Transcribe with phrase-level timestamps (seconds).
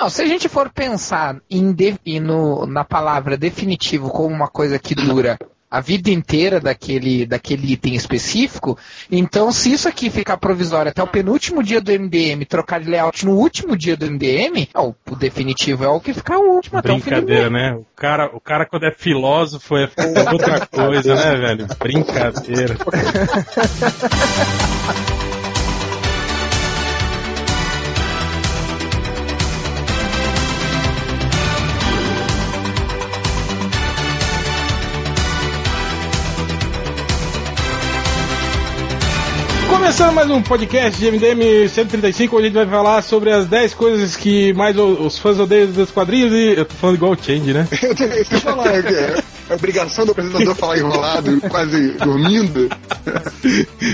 [0.00, 4.78] Não, se a gente for pensar em de, no, na palavra definitivo como uma coisa
[4.78, 5.38] que dura
[5.70, 8.78] a vida inteira daquele, daquele item específico,
[9.10, 13.26] então se isso aqui ficar provisório até o penúltimo dia do MDM, trocar de layout
[13.26, 16.90] no último dia do MDM, o, o definitivo é o que ficar o último até
[16.90, 17.74] o fim do Brincadeira, né?
[17.74, 19.90] O cara, o cara quando é filósofo é
[20.32, 21.66] outra coisa, né, velho?
[21.78, 22.74] Brincadeira.
[40.00, 43.74] Começando mais um podcast de MDM 135, onde a gente vai falar sobre as 10
[43.74, 46.54] coisas que mais os fãs odeiam dos quadrinhos e.
[46.56, 47.68] Eu tô falando igual o Change, né?
[47.82, 52.68] Eu tenho que falar, é, é, é obrigação do apresentador falar enrolado, quase dormindo.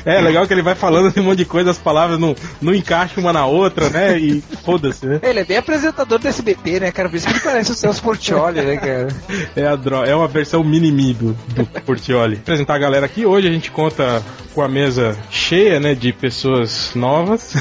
[0.05, 3.23] É legal que ele vai falando um monte de coisa, as palavras não, não encaixam
[3.23, 4.19] uma na outra, né?
[4.19, 5.21] E foda-se, né?
[5.23, 7.09] Ele é bem apresentador do SBT, né, cara?
[7.09, 9.09] Por isso que ele parece o Celso Portioli, né, cara?
[9.55, 10.05] É, a dro...
[10.05, 12.37] é uma versão mini-mi do, do Portioli.
[12.37, 13.25] Apresentar a galera aqui.
[13.25, 14.23] Hoje a gente conta
[14.55, 17.55] com a mesa cheia, né, de pessoas novas.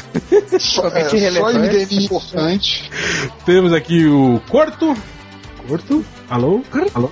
[0.58, 2.90] Só, é, só importante.
[3.44, 4.96] Temos aqui o Corto.
[5.68, 6.04] Corto?
[6.28, 6.62] Alô?
[6.94, 7.10] Alô?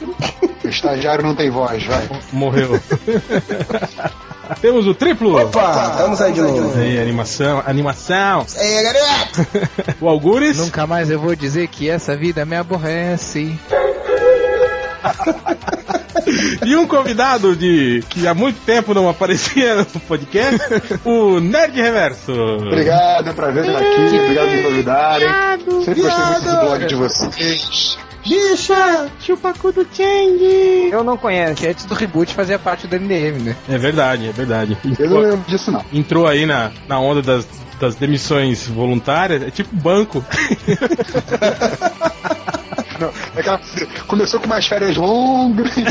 [0.65, 2.09] O estagiário não tem voz, vai.
[2.33, 2.81] Morreu.
[4.61, 5.41] Temos o Triplo.
[5.41, 6.79] Opa, estamos aí de novo.
[6.79, 8.47] Aí, animação, animação.
[8.59, 9.47] Ei, garoto!
[10.01, 10.59] O Algures.
[10.59, 13.59] Nunca mais eu vou dizer que essa vida me aborrece.
[16.65, 20.59] E um convidado de que há muito tempo não aparecia no podcast,
[21.05, 22.33] o Nerd Reverso.
[22.33, 24.19] Obrigado, é um prazer estar aqui.
[24.19, 25.29] Obrigado por me convidarem.
[25.85, 27.99] Sempre gostei muito do blog de vocês.
[28.25, 30.89] Bicha, chupacu do Change.
[30.91, 33.57] Eu não conheço, que antes do reboot fazia parte do MDM, né?
[33.69, 34.79] É verdade, é verdade.
[34.99, 35.85] Eu não lembro disso, não.
[35.93, 37.47] Entrou aí na, na onda das,
[37.79, 40.25] das demissões voluntárias, é tipo banco.
[42.99, 43.61] não é aquela-
[44.07, 45.71] começou com umas férias longas.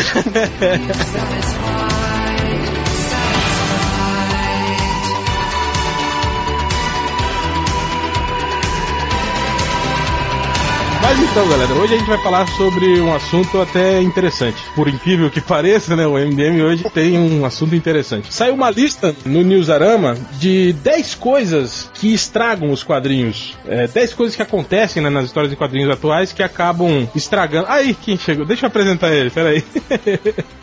[11.14, 14.58] Mas então, galera, hoje a gente vai falar sobre um assunto até interessante.
[14.76, 18.34] Por incrível que pareça, né, o MDM hoje tem um assunto interessante.
[18.34, 23.56] Saiu uma lista no Newsarama de 10 coisas que estragam os quadrinhos.
[23.68, 27.68] É, 10 coisas que acontecem né, nas histórias de quadrinhos atuais que acabam estragando.
[27.70, 28.44] Aí, quem chegou?
[28.44, 29.64] Deixa eu apresentar ele, peraí.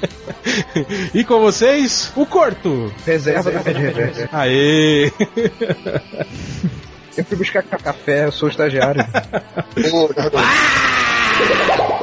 [1.14, 2.92] e com vocês, o Corto.
[3.06, 3.60] Reserva da.
[4.32, 5.12] Aê!
[7.16, 9.04] Eu fui buscar café, eu sou estagiário.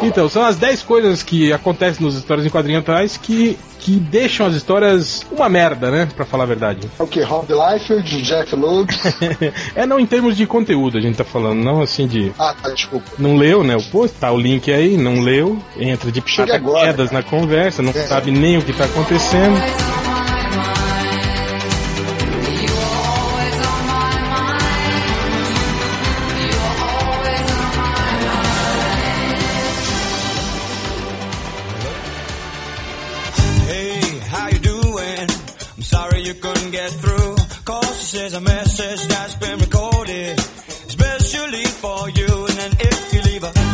[0.01, 4.45] Então, são as 10 coisas que acontecem nas histórias em quadrinhos atuais que, que deixam
[4.45, 6.07] as histórias uma merda, né?
[6.15, 6.87] Pra falar a verdade.
[6.99, 7.21] o que?
[7.21, 8.89] Rob Liefeld, Jeff Loeb.
[9.75, 12.31] é não em termos de conteúdo, a gente tá falando, não assim de.
[12.37, 13.09] Ah, tá, desculpa.
[13.17, 13.75] Não leu, né?
[13.75, 17.81] O post, tá o link aí, não leu, entra de Chega agora, paraquedas na conversa,
[17.81, 17.93] não É.
[18.07, 19.57] sabe nem o que tá acontecendo.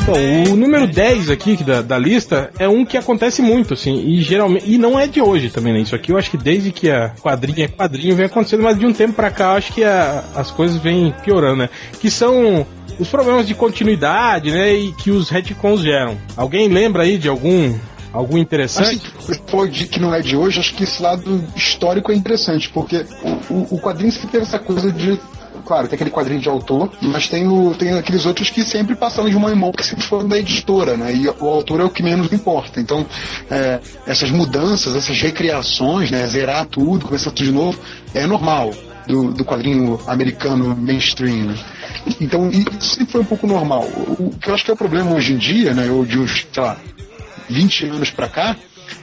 [0.05, 4.21] Bom, o número 10 aqui da, da lista é um que acontece muito, assim, e
[4.21, 4.69] geralmente.
[4.69, 5.79] E não é de hoje também, né?
[5.79, 8.85] Isso aqui eu acho que desde que a quadrinha é quadrinho vem acontecendo, mas de
[8.85, 11.69] um tempo pra cá eu acho que a- as coisas vêm piorando, né?
[12.01, 12.65] Que são
[12.99, 14.73] os problemas de continuidade, né?
[14.73, 16.17] E que os retcons geram.
[16.35, 17.73] Alguém lembra aí de algum.
[18.13, 19.11] Algum Assim, interessante?
[19.19, 22.69] você falou de que não é de hoje, acho que esse lado histórico é interessante,
[22.69, 23.03] porque
[23.49, 25.19] o, o, o quadrinho sempre teve essa coisa de.
[25.65, 29.29] Claro, tem aquele quadrinho de autor, mas tem, o, tem aqueles outros que sempre passaram
[29.29, 31.13] de mão em mão, porque sempre foram da editora, né?
[31.15, 32.79] E o autor é o que menos importa.
[32.79, 33.05] Então,
[33.49, 36.25] é, essas mudanças, essas recriações, né?
[36.27, 37.79] Zerar tudo, começar tudo de novo,
[38.13, 38.71] é normal
[39.07, 41.55] do, do quadrinho americano mainstream, né?
[42.19, 43.83] Então, isso sempre foi um pouco normal.
[43.85, 45.89] O, o que eu acho que é o problema hoje em dia, né?
[45.89, 46.77] Ou de uns, sei lá,
[47.49, 48.55] 20 anos pra cá,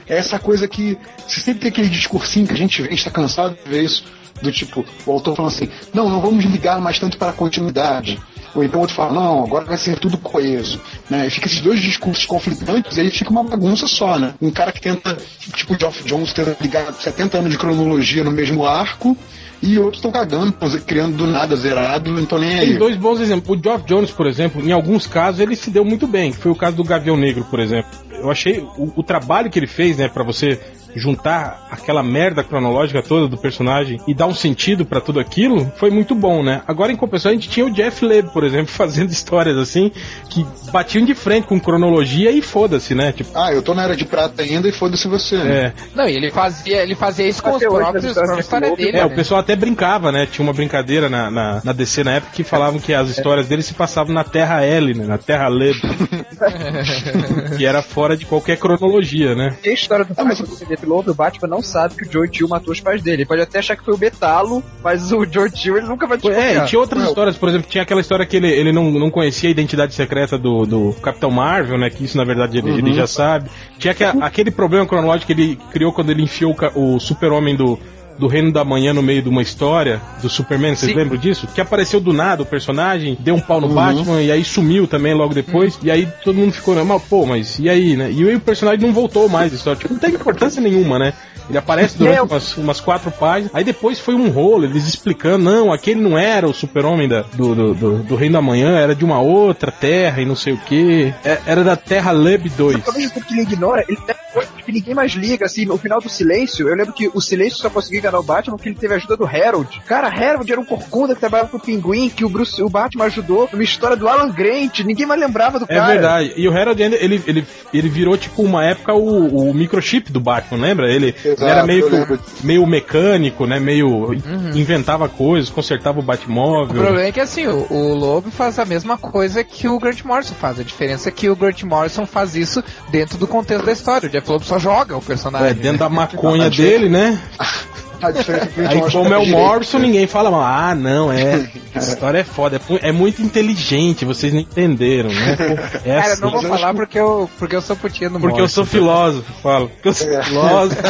[0.07, 0.97] é essa coisa que
[1.27, 3.83] você sempre tem aquele discursinho que a gente vê, a gente tá cansado de ver
[3.83, 4.03] isso,
[4.41, 8.19] do tipo, o autor falando assim, não, não vamos ligar mais tanto para a continuidade.
[8.53, 10.81] Ou então o outro fala, não, agora vai ser tudo coeso.
[11.09, 11.27] Né?
[11.27, 14.33] E fica esses dois discursos conflitantes e aí fica uma bagunça só, né?
[14.41, 15.17] Um cara que tenta,
[15.55, 19.17] tipo o Geoff Jones, tenta ligar 70 anos de cronologia no mesmo arco,
[19.61, 20.53] e outros estão cagando,
[20.85, 22.67] criando do nada zerado, não tô nem aí.
[22.69, 23.57] Tem dois bons exemplos.
[23.57, 26.33] O Geoff Jones, por exemplo, em alguns casos ele se deu muito bem.
[26.33, 27.91] Foi o caso do Gavião Negro, por exemplo.
[28.11, 30.59] Eu achei o, o trabalho que ele fez, né, para você
[30.95, 35.89] juntar aquela merda cronológica toda do personagem e dar um sentido pra tudo aquilo, foi
[35.89, 36.61] muito bom, né?
[36.67, 39.91] Agora, em compensação, a gente tinha o Jeff Leb, por exemplo, fazendo histórias assim,
[40.29, 43.11] que batiam de frente com cronologia e foda-se, né?
[43.11, 45.37] Tipo, Ah, eu tô na era de prata ainda e foda-se você.
[45.37, 45.65] né?
[45.65, 48.35] é, Não, e ele fazia, ele fazia isso com os Até próprios, histórias com a
[48.35, 48.97] do história dele.
[48.97, 49.05] É, né?
[49.05, 50.25] o pessoal até brincava, né?
[50.25, 53.61] Tinha uma brincadeira na, na, na DC na época que falavam que as histórias dele
[53.63, 55.05] se passavam na Terra L, né?
[55.05, 55.75] Na Terra Leb.
[57.57, 59.55] que era fora de qualquer cronologia, né?
[59.63, 60.45] E a história do pai do
[60.85, 63.17] Lobo, o Batman não sabe que o Joe Chill matou os pais dele.
[63.23, 66.17] Ele pode até achar que foi o Betalo, mas o Joe Chill ele nunca vai
[66.17, 66.65] É, e desconfiar.
[66.65, 67.09] tinha outras Não.
[67.09, 70.37] histórias, por exemplo, tinha aquela história que ele, ele não, não conhecia a identidade secreta
[70.37, 71.89] do, do Capitão Marvel, né?
[71.89, 73.49] Que isso na verdade ele, ele já sabe.
[73.77, 77.79] Tinha que, aquele problema cronológico que ele criou quando ele enfiou o, o super-homem do,
[78.21, 80.97] do Reino da Manhã no meio de uma história do Superman, vocês Sim.
[80.97, 81.47] lembram disso?
[81.47, 85.13] Que apareceu do nada o personagem, deu um pau no Batman e aí sumiu também
[85.15, 85.79] logo depois.
[85.81, 88.11] E aí todo mundo ficou, né, mas pô, mas e aí, né?
[88.11, 89.79] E aí o personagem não voltou mais, a história.
[89.79, 91.13] Tipo, não tem importância nenhuma, né?
[91.49, 93.51] Ele aparece durante umas, umas quatro páginas.
[93.53, 97.55] Aí depois foi um rolo, eles explicando, não, aquele não era o super-homem da- do,
[97.55, 100.57] do, do, do Reino da Manhã, era de uma outra terra e não sei o
[100.57, 101.11] que.
[101.45, 102.87] Era da Terra Leb 2.
[102.87, 105.77] Ao mesmo tempo que ele ignora, ele tem coisa que ninguém mais liga, assim, no
[105.77, 108.93] final do Silêncio, eu lembro que o Silêncio só conseguiu o Batman porque ele teve
[108.93, 109.81] a ajuda do Harold.
[109.87, 113.49] Cara, Harold era um corcunda que trabalhava pro Pinguim, que o, Bruce, o Batman ajudou
[113.51, 115.87] numa história do Alan Grant, ninguém mais lembrava do É cara.
[115.91, 116.33] verdade.
[116.35, 120.61] E o Harold ele, ele, ele virou, tipo, uma época o, o microchip do Batman,
[120.61, 120.91] lembra?
[120.91, 123.59] Ele, Exato, ele era meio, que o- meio mecânico, né?
[123.59, 124.13] Meio.
[124.55, 126.75] inventava coisas, consertava o O Batmóvel.
[126.81, 130.33] problema é que assim, o, o Lobo faz a mesma coisa que o Grant Morrison
[130.35, 130.59] faz.
[130.59, 134.07] A diferença é que o Grant Morrison faz isso dentro do contexto da história.
[134.07, 135.49] O Jeff Lobo só joga o personagem.
[135.49, 135.95] É, dentro da né?
[135.95, 137.19] maconha dele, né?
[138.01, 139.85] A diferença é a gente Aí, como é o direito, Morrison, né?
[139.85, 140.41] ninguém fala mal.
[140.41, 141.49] Ah, não, é.
[141.73, 142.59] Essa história é foda.
[142.81, 145.35] É, é muito inteligente, vocês não entenderam, né?
[145.35, 145.43] Pô,
[145.89, 146.21] É Cara, assim.
[146.21, 149.69] não vou falar porque eu, porque eu sou putinha do Porque eu sou filósofo, falo.
[149.69, 150.81] Porque eu sou filósofo.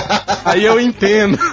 [0.46, 1.38] Aí eu entendo.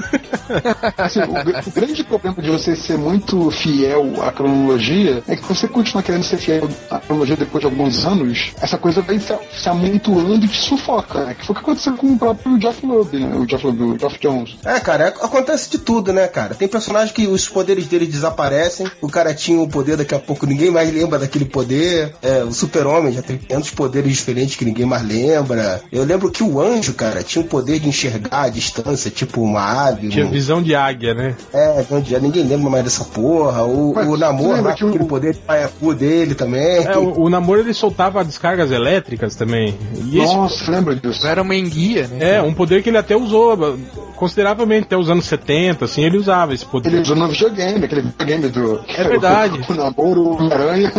[0.97, 5.69] Assim, o, o grande problema de você ser muito fiel à cronologia é que você
[5.69, 9.69] continuar querendo ser fiel à cronologia depois de alguns anos, essa coisa vai se, se
[9.69, 11.35] amontoando e te sufoca, né?
[11.39, 13.37] Que foi o que aconteceu com o próprio Jeff Loeb, né?
[13.37, 14.57] O Jeff Loeb, o Geoff Jones.
[14.65, 15.11] É, cara, é-
[15.49, 16.55] acontece de tudo, né, cara?
[16.55, 20.47] Tem personagem que os poderes dele desaparecem, o cara tinha um poder, daqui a pouco
[20.47, 22.15] ninguém mais lembra daquele poder.
[22.23, 25.81] É, o super-homem já tem tantos poderes diferentes que ninguém mais lembra.
[25.91, 29.89] Eu lembro que o anjo, cara, tinha o poder de enxergar a distância, tipo uma
[29.89, 30.09] ave.
[30.09, 31.35] Tinha um- visão de águia, né?
[31.53, 33.65] É, onde já ninguém lembra mais dessa porra.
[33.65, 36.85] O, Mas o lembra lá, que o- aquele poder de paiacu dele também.
[36.87, 39.75] É, o, o namoro ele soltava descargas elétricas também.
[40.05, 41.27] E esse Nossa, lembra disso?
[41.27, 42.37] Era uma enguia, né?
[42.37, 43.79] é um poder que ele até usou,
[44.17, 45.38] consideravelmente, até os anos 70,
[45.85, 46.88] assim, ele usava esse poder.
[46.88, 48.81] Ele usou no videogame, aquele videogame do.
[48.88, 49.61] É verdade.
[49.69, 50.93] O, namoro, o Homem-Aranha,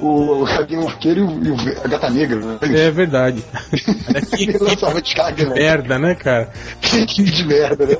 [0.00, 2.58] o Rabinho Arqueiro e, o- e a Gata Negra, né?
[2.62, 3.42] É verdade.
[4.08, 4.46] Olha que,
[5.32, 5.54] que né?
[5.54, 6.50] merda, né, cara?
[6.80, 7.96] Que de merda, né?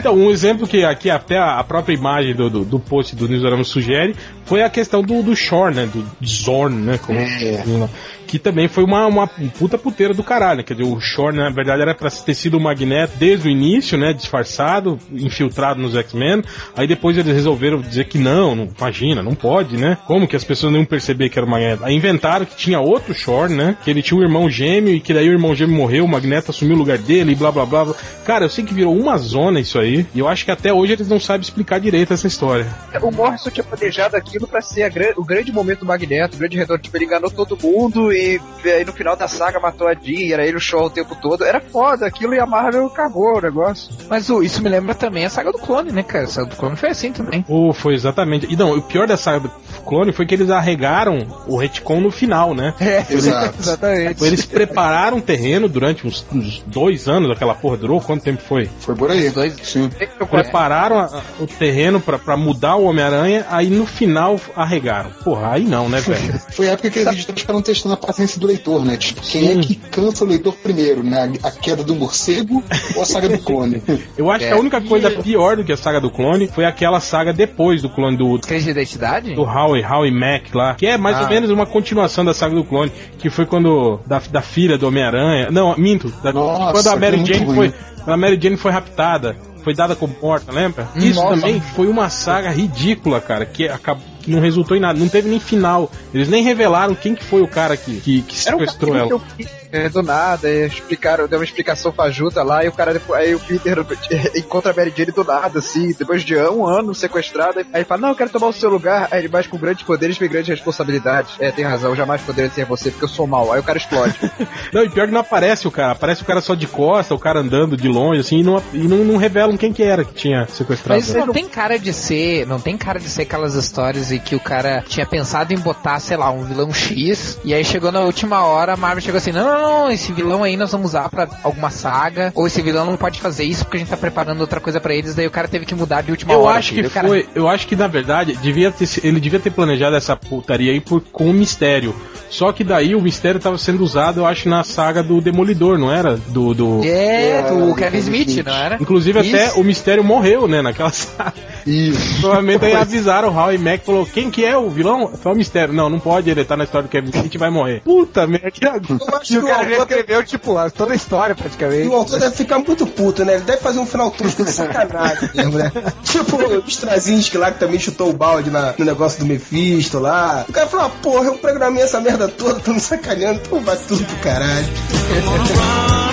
[0.00, 3.64] Então, um exemplo que aqui até a própria imagem do, do, do post do Newsarama
[3.64, 5.86] sugere foi a questão do, do Shore, né?
[5.92, 6.98] Do Zorn, né?
[6.98, 7.88] Como É.
[8.26, 10.62] que também foi uma, uma puta puteira do caralho.
[10.64, 13.96] Quer dizer, o Shore, na verdade, era pra ter sido o Magneto desde o início,
[13.98, 14.12] né?
[14.12, 16.42] Disfarçado, infiltrado nos X-Men.
[16.76, 19.96] Aí depois eles resolveram dizer que não, não, imagina, não pode, né?
[20.06, 21.84] Como que as pessoas não iam perceber que era o Magneto?
[21.84, 23.76] Aí inventaram que tinha outro Shore, né?
[23.84, 26.50] Que ele tinha um irmão gêmeo e que daí o irmão gêmeo morreu, o Magneto
[26.50, 27.84] assumiu o lugar dele e blá blá blá.
[27.86, 27.94] blá.
[28.24, 30.06] Cara, eu sei que virou uma zona isso aí.
[30.14, 32.66] E eu acho que até hoje eles não sabem explicar direito essa história.
[33.02, 36.56] O Morrison tinha planejado aquilo pra ser gran- o grande momento do Magneto, o grande
[36.56, 36.82] retorno.
[36.82, 40.46] Tipo, ele enganou todo mundo e aí no final da saga matou a Jean, era
[40.46, 41.44] ele o show o tempo todo.
[41.44, 43.90] Era foda aquilo e a Marvel cagou o negócio.
[44.08, 46.24] Mas o, isso me lembra também a saga do clone, né, cara?
[46.24, 47.44] A saga do clone foi assim também.
[47.48, 48.46] Oh, foi exatamente.
[48.50, 49.50] E não, o pior da saga do
[49.84, 52.74] clone foi que eles arregaram o retcon no final, né?
[52.80, 53.54] É, Exato.
[53.60, 54.24] exatamente.
[54.24, 58.68] Eles prepararam um terreno durante uns, uns dois anos, aquela porra durou, quanto tempo foi?
[58.80, 59.30] Foi por aí.
[59.30, 59.88] Dois- Sim.
[60.30, 65.10] Prepararam a- a- o terreno pra, pra mudar o Homem-Aranha, aí no final arregaram.
[65.24, 66.40] Porra, aí não, né, velho?
[66.50, 68.96] Foi a época que eles editores ficaram testando a paciência do leitor, né?
[68.96, 69.58] Tipo, quem Sim.
[69.58, 71.32] é que cansa o leitor primeiro, né?
[71.42, 72.62] A queda do morcego
[72.94, 73.82] ou a saga do clone?
[74.16, 74.48] Eu acho É.
[74.48, 77.82] que a única coisa pior do que a saga do clone foi aquela saga depois
[77.82, 79.34] do clone do, Crise de identidade?
[79.34, 81.22] do Howie, Howie Mac lá, que é mais Ah.
[81.22, 84.88] ou menos uma continuação da saga do clone, que foi quando da, da filha do
[84.88, 87.74] Homem-Aranha, não, minto, da- Nossa, quando a Mary Jane foi,
[88.06, 90.88] a Mary Jane foi raptada, foi dada como morta, lembra?
[90.96, 91.34] Isso Nossa.
[91.40, 94.98] também foi uma saga ridícula, cara, que acabou que não resultou em nada.
[94.98, 95.88] Não teve nem final.
[96.12, 99.06] Eles nem revelaram quem que foi o cara que, que, que Era um sequestrou cara
[99.06, 99.50] que ela.
[99.72, 103.34] É, do nada, e explicaram, deu uma explicação fajuta lá, e o cara depois, aí
[103.34, 103.78] o Peter
[104.36, 108.02] encontra a Mary Jane do nada, assim, depois de um ano sequestrado, aí ele fala,
[108.02, 110.48] não, eu quero tomar o seu lugar, aí ele vai com grandes poderes vem grandes
[110.48, 111.34] responsabilidades.
[111.38, 113.52] É, tem razão, eu jamais poderia ser você, porque eu sou mal.
[113.52, 114.14] Aí o cara explode.
[114.72, 115.92] Não, e pior que não aparece o cara.
[115.92, 118.88] Aparece o cara só de costa, o cara andando de longe, assim, e não, e
[118.88, 121.00] não, não revelam quem que era que tinha sequestrado.
[121.00, 124.34] Mas não tem cara de ser, não tem cara de ser aquelas histórias em que
[124.34, 128.00] o cara tinha pensado em botar, sei lá, um vilão X, e aí chegou na
[128.00, 131.08] última hora, a Marvel chegou assim, não, não, não, esse vilão aí nós vamos usar
[131.08, 134.40] pra alguma saga, ou esse vilão não pode fazer isso porque a gente tá preparando
[134.40, 136.58] outra coisa pra eles, daí o cara teve que mudar de última Eu hora.
[136.58, 136.88] acho que filho.
[136.88, 140.16] O cara- foi, eu acho que na verdade devia ter, ele devia ter planejado essa
[140.16, 141.94] putaria aí por, com o mistério.
[142.28, 145.90] Só que daí o mistério tava sendo usado, eu acho, na saga do Demolidor, não
[145.92, 146.16] era?
[146.16, 146.52] Do.
[146.54, 146.80] do...
[146.84, 148.46] É, do É, Kevin Smith, Smith.
[148.46, 148.76] não era?
[148.80, 149.60] Inclusive até Isso.
[149.60, 151.34] o mistério morreu, né, naquela saga.
[151.64, 152.20] Isso.
[152.20, 155.08] Provavelmente aí avisaram o Hal e Mac falou: quem que é o vilão?
[155.20, 155.72] Foi o mistério.
[155.72, 157.80] Não, não pode, ele tá na história do Kevin Smith e vai morrer.
[157.84, 158.84] Puta merda, que agora.
[159.00, 161.88] Eu acho que o o cara já escreveu, tipo, toda a história e praticamente.
[161.88, 163.34] o autor deve ficar muito puto, né?
[163.34, 165.72] Ele deve fazer um final tosco de sacanagem mesmo, né?
[166.02, 170.44] tipo o Straczynski lá que também chutou o balde na- no negócio do Mephisto lá.
[170.48, 173.76] O cara falou, ah, porra, eu programei essa merda toda, tô me sacaneando, então vai
[173.76, 174.66] tudo pro caralho.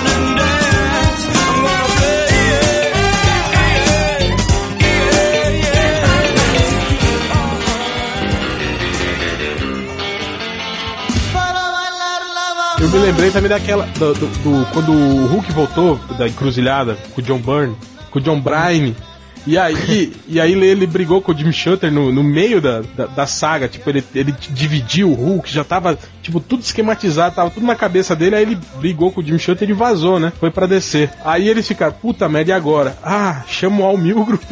[12.93, 13.85] me lembrei também daquela.
[13.97, 17.75] Do, do- do- quando o Hulk voltou da encruzilhada com o John Byrne,
[18.11, 18.93] com o John Bryan.
[19.45, 23.05] E aí, e aí ele brigou com o Jim Shutter no, no meio da, da,
[23.07, 27.65] da saga, tipo, ele, ele dividiu o Hulk, já tava, tipo, tudo esquematizado, tava tudo
[27.65, 30.31] na cabeça dele, aí ele brigou com o Jim Shutter e vazou, né?
[30.39, 31.11] Foi pra descer.
[31.25, 32.97] Aí eles ficaram, puta merda, e agora?
[33.03, 34.39] Ah, chama o Al Milgro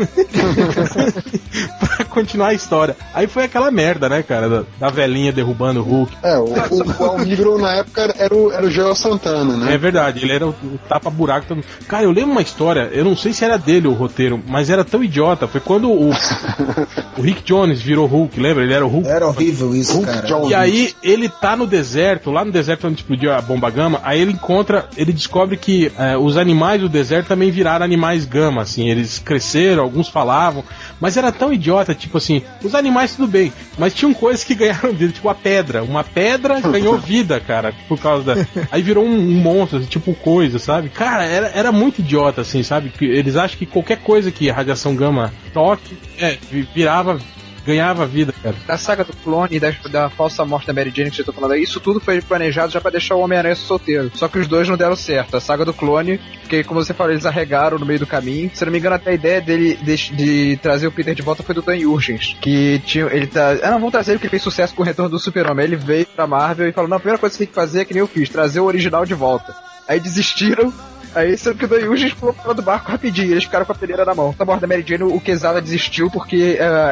[1.79, 2.95] pra continuar a história.
[3.13, 6.17] Aí foi aquela merda, né, cara, da, da velhinha derrubando o Hulk.
[6.21, 9.74] É, o, o, o Almigro na época era o, era o Joel Santana, né?
[9.74, 11.57] É verdade, ele era o, o tapa-buraco.
[11.88, 14.80] Cara, eu lembro uma história, eu não sei se era dele o roteiro, mas era
[14.83, 15.47] tão idiota.
[15.47, 16.09] Foi quando o,
[17.17, 18.63] o Rick Jones virou Hulk, lembra?
[18.63, 19.07] Ele era o Hulk.
[19.07, 20.27] Era horrível isso, Hulk cara.
[20.27, 20.50] Jones.
[20.50, 24.21] E aí ele tá no deserto, lá no deserto onde explodiu a bomba gama, aí
[24.21, 28.89] ele encontra, ele descobre que é, os animais do deserto também viraram animais gama, assim,
[28.89, 30.63] eles cresceram, alguns falavam,
[31.00, 34.93] mas era tão idiota, tipo assim, os animais tudo bem, mas tinham coisas que ganharam
[34.93, 38.45] vida, tipo a pedra, uma pedra ganhou vida, cara, por causa da...
[38.71, 40.89] Aí virou um, um monstro, assim, tipo coisa, sabe?
[40.89, 42.89] Cara, era, era muito idiota, assim, sabe?
[42.89, 47.19] Que eles acham que qualquer coisa que a radiação gama toque, é, vi- virava,
[47.65, 48.55] ganhava vida, cara.
[48.65, 51.31] da saga do clone e da, da falsa morte da Mary Jane que você tá
[51.33, 54.09] falando aí, isso tudo foi planejado já pra deixar o Homem-Aranha solteiro.
[54.15, 55.35] Só que os dois não deram certo.
[55.37, 58.49] A saga do clone, porque como você falou, eles arregaram no meio do caminho.
[58.53, 61.43] Se não me engano, até a ideia dele de, de trazer o Peter de volta
[61.43, 64.41] foi do Dan Jurgens, que tinha, ele tá, ah não, vamos trazer ele porque fez
[64.41, 65.65] sucesso com o retorno do Super-Homem.
[65.65, 67.53] Aí Ele veio pra Marvel e falou, não, a primeira coisa que você tem que
[67.55, 69.53] fazer é que nem eu fiz, trazer o original de volta.
[69.87, 70.73] Aí desistiram,
[71.15, 73.75] Aí sendo que o Dan Yujin pulou fora do barco rapidinho, eles ficaram com a
[73.75, 74.33] peneira na mão.
[74.37, 76.35] Na morte da Mary Jane, o Quesada desistiu porque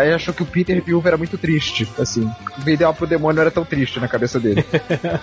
[0.04, 1.88] ele achou que o Peter viúvo era muito triste.
[2.00, 2.30] Assim,
[2.66, 4.66] o ideal pro demônio não era tão triste na cabeça dele.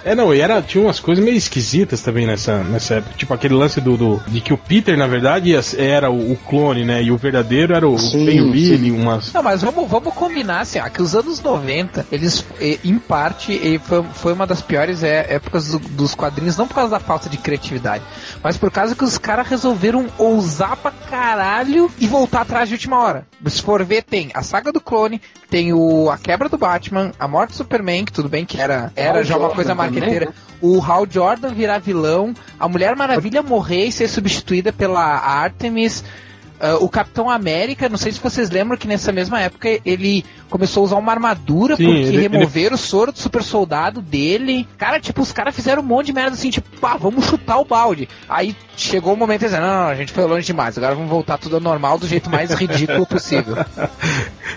[0.05, 3.15] É, não, e era, tinha umas coisas meio esquisitas também nessa, nessa época.
[3.17, 6.85] Tipo aquele lance do, do- de que o Peter, na verdade, era o, o clone,
[6.85, 7.03] né?
[7.03, 9.33] E o verdadeiro era o Ben Billy, umas.
[9.33, 12.45] Não, mas vamos, vamos combinar assim, ó, que os anos 90, eles,
[12.85, 16.91] em parte, foi, foi uma das piores é, épocas do- dos quadrinhos, não por causa
[16.91, 18.05] da falta de criatividade,
[18.43, 22.99] mas por causa que os caras resolveram ousar pra caralho e voltar atrás de última
[22.99, 23.27] hora.
[23.47, 27.27] Se for ver, tem a saga do clone, tem o, a quebra do Batman, a
[27.27, 30.27] morte do Superman, que tudo bem que era, era Hal já uma coisa marqueteira.
[30.27, 30.33] né?
[30.61, 36.03] O Hal Jordan virar vilão, a Mulher Maravilha morrer e ser substituída pela Artemis.
[36.61, 40.83] Ah, o Capitão América, não sei se vocês lembram que nessa mesma época ele começou
[40.83, 44.67] a usar uma armadura Sim, porque ele- removeram o soro do super soldado dele.
[44.79, 47.65] Cara, tipo, os caras fizeram um monte de merda assim, tipo, pá, vamos chutar o
[47.65, 48.09] balde.
[48.29, 51.11] Aí chegou o momento de dizer, não, não, a gente foi longe demais, agora vamos
[51.11, 53.57] voltar tudo ao normal do jeito mais ridículo possível.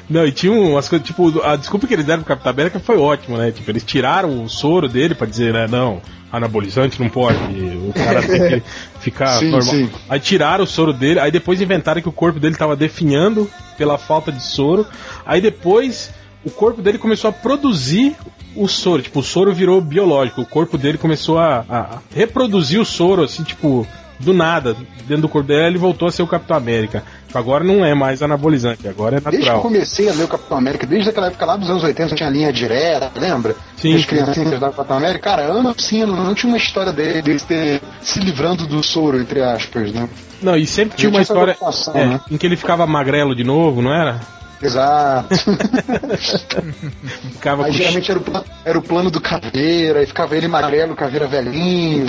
[0.10, 2.98] Não, e tinha umas coisas, tipo, a desculpa que eles deram pro Capitão América foi
[2.98, 3.52] ótima, né?
[3.52, 6.02] Tipo, eles tiraram o soro dele pra dizer, né, não,
[6.32, 8.64] anabolizante não pode, o cara tem que
[9.12, 9.74] ficar Sim, normal.
[9.74, 9.90] sim.
[10.08, 13.98] Aí tiraram o soro dele, aí depois inventaram que o corpo dele tava definhando pela
[13.98, 14.86] falta de soro,
[15.26, 16.12] aí depois
[16.44, 18.16] o corpo dele começou a produzir
[18.56, 22.86] o soro, tipo, o soro virou biológico, o corpo dele começou a, a reproduzir o
[22.86, 23.86] soro, assim, tipo,
[24.20, 24.76] do nada,
[25.08, 27.04] dentro do corpo dele, ele voltou a ser o Capitão América.
[27.34, 29.62] Agora não é mais anabolizante, agora é Desde que eu natural.
[29.62, 32.52] comecei a ler o Capitão América, desde aquela época lá dos anos 80, tinha linha
[32.52, 33.56] direta, lembra?
[33.78, 37.22] Sim, As criancinhas da Capitão América, cara, ano sim, não, não tinha uma história dele,
[37.22, 40.10] deles ter se livrando do soro, entre aspas, né?
[40.42, 41.56] Não, e sempre tinha uma história
[41.94, 42.22] é, né?
[42.32, 44.20] em que ele ficava magrelo de novo, não era?
[44.62, 45.30] Exato.
[47.32, 50.96] Ficava Aí geralmente era o, plano, era o plano do caveira, aí ficava ele magrelo,
[50.96, 52.06] caveira velhinho.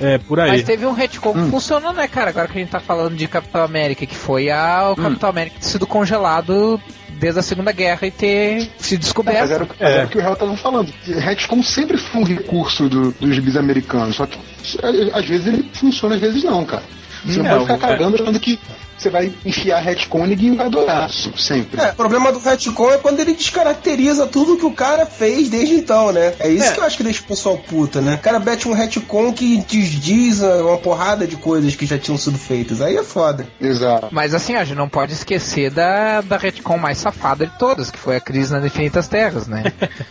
[0.00, 0.50] É, por aí.
[0.50, 2.30] Mas teve um retcon que funcionou, né, cara?
[2.30, 5.56] Agora que a gente tá falando de Capitão América, que foi a, o Capitão América
[5.60, 6.80] ter sido congelado
[7.10, 9.52] desde a Segunda Guerra e ter se Mas descoberto.
[9.52, 10.92] era, o- mas era o que o Hell tava falando.
[11.06, 14.38] Retcon sempre foi um recurso do- dos gibis americanos, só que
[14.82, 16.82] é, às vezes ele funciona, às vezes não, cara.
[17.24, 18.58] Você não É, pode o- ficar cagando achando que
[19.02, 21.80] você vai enfiar retcon e vai adorar, sempre.
[21.80, 25.74] É, o problema do retcon é quando ele descaracteriza tudo que o cara fez desde
[25.74, 26.34] então, né?
[26.38, 26.72] É isso É.
[26.72, 28.14] que eu acho que deixa o pessoal puta, né?
[28.14, 32.38] O cara mete um retcon que desdiz uma porrada de coisas que já tinham sido
[32.38, 32.80] feitas.
[32.80, 33.46] Aí é foda.
[33.60, 34.08] Exato.
[34.10, 37.98] Mas assim, a gente não pode esquecer da, da retcon mais safada de todas, que
[37.98, 39.64] foi a crise nas Infinitas Terras, né?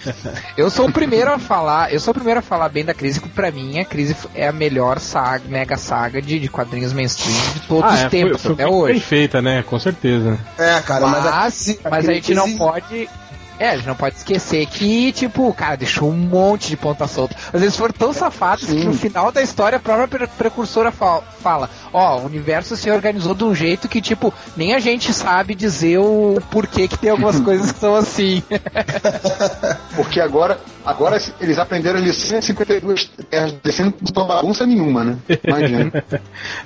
[0.58, 3.20] eu sou o primeiro a falar, eu sou o primeiro a falar bem da crise,
[3.22, 7.36] que pra mim a crise é a melhor saga, mega saga de, de quadrinhos mainstream
[7.54, 9.00] de todos Ah, os é, foi, tempos, foi até bem hoje.
[9.00, 9.64] feita, né?
[9.64, 10.38] Com certeza.
[10.58, 13.10] É, cara, mas, a Mas, crise- mas a gente não pode.
[13.62, 17.36] É, a gente não pode esquecer que, tipo, cara, deixou um monte de ponta solta.
[17.54, 21.22] Às vezes foram tão safados que no final da história a própria pre- precursora fa-
[21.44, 25.54] fala: Ó, o universo se organizou de um jeito que, tipo, nem a gente sabe
[25.54, 28.42] dizer o porquê que tem algumas coisas que são assim.
[29.96, 35.18] Porque agora, agora eles aprenderam a lição em 52 terras descendo não bagunça nenhuma, né?
[35.44, 35.92] Imagina.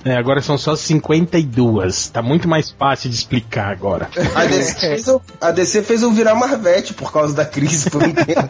[0.06, 2.10] É, agora são só 52.
[2.10, 4.08] Tá muito mais fácil de explicar agora.
[4.36, 8.04] A DC, fez eu, a DC fez eu virar Marvete por causa da crise por
[8.04, 8.50] um tempo.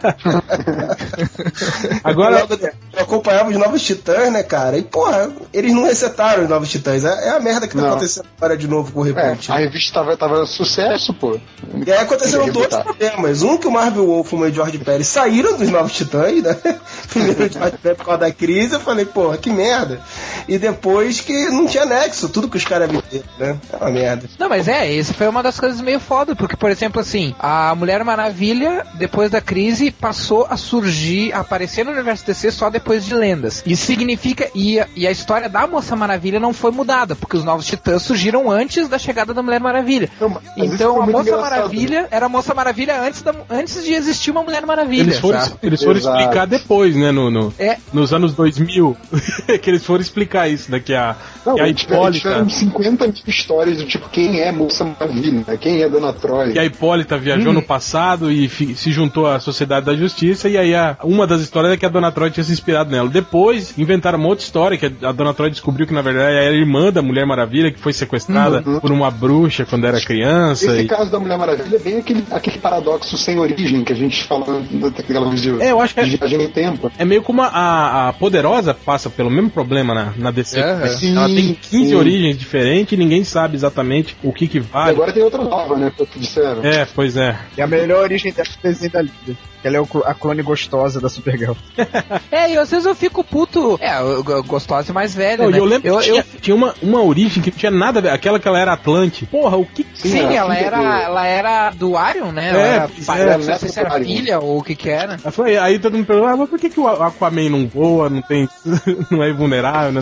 [2.04, 2.56] Agora- Logo,
[2.96, 4.76] eu acompanhava os Novos Titãs, né, cara?
[4.78, 7.04] E, porra, eles não resetaram os Novos Titãs.
[7.04, 7.90] É, é a merda que tá Não.
[7.90, 9.52] acontecendo agora de novo com o É, Reboot.
[9.52, 11.38] a revista tava, tava sucesso, pô.
[11.86, 13.42] E aí aconteceram dois problemas.
[13.42, 16.56] Um que o Marvel Wolfman e o George Pérez saíram dos Novos Titãs, né?
[17.10, 20.00] Primeiro o George Pérez por causa da crise, eu falei, porra, que merda.
[20.48, 23.56] E depois que não tinha nexo, tudo que os caras viveram, né?
[23.72, 24.28] É uma merda.
[24.38, 27.74] Não, mas é, isso foi uma das coisas meio foda, porque, por exemplo, assim, a
[27.74, 32.85] Mulher Maravilha, depois da crise, passou a surgir, a aparecer no universo DC só depois
[32.94, 33.62] de lendas.
[33.66, 37.44] Isso significa, e a, e a história da Moça Maravilha não foi mudada, porque os
[37.44, 40.08] Novos Titãs surgiram antes da chegada da Mulher Maravilha.
[40.20, 41.40] Não, Então a Moça engraçado.
[41.40, 45.02] Maravilha era a Moça Maravilha antes, da, antes de existir uma Mulher Maravilha.
[45.02, 45.56] Eles foram, sabe?
[45.62, 46.18] eles foram Exato.
[46.18, 47.10] explicar depois, né?
[47.10, 47.76] No, no- É.
[47.92, 48.96] Nos anos 2000,
[49.62, 50.78] que eles foram explicar isso, né?
[50.80, 52.20] Que a, Não, que a eles tiveram, Hipólita.
[52.28, 55.56] tiveram 50 mil histórias do tipo quem é Moça Maravilha, né?
[55.60, 56.52] quem é Dona Troy.
[56.52, 57.54] Que a Hipólita viajou Uhum.
[57.54, 61.40] no passado e fi- se juntou à Sociedade da Justiça, e aí a- uma das
[61.40, 63.08] histórias é que a Dona Troy tinha se inspirado nela.
[63.08, 66.52] Depois inventaram uma outra história, que a Dona Troy descobriu que na verdade era a
[66.58, 70.66] irmã da Mulher Maravilha, que foi sequestrada por uma bruxa quando era criança.
[70.66, 70.72] Uhum.
[70.74, 73.96] Esse e- caso da Mulher Maravilha é bem aquele, aquele paradoxo sem origem que a
[73.96, 74.62] gente fala
[74.96, 76.90] daquela de, É, eu acho que é- de viagem no tempo.
[76.98, 80.60] É meio como a, a, Poderosa passa pelo mesmo problema na, na DC.
[80.60, 80.86] Aham.
[80.88, 81.94] Sim, Ela tem 15 sim.
[81.94, 84.90] origens diferentes e ninguém sabe exatamente o que que E vale.
[84.90, 85.92] agora tem outra nova, né?
[85.96, 86.64] Que disseram.
[86.64, 87.38] É, pois é.
[87.56, 89.36] E a melhor origem é o desenho da Liga.
[89.66, 91.54] Que ela é a clone gostosa da Supergirl.
[92.30, 93.76] É, e às vezes eu fico puto.
[93.82, 93.96] É,
[94.46, 95.58] gostosa e mais velha, Não, né?
[95.58, 98.02] eu lembro eu, que tinha, eu- tinha uma, uma origem que não tinha nada a
[98.02, 98.10] ver.
[98.10, 99.26] Aquela que ela era Atlante.
[99.26, 99.84] Porra, o que.
[99.94, 102.46] Sim, Sim, era ela filha era, do- ela era do Arion, né?
[102.46, 105.16] É, Ela era, pai- é, não sei se era filha ou o que que era.
[105.44, 108.22] Aí Aí todo mundo perguntou, ah, mas por que, que o Aquaman não voa, não
[108.22, 108.48] tem.
[109.10, 110.00] não é vulnerável, né?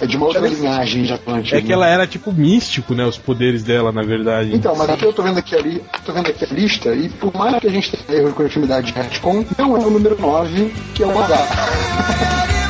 [0.00, 1.56] É de uma outra linhagem de Atlântico.
[1.56, 3.04] É que ela era tipo místico, né?
[3.06, 4.54] Os poderes dela, na verdade.
[4.54, 7.32] Então, mas aqui eu tô vendo aqui ali, tô vendo aqui a lista, e por
[7.36, 10.74] mais que a gente tenha erro de continuidade de retcon, não é o número 9,
[10.92, 12.52] que é o H.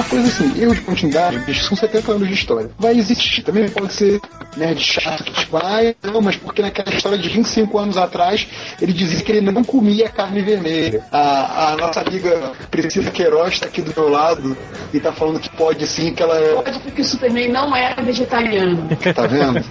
[0.00, 2.70] Uma coisa assim, erro de continuidade, bicho, são 70 anos de história.
[2.78, 3.42] Vai existir.
[3.42, 4.18] Também pode ser
[4.56, 8.46] nerd chato que tipo, ai, não, mas porque naquela história de 25 anos atrás
[8.80, 11.04] ele dizia que ele não comia carne vermelha.
[11.12, 14.56] A, a nossa amiga Priscila Queiroz tá aqui do meu lado
[14.92, 16.54] e tá falando que pode sim, que ela é.
[16.54, 18.88] Pode porque o Superman não era vegetariano.
[19.14, 19.62] Tá vendo?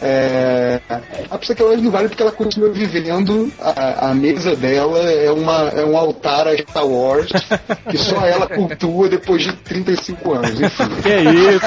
[0.00, 0.80] É,
[1.30, 3.52] a Priscila Queiroz não vale porque ela continua vivendo.
[3.60, 7.30] A, a mesa dela é, uma, é um altar a Star Wars
[7.90, 10.60] que só ela cultua depois de 35 anos.
[10.60, 10.88] Enfim.
[11.02, 11.60] Que é isso?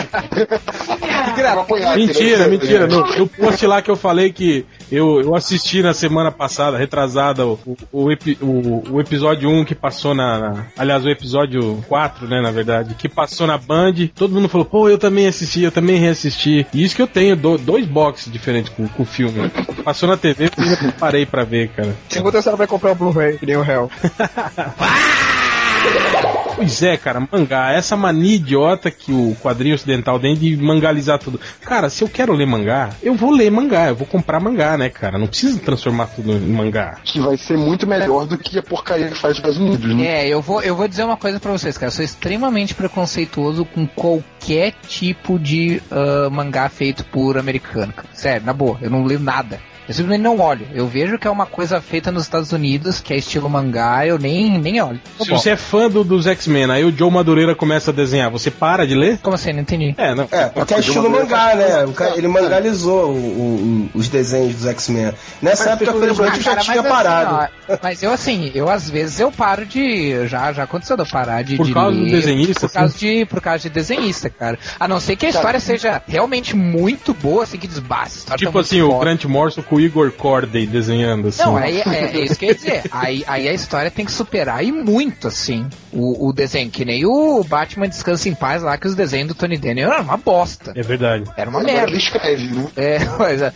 [1.95, 2.87] Mentira, mentira.
[2.87, 7.45] No, no post lá que eu falei que eu, eu assisti na semana passada, retrasada,
[7.45, 7.59] o,
[7.91, 8.07] o,
[8.41, 12.95] o- o episódio 1 que passou na, na- Aliás, o episódio 4, né, na verdade,
[12.95, 13.93] que passou na Band.
[14.15, 16.65] Todo mundo falou, pô, eu também assisti, eu também reassisti.
[16.73, 19.49] E isso que eu tenho do- dois boxes diferentes com, com o filme.
[19.83, 21.93] Passou na TV eu parei pra ver, cara.
[22.41, 23.89] Se ela vai comprar o Blu-ray, que nem o réu.
[26.55, 27.71] Pois é, cara, mangá.
[27.71, 31.39] Essa mania idiota que o quadrinho ocidental tem de mangalizar tudo.
[31.61, 34.89] Cara, se eu quero ler mangá, eu vou ler mangá, eu vou comprar mangá, né,
[34.89, 35.17] cara?
[35.17, 36.97] Não precisa transformar tudo em mangá.
[37.03, 40.05] Que vai ser muito melhor do que a porcaria que faz os Estados Unidos, né?
[40.05, 41.87] É, eu vou, eu vou dizer uma coisa pra vocês, cara.
[41.87, 47.93] Eu sou extremamente preconceituoso com qualquer tipo de ah, mangá feito por americano.
[47.93, 48.07] cara.
[48.13, 49.59] Sério, na boa, eu não leio nada.
[49.87, 50.67] Eu simplesmente não olho.
[50.73, 54.17] Eu vejo que é uma coisa feita nos Estados Unidos, que é estilo mangá, eu
[54.17, 54.99] nem, nem olho.
[55.19, 55.37] Se bom.
[55.37, 58.85] você é fã do, dos X-Men, aí o Joe Madureira começa a desenhar, você para
[58.87, 59.17] de ler?
[59.21, 59.51] Como assim?
[59.53, 59.93] Não entendi.
[59.97, 60.27] É, não.
[60.31, 61.87] É, porque é estilo mangá, né?
[61.95, 65.13] Cara- ele mangalizou o- o- os desenhos dos X-Men.
[65.41, 67.35] Nessa época, felizmente, eu já Cara, tinha mas parado.
[67.35, 70.27] assim, ó, mas eu assim, eu às vezes eu paro de.
[70.27, 71.57] Já, já aconteceu de eu parar de.
[71.57, 74.57] Por de causa do ler, desenhista, Por causa, de, por causa de desenhista, cara.
[74.79, 78.25] A não ser que a história seja realmente muito boa, assim, que desbaste.
[78.25, 78.99] tá Tipo assim, o.
[78.99, 81.41] Grant Morrison com o Igor Corday desenhando, assim.
[81.43, 82.81] Não, aí é, é isso que eu ia dizer.
[82.91, 86.69] Aí, aí a história tem que superar e muito, assim, o, o desenho.
[86.69, 90.03] Que nem o Batman Descansa em Paz lá, que os desenhos do Tony Daniel eram
[90.03, 90.73] uma bosta.
[90.75, 91.23] É verdade.
[91.37, 91.89] Era uma Agora merda.
[91.89, 92.65] ele escreve, né?
[92.75, 93.53] É, mas é,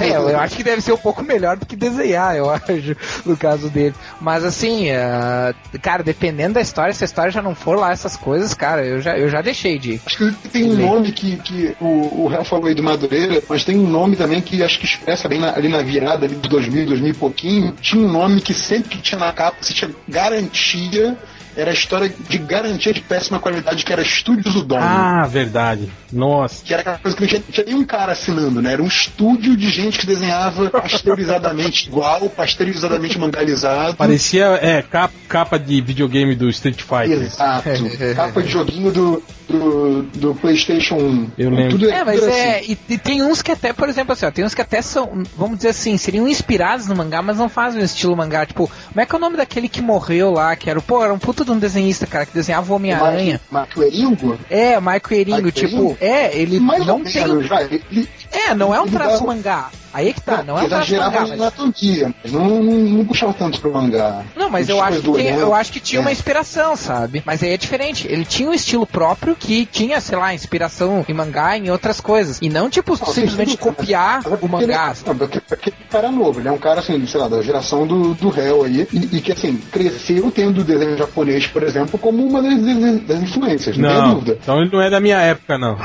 [0.00, 3.36] é, eu acho que deve ser um pouco melhor do que desenhar, eu acho, no
[3.36, 3.94] caso dele.
[4.20, 8.16] Mas assim, ah, cara, dependendo da história, se a história já não for lá essas
[8.16, 10.00] coisas, cara, eu já, eu já deixei de.
[10.06, 13.64] Acho que tem um nome que, que o, o Real falou aí do Madureira, mas
[13.64, 16.48] tem um nome também que acho que expressa bem na- ali na virada ali de
[16.48, 17.74] 2000, 2000 e pouquinho.
[17.80, 21.16] Tinha um nome que sempre que tinha na capa, você tinha garantia,
[21.58, 24.80] era a história de garantia de péssima qualidade, que era Estúdios do Dono.
[24.80, 25.90] Ah, verdade.
[26.12, 26.64] Nossa.
[26.64, 28.74] Que era aquela coisa que não tinha, tinha nenhum cara assinando, né?
[28.74, 33.96] Era um estúdio de gente que desenhava pasteurizadamente igual, pasteurizadamente mangalizado.
[33.96, 37.22] Parecia, é, capa, capa de videogame do Street Fighter.
[37.22, 37.68] Exato.
[38.14, 41.30] Capa de joguinho do, do, do PlayStation 1.
[41.38, 41.70] Eu lembro.
[41.78, 42.58] Tudo É, mas tudo é.
[42.58, 42.72] assim.
[42.88, 45.22] E, e tem uns que até, por exemplo, assim, ó, tem uns que até são,
[45.36, 48.44] vamos dizer assim, seriam inspirados no mangá, mas não fazem o estilo mangá.
[48.44, 51.02] Tipo, como é que é o nome daquele que morreu lá, que era, o- pô,
[51.02, 53.40] era um puta de um desenhista, cara, que desenhava o Homem-Aranha.
[53.50, 54.38] Marco Eringo?
[54.50, 55.98] É, o Michael Eringo, tipo, Eringo?
[56.00, 57.26] é, ele Mais não tem.
[57.48, 57.64] vai.
[57.90, 59.70] Ele, É, não é um traço dava- mangá.
[59.92, 61.36] Aí é que tá, não é um traço exagerava mangá.
[61.36, 62.14] na Mas...
[62.22, 64.22] mas não, não, não puxava tanto pro mangá.
[64.36, 66.12] Não, mas Não eu acho, que tem- eu acho que tinha uma É.
[66.12, 67.22] inspiração, sabe?
[67.24, 68.06] Mas aí é diferente.
[68.08, 72.00] Ele tinha um estilo próprio que tinha, sei lá, inspiração em mangá e em outras
[72.00, 72.38] coisas.
[72.42, 74.92] E não, tipo, Não, simplesmente dúvida, copiar mas- mas o mangá.
[74.94, 77.20] Ele, não, porque, porque ele é um cara novo, ele é um cara, assim, sei
[77.20, 80.96] lá, da geração do, do réu aí, e, e que, assim, cresceu tendo o desenho
[80.96, 84.38] japonês, por exemplo, como uma das, das- das influências, não, tem Não, dúvida.
[84.42, 85.76] então ele não é da minha época, não.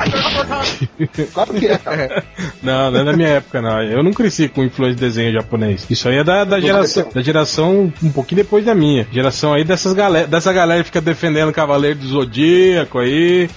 [1.32, 2.24] Claro que é, cara.
[2.62, 3.82] Não, não é da minha época, não.
[3.94, 5.86] Eu não cresci com influência de desenho japonês.
[5.88, 9.06] Isso aí é da, da geração, da geração um pouquinho depois da minha.
[9.12, 13.48] Geração aí dessas galera, dessa galera que fica defendendo o Cavaleiro do Zodíaco aí.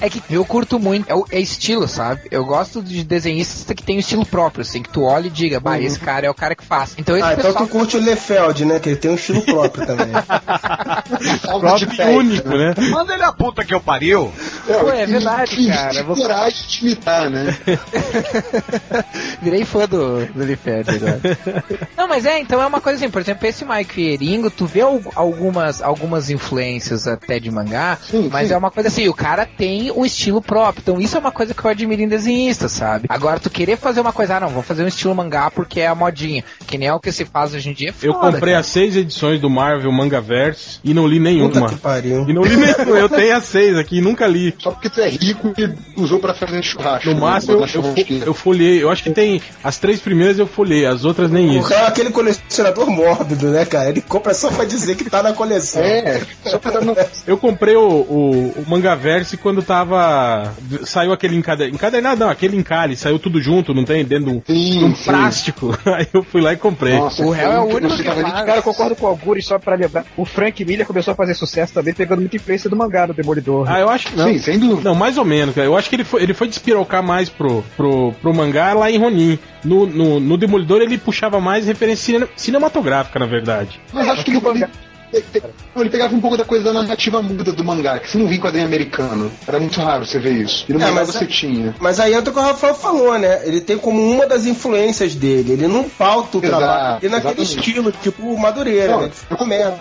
[0.00, 2.22] É que eu curto muito, é, o- é estilo, sabe?
[2.30, 5.58] Eu gosto de desenhistas que tem um estilo próprio, assim, que tu olha e diga,
[5.60, 6.94] bah, esse cara é o cara que faz.
[6.98, 7.66] Então esse Ah, então pessoal...
[7.66, 8.78] tu curte o Lefeld, né?
[8.78, 10.08] Que ele tem um estilo próprio também.
[11.60, 12.74] Próprio e único, né?
[12.90, 14.32] Manda ele a puta que eu pariu.
[14.66, 17.56] Pô, é verdade, cara, coragem de imitar, né?
[19.50, 21.20] Virei fã do, do Liferd agora.
[21.96, 24.80] Não, mas é, então é uma coisa assim, por exemplo, esse Mike Eringo, tu vê
[24.80, 28.54] al- algumas, algumas influências até de mangá, Sim, mas sim.
[28.54, 31.54] é uma coisa assim, o cara tem um estilo próprio, então isso é uma coisa
[31.54, 33.06] que eu admiro em desenhistas, sabe?
[33.08, 35.86] Agora, tu querer fazer uma coisa, ah não, vou fazer um estilo mangá porque é
[35.86, 38.32] a modinha, que nem é o que se faz hoje em dia, é Eu foda,
[38.32, 38.60] comprei cara.
[38.60, 41.50] as seis edições do Marvel Mangaverse e não li nenhuma.
[41.50, 42.28] Puta que pariu.
[42.28, 42.98] E não li nenhuma.
[42.98, 44.54] Eu tenho as seis aqui e nunca li.
[44.58, 47.08] Só porque tu é rico e usou pra fazer churrasco.
[47.08, 47.20] No né?
[47.20, 48.82] máximo eu, eu, eu folhei.
[48.82, 49.37] Eu acho que tem.
[49.62, 51.68] As três primeiras eu folhei, as outras nem O isso.
[51.68, 53.88] cara é aquele colecionador mórbido, né, cara?
[53.90, 55.82] Ele compra só pra dizer que tá na coleção.
[55.82, 56.96] É, só pra dar no...
[57.26, 60.52] Eu comprei o, o, o Mangaverse quando tava.
[60.84, 61.74] Saiu aquele encadernado.
[61.74, 64.04] Encadernado não, aquele encalhe, saiu tudo junto, não tem?
[64.04, 65.04] Dentro de um, Sim, de um sim.
[65.04, 65.78] plástico.
[65.86, 66.94] Aí eu fui lá e comprei.
[66.98, 68.22] Nossa, O réu é o eu único que faz.
[68.22, 70.04] Cara, eu concordo com o Algures, só pra lembrar.
[70.16, 73.66] O Frank Miller começou a fazer sucesso também, pegando muita influência do mangá do Demolidor.
[73.70, 74.28] Ah, eu acho que não.
[74.28, 74.88] Sim, sem dúvida.
[74.88, 75.66] Não, mais ou menos, cara.
[75.66, 78.98] Eu acho que ele foi, ele foi despirocar mais pro, pro, pro mangá lá em
[78.98, 79.27] Ronin.
[79.64, 83.80] No, no, no Demolidor ele puxava mais referência cine- cinematográfica, na verdade.
[83.92, 84.64] Mas acho que ele, ele,
[85.12, 85.42] ele-
[85.76, 88.36] ele pegava um pouco da coisa da narrativa muda do mangá, que você não via
[88.36, 89.30] em quadrinho americano.
[89.46, 90.64] Era muito raro você ver isso.
[90.68, 91.74] E no É, mangá mas você é- tinha.
[91.80, 93.40] Mas aí entra o que o Rafael falou, né?
[93.46, 95.52] Ele tem como uma das influências dele.
[95.52, 97.58] Ele não pauta o Exato, trabalho dele naquele exatamente.
[97.68, 99.10] estilo, tipo Madureira, Não, né?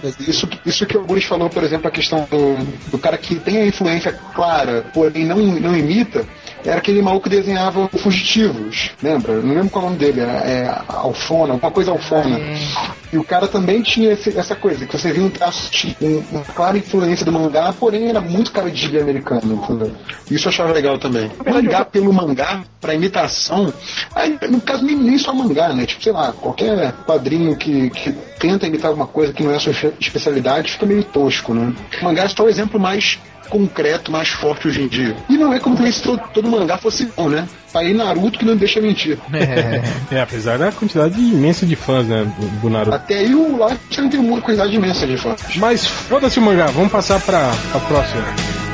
[0.03, 0.09] eu.
[0.27, 2.55] Isso, isso que o Guris falou, por exemplo, a questão do,
[2.91, 6.25] do cara que tem a influência clara, porém não, não imita,
[6.65, 9.33] era aquele maluco que desenhava Fugitivos, lembra?
[9.41, 12.39] Não lembro qual é o nome dele, é, é Alfona, alguma coisa Alfona.
[13.11, 15.69] E o cara também tinha esse- essa coisa, que você via um traço,
[16.01, 19.91] um- uma clara influência do mangá, porém era muito cara de gibi americano, entendeu?
[20.29, 21.31] Isso eu achava legal também.
[21.45, 23.73] Mangá pelo mangá, pra imitação,
[24.13, 25.85] aí, no caso nem, nem só mangá, né?
[25.85, 29.59] Tipo, sei lá, qualquer quadrinho que, que tenta imitar alguma coisa que não é a
[29.59, 31.73] sua espe- especialidade fica meio tosco, né?
[32.01, 35.15] O mangá é só o exemplo mais concreto, mais forte hoje em dia.
[35.29, 37.47] E não é como se todo, todo mangá fosse bom, né?
[37.71, 39.17] Tá aí Naruto que não deixa mentir.
[40.11, 42.95] É, apesar da quantidade imensa de fãs, né, do, do Naruto.
[42.95, 45.41] Até aí o lá você não tem uma quantidade imensa de fãs.
[45.55, 48.66] Mas foda-se o mangá, vamos passar pra, pra próxima.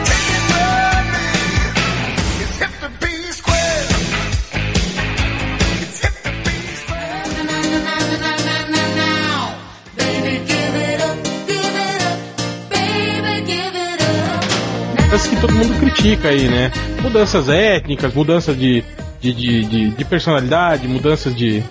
[15.14, 16.72] Coisas que todo mundo critica aí, né?
[17.00, 18.84] Mudanças étnicas, mudanças de,
[19.22, 21.64] de, de, de, de personalidade, mudanças de.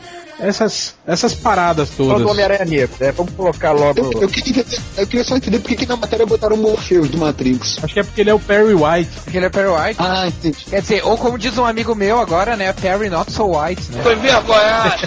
[0.43, 2.31] Essas, essas paradas Fala do todas.
[2.33, 3.13] Homem-Aranha Negro, né?
[3.13, 3.99] Vamos colocar logo.
[3.99, 4.65] Eu, eu, queria,
[4.97, 7.79] eu queria só entender por que que na matéria botaram o Morpheus do Matrix.
[7.83, 9.11] Acho que é porque ele é o Perry White.
[9.25, 9.97] Porque ele é Perry White.
[9.99, 10.57] Ah, entendi.
[10.69, 12.73] Quer dizer, ou como diz um amigo meu agora, né?
[12.73, 14.03] Perry not so white, né?
[14.03, 15.03] Foi vergonhado.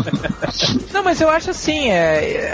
[0.92, 2.52] Não, mas eu acho assim, é,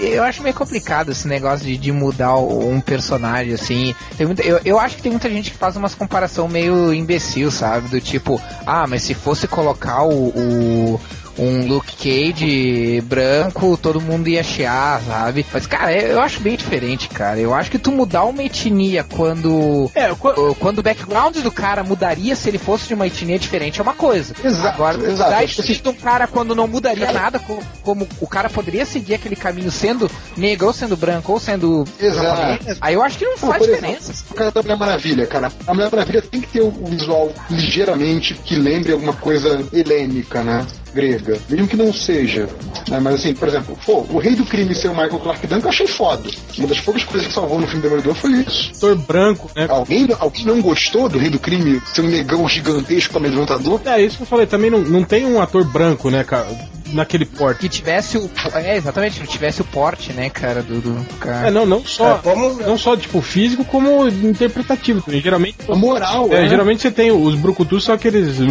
[0.00, 3.94] eu acho meio complicado esse negócio de, de mudar um personagem, assim.
[4.16, 7.50] Tem muita, eu, eu acho que tem muita gente que faz umas comparação meio imbecil,
[7.50, 7.88] sabe?
[7.88, 11.00] Do tipo, ah, mas se fosse colocar o, o-
[11.38, 15.44] um Luke Cage branco, todo mundo ia chiar, sabe?
[15.52, 17.38] Mas, cara, eu eu acho bem diferente, cara.
[17.38, 19.90] Eu acho que tu mudar uma etnia quando.
[19.94, 23.78] É, o- Quando o background do cara mudaria se ele fosse de uma etnia diferente
[23.80, 24.34] é uma coisa.
[24.42, 25.30] Exato, Agora, exato.
[25.30, 28.48] dar Acho que estilo de um cara quando não mudaria nada, co- como, o cara
[28.48, 32.64] poderia seguir aquele caminho sendo negro, ou sendo branco, ou sendo Exato.
[32.80, 34.10] aí eu acho que não faz diferença.
[34.12, 35.52] exemplo, o cara da Mulher Maravilha, cara.
[35.66, 40.66] A Mulher Maravilha tem que ter um visual ligeiramente que lembre alguma coisa helênica, né?
[40.96, 41.38] Grega.
[41.50, 42.48] Mesmo que não seja.
[42.88, 42.98] né?
[42.98, 45.68] Mas assim, por exemplo, pô, o rei do crime ser o Michael Clark Duncan eu
[45.68, 46.30] achei foda.
[46.56, 48.72] Uma das poucas coisas que salvou no filme Demolidor foi isso.
[48.76, 49.66] Ator branco, né?
[49.68, 53.80] Alguém, alguém não gostou do rei do crime ser um negão gigantesco amedrontador?
[53.84, 56.48] É isso que eu falei, também não, não tem um ator branco, né, cara,
[56.92, 57.60] naquele porte.
[57.60, 58.30] Que tivesse o.
[58.54, 61.48] É, exatamente, que tivesse o porte, né, cara, do, do cara.
[61.48, 65.20] É, não, não só, É, como- não só tipo físico, como interpretativo também.
[65.20, 66.48] Geralmente, A moral, é, né?
[66.48, 68.46] geralmente você tem os brucutus são aqueles uh, uh,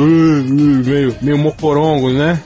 [0.85, 2.39] meio, meio mocorongos, né?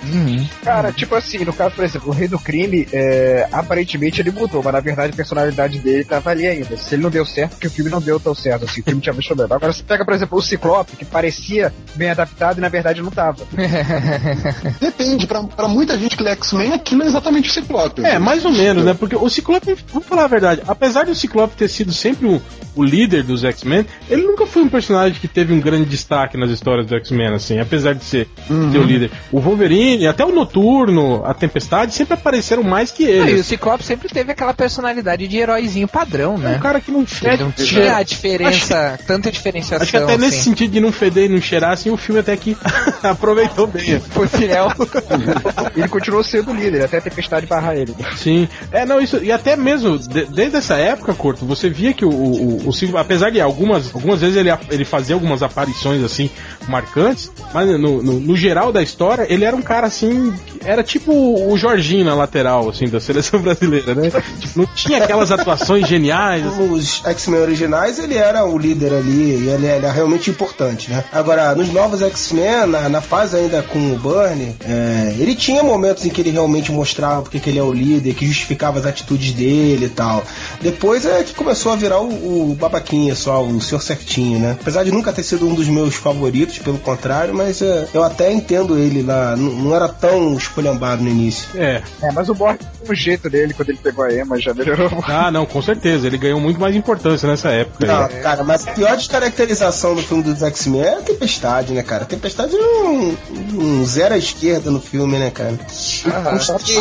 [0.64, 4.62] Cara, tipo assim, no caso, por exemplo, o Rei do Crime, é, aparentemente ele mudou,
[4.64, 6.78] mas na verdade a personalidade dele tava ali ainda.
[6.78, 9.02] Se ele não deu certo, porque o filme não deu tão certo, assim, o filme
[9.02, 9.56] tinha mais problema.
[9.56, 13.12] Agora você pega, por exemplo, o Ciclope, que parecia bem adaptado e na verdade não
[13.12, 13.44] tava.
[14.80, 18.04] Depende, pra, pra muita gente que lê X-Men, aquilo é exatamente o Ciclope.
[18.06, 18.94] É, mais ou menos, né?
[18.94, 22.42] Porque o Ciclope, vamos falar a verdade, apesar do Ciclope ter sido sempre o,
[22.76, 26.50] o líder dos X-Men, ele nunca foi um personagem que teve um grande destaque nas
[26.50, 29.10] histórias do X-Men, assim, apesar de ser, ser o líder.
[29.32, 33.40] O Wolverine, até o Noturno, a Tempestade, sempre apareceram mais que Ah, e ele.
[33.40, 36.60] o Ciclope sempre teve aquela personalidade de heróizinho padrão, É um né?
[36.62, 37.44] cara que não Ele fede.
[37.44, 39.82] não tinha a diferença, tanta diferenciação.
[39.84, 40.50] Acho que até nesse assim.
[40.50, 42.58] sentido de não feder e não cheirar, assim, o filme até que
[43.02, 44.00] aproveitou bem.
[44.00, 44.68] Foi fiel.
[45.76, 47.96] Ele continuou sendo líder, até a tempestade barrar ele.
[48.18, 48.48] Sim.
[48.72, 49.18] É, não, isso.
[49.24, 52.98] E até mesmo, de- desde essa época, Corto, você via que o, o, o Silvio,
[52.98, 56.30] apesar de algumas, algumas vezes ele, ele fazia algumas aparições assim,
[56.68, 60.34] marcantes, mas no, no, no geral da história, ele era um cara assim.
[60.64, 64.10] Era tipo o Jorginho na lateral, assim, da seleção brasileira, né?
[64.40, 66.46] Tipo, não tinha aquelas atuações geniais.
[66.46, 66.68] assim.
[66.68, 71.04] Nos X-Men originais ele era o líder ali e ele era realmente importante, né?
[71.12, 76.06] Agora, nos novos X-Men, na, na fase ainda com o Burnie, é, ele tinha momentos
[76.06, 79.32] em que ele realmente mostrava porque que ele é o líder, que justificava as atitudes
[79.34, 80.24] dele e tal.
[80.62, 84.58] Depois é que começou a virar o, o babaquinha só, o senhor certinho, né?
[84.60, 88.32] Apesar de nunca ter sido um dos meus favoritos, pelo contrário, mas é, eu até
[88.32, 91.48] entendo ele lá, n- não era tão esculhambado no início.
[91.56, 91.82] É.
[92.02, 94.90] É, mas o Borg, o jeito dele, quando ele pegou a Emma, já melhorou.
[95.08, 96.08] Ah, não, com certeza.
[96.08, 97.86] Ele ganhou muito mais importância nessa época.
[97.86, 98.22] Não, aí.
[98.22, 102.04] cara, mas a pior descaracterização do filme dos X-Men é a Tempestade, né, cara?
[102.04, 103.16] A Tempestade é um,
[103.56, 105.49] um zero à esquerda no filme, né, cara?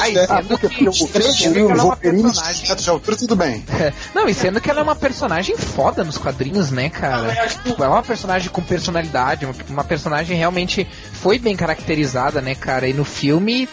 [0.00, 0.26] Ai, né?
[0.26, 2.72] que é uma Wolverine personagem.
[2.72, 3.64] e de altura, tudo bem.
[4.14, 7.34] Não, e sendo que ela é uma personagem foda nos quadrinhos, né, cara?
[7.46, 12.54] Tipo, ela é uma personagem com personalidade, uma- uma personagem realmente foi bem caracterizada, né,
[12.54, 12.88] cara?
[12.88, 13.68] E no filme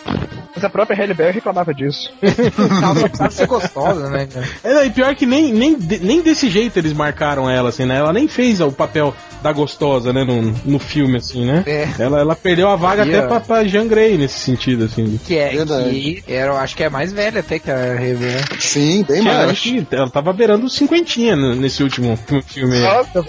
[0.55, 2.09] Mas a própria Halle Berry reclamava disso.
[2.23, 4.47] ela precisava ser gostosa, né, cara?
[4.63, 7.83] É, não, e pior que nem, nem, de- nem desse jeito eles marcaram ela, assim,
[7.85, 7.97] né?
[7.97, 10.23] Ela nem fez o papel da gostosa, né?
[10.23, 11.61] No, no filme, assim, né?
[11.67, 11.89] É.
[11.99, 13.27] Ela, ela perdeu a vaga Yeah.
[13.27, 15.19] até pra, pra Jean Grey nesse sentido, assim.
[15.25, 15.89] Que é, Verdade.
[16.25, 18.37] que era, eu acho que é mais velha até que a Raven?
[18.59, 19.49] Sim, bem Que eu mais.
[19.51, 22.17] acho que ela tava beirando os cinquentinha nesse último
[22.47, 22.75] filme.
[22.77, 22.81] aí.
[22.83, 23.25] Nossa.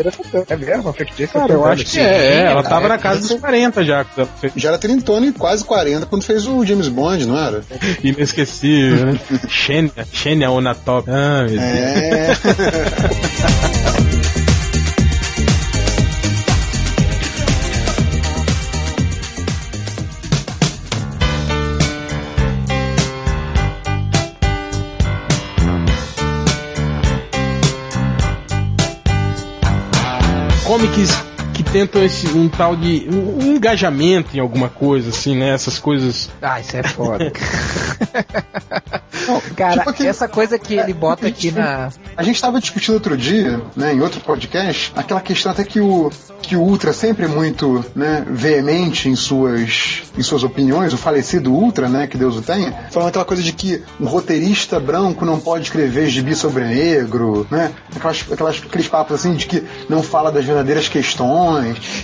[0.48, 0.94] É mesmo?
[1.32, 3.22] Cara, eu acho que é, é, ela tava na casa é.
[3.28, 4.06] dos 40 já.
[4.54, 7.62] Já era trintona e quase 40 quando fez o James Bond, não era?
[8.02, 9.20] Inesquecível, né?
[9.48, 11.08] Xenia, Xenia Onatop.
[11.10, 11.60] Ah, meu Deus.
[11.60, 12.32] É.
[30.66, 33.08] Comics que tentam esse, um tal de.
[33.10, 35.54] Um, um engajamento em alguma coisa, assim, né?
[35.54, 36.28] Essas coisas.
[36.42, 37.32] Ah, isso é foda.
[39.56, 41.88] Cara, tipo aquele- essa coisa que ele bota aqui na.
[42.16, 46.10] A gente estava discutindo outro dia, né, em outro podcast, aquela questão até que o,
[46.42, 51.52] que o Ultra sempre é muito né, veemente em suas, em suas opiniões, o falecido
[51.52, 55.40] Ultra, né, que Deus o tenha, falando aquela coisa de que um roteirista branco não
[55.40, 60.30] pode escrever gibi sobre negro, né, aquelas, aquelas, aqueles papos assim de que não fala
[60.30, 61.16] das verdadeiras questões.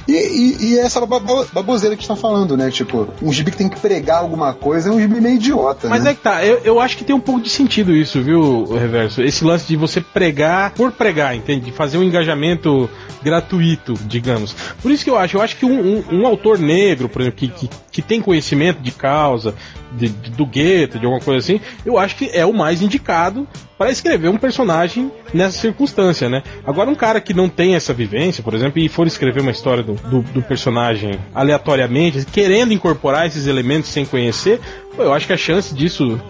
[0.09, 3.69] E, e, e essa babo- baboseira que estão falando, né, tipo, um gibi que tem
[3.69, 5.89] que pregar alguma coisa é um gibi meio idiota.
[5.89, 6.11] Mas né?
[6.11, 9.23] é que tá, eu, eu acho que tem um pouco de sentido isso, viu, Reverso?
[9.23, 11.67] Esse lance de você pregar por pregar, entende?
[11.67, 12.89] De fazer um engajamento
[13.23, 14.55] gratuito, digamos.
[14.83, 17.39] Por isso que eu acho, eu acho que um, um- um autor negro, por exemplo,
[17.39, 19.55] que, que, que tem conhecimento de causa,
[19.93, 23.47] de- de- do gueto, de alguma coisa assim, eu acho que é o mais indicado
[23.77, 26.43] para escrever um personagem nessa circunstância, né?
[26.67, 29.83] Agora, um cara que não tem essa vivência, por exemplo, e for escrever uma história
[29.83, 34.61] do, do, do personagem aleatoriamente, querendo incorporar esses elementos sem conhecer,
[34.95, 36.21] pô, eu acho que a chance disso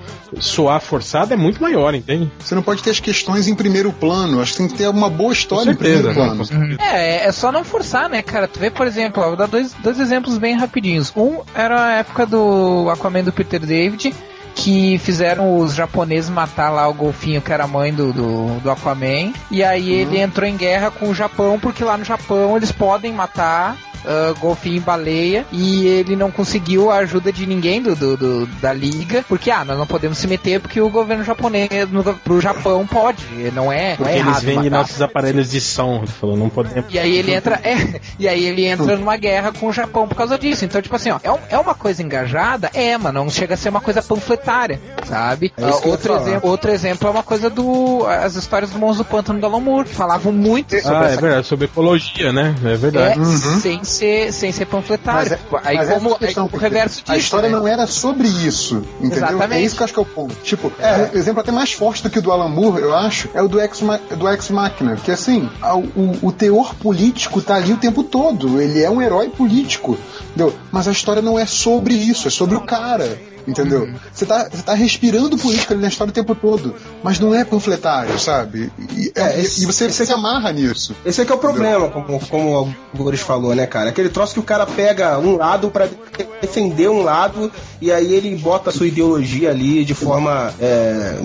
[0.40, 2.30] soar forçado é muito maior, entende?
[2.38, 4.40] Você não pode ter as questões em primeiro plano.
[4.40, 6.44] Acho que tem que ter uma boa Com história em certeza, primeiro né?
[6.46, 6.76] plano.
[6.80, 8.48] É, é só não forçar, né, cara?
[8.48, 11.12] Tu vê, por exemplo, ó, vou dar dois, dois exemplos bem rapidinhos.
[11.16, 14.14] Um era a época do Aquaman do Peter David,
[14.54, 18.70] que fizeram os japoneses matar lá o golfinho que era a mãe do, do, do
[18.70, 19.32] Aquaman.
[19.50, 23.12] E aí ele entrou em guerra com o Japão, porque lá no Japão eles podem
[23.12, 23.76] matar.
[24.06, 28.46] Ah, golfinho e baleia e ele não conseguiu a ajuda de ninguém do, do- do-
[28.60, 32.40] da liga porque ah nós não podemos se meter porque o governo japonês no, pro
[32.40, 33.22] Japão pode
[33.54, 36.48] não é não Porque é eles errado vendem nossos aparelhos de som, ele falou, não
[36.48, 36.84] podemos.
[36.92, 40.14] E aí ele entra, é, e aí ele entra numa guerra com o Japão por
[40.16, 40.64] causa disso.
[40.64, 42.70] Então, tipo assim, ó, é, um- é uma coisa engajada?
[42.74, 45.52] É, mas não chega a ser uma coisa panfletária, sabe?
[45.56, 48.04] É Ah, ia outro, exemplo, outro exemplo é uma coisa do.
[48.06, 51.16] As histórias do Monstro do Pântano do Alan Moore, que falavam muito sobre Ah, é
[51.16, 52.54] verdade, sobre ecologia, né?
[52.64, 53.20] É verdade.
[53.20, 55.30] é, sem ser, sem ser panfletário.
[55.30, 57.56] Mas é- aí mas como a questão, aí, o reverso disso, A história né?
[57.56, 59.18] não era sobre isso, entendeu?
[59.28, 59.54] Exatamente.
[59.60, 60.34] É isso que eu acho que é o ponto.
[60.42, 60.72] Tipo,
[61.14, 63.48] um exemplo até mais forte do que o do Alan Moore, eu acho, é o
[63.48, 63.80] do Ex,
[64.16, 64.96] do Ex Machina.
[64.96, 68.60] Que assim, a- o, o teor político tá ali o tempo todo.
[68.60, 69.96] Ele é um herói político,
[70.30, 70.54] entendeu?
[70.70, 73.18] Mas a história não é sobre isso, é sobre o cara.
[73.46, 73.88] Entendeu?
[74.12, 77.44] Você tá, você tá respirando política ali na história o tempo todo, mas não é
[77.44, 78.70] panfletário, sabe?
[78.96, 80.94] E, É, esse- e você se amarra nisso.
[81.04, 83.90] Esse aqui é o problema, como, como o Gores falou, né, cara?
[83.90, 85.88] Aquele troço que o cara pega um lado pra
[86.40, 87.50] defender um lado
[87.80, 91.16] e aí ele bota a sua ideologia ali de forma é,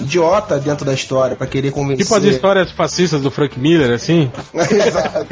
[0.00, 2.04] idiota dentro da história pra querer convencer.
[2.04, 4.30] Tipo as histórias fascistas do Frank Miller, assim.
[4.54, 5.26] Exato.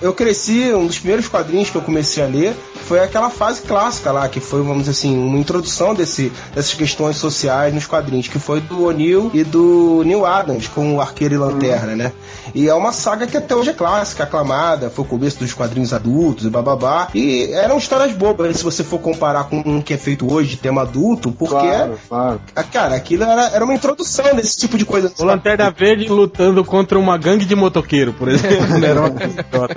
[0.00, 2.54] eu cresci, um dos primeiros quadrinhos que eu comecei a ler
[2.86, 7.16] foi aquela fase clássica lá, que foi, vamos dizer assim, uma introdução desse, dessas questões
[7.16, 11.38] sociais nos quadrinhos, que foi do O'Neill e do Neil Adams, com o Arqueiro e
[11.38, 12.12] Lanterna, né?
[12.54, 15.92] E é uma saga que até hoje é clássica, aclamada, foi o começo dos quadrinhos
[15.92, 17.08] adultos e bababá.
[17.14, 20.56] E eram histórias bobas, se você for comparar com um que é feito hoje de
[20.56, 22.40] tema adulto, porque, Claro, claro.
[22.72, 25.12] cara, aquilo era, era uma introdução desse tipo de coisa.
[25.18, 28.58] O Lanterna Verde lutando contra uma gangue de motoqueiro, por exemplo.
[28.88, 29.10] Era uma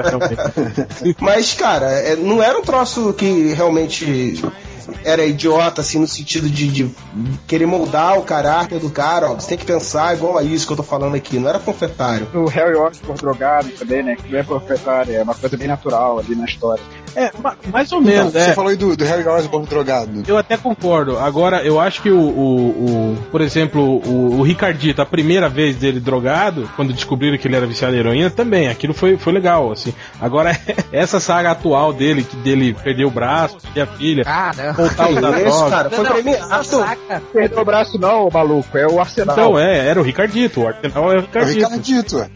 [0.10, 1.16] realmente.
[1.20, 4.42] Mas, cara, é, não era um troço que realmente
[5.04, 6.92] era idiota, assim, no sentido de, de
[7.48, 9.34] querer moldar o caráter do cara, ó.
[9.36, 11.40] Você tem que pensar igual a isso que eu tô falando aqui.
[11.40, 12.28] Não era panfletário.
[12.34, 14.16] O Harry Osborn drogado também, né?
[14.16, 16.84] Que não é profetário, é uma coisa bem natural ali na história.
[17.16, 18.54] É, ma- mais ou Então, menos, você é.
[18.54, 20.24] falou aí do, do Harry Osborn drogado.
[20.28, 21.18] Eu até concordo.
[21.20, 25.76] Agora, eu acho que o, o, o- por exemplo, o, o Ricardito, a primeira vez
[25.76, 29.72] dele drogado, quando descobriram que ele era viciado em heroína, também, aquilo foi, foi legal,
[29.72, 29.94] assim.
[30.20, 30.58] Agora,
[30.92, 35.06] essa saga atual dele, que dele perdeu o braço, perder a filha, Ah, não, voltar
[35.06, 37.22] a usar Isso, cara, foi Não, saca.
[37.34, 39.36] Perdeu o braço não, maluco, é o Arsenal.
[39.36, 41.60] Então, é, era o Ricardito, o Arsenal é o É o Ricardito.
[41.60, 42.32] Ricardito.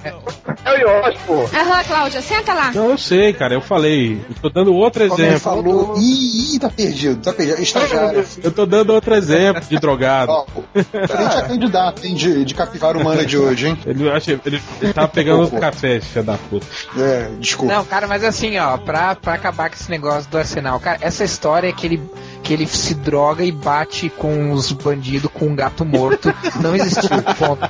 [0.64, 1.34] É o Ios, pô.
[1.58, 2.72] Aham, Cláudia, senta lá.
[2.74, 4.20] Não, eu sei, cara, eu falei.
[4.30, 5.40] Eu tô dando outro Como ele exemplo.
[5.44, 7.62] falou, ih, ih, tá perdido, tá perdido.
[7.62, 8.26] Estagiário.
[8.44, 10.32] Eu tô dando outro exemplo de drogado.
[10.32, 13.78] Ó, frente a candidato, hein, de, de capivara humana de hoje, hein?
[13.86, 16.66] Ele, acha, ele, ele tava pegando outro café, filho da puta.
[16.98, 17.74] É, desculpa.
[17.74, 21.24] Não, cara, mas assim, ó, pra, pra acabar com esse negócio do Arsenal, cara, essa
[21.24, 22.02] história que ele,
[22.46, 26.32] que ele se droga e bate com os bandidos com um gato morto
[26.62, 27.68] não existiu, ponto.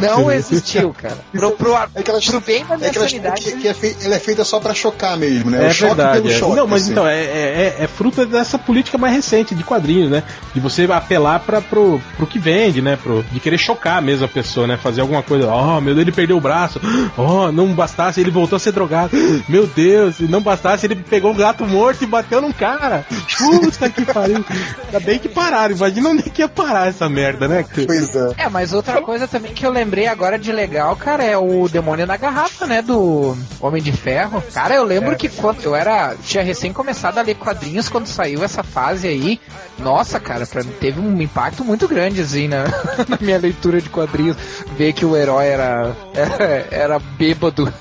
[0.00, 1.18] Não existiu, cara.
[1.30, 3.42] Pro, pro, É aquela, pro bem da é minha sanidade.
[3.42, 5.66] que, que é fei- ela é feita só pra chocar mesmo, né?
[5.66, 6.22] É o choque verdade.
[6.22, 6.38] pelo é.
[6.38, 6.56] choque.
[6.56, 6.92] Não, mas assim.
[6.92, 10.22] então, é, é, é fruto dessa política mais recente de quadrinhos, né?
[10.54, 12.96] De você apelar para pro, pro que vende, né?
[12.96, 14.78] Pro, de querer chocar mesmo a pessoa, né?
[14.78, 15.52] Fazer alguma coisa.
[15.52, 16.80] Oh, meu Deus, ele perdeu o braço.
[17.16, 19.10] Oh, não bastasse, ele voltou a ser drogado.
[19.48, 23.04] Meu Deus, e não bastasse, ele pegou um gato morto e bateu num cara.
[23.36, 24.44] Puta que pariu.
[24.86, 25.74] Ainda bem que pararam.
[25.74, 27.64] Imagina onde é que ia parar essa merda, né?
[27.86, 28.34] Pois é.
[28.38, 32.06] É, mas outra coisa também que eu lembrei agora de legal, cara, é o Demônio
[32.06, 32.82] na Garrafa, né?
[32.82, 34.42] Do Homem de Ferro.
[34.52, 36.14] Cara, eu lembro que quando eu era.
[36.22, 39.40] Tinha recém começado a ler quadrinhos quando saiu essa fase aí.
[39.78, 42.64] Nossa, cara, pra mim teve um impacto muito grande, assim, na,
[43.08, 44.36] na minha leitura de quadrinhos.
[44.76, 45.96] Ver que o herói era.
[46.14, 47.72] era, era bêbado.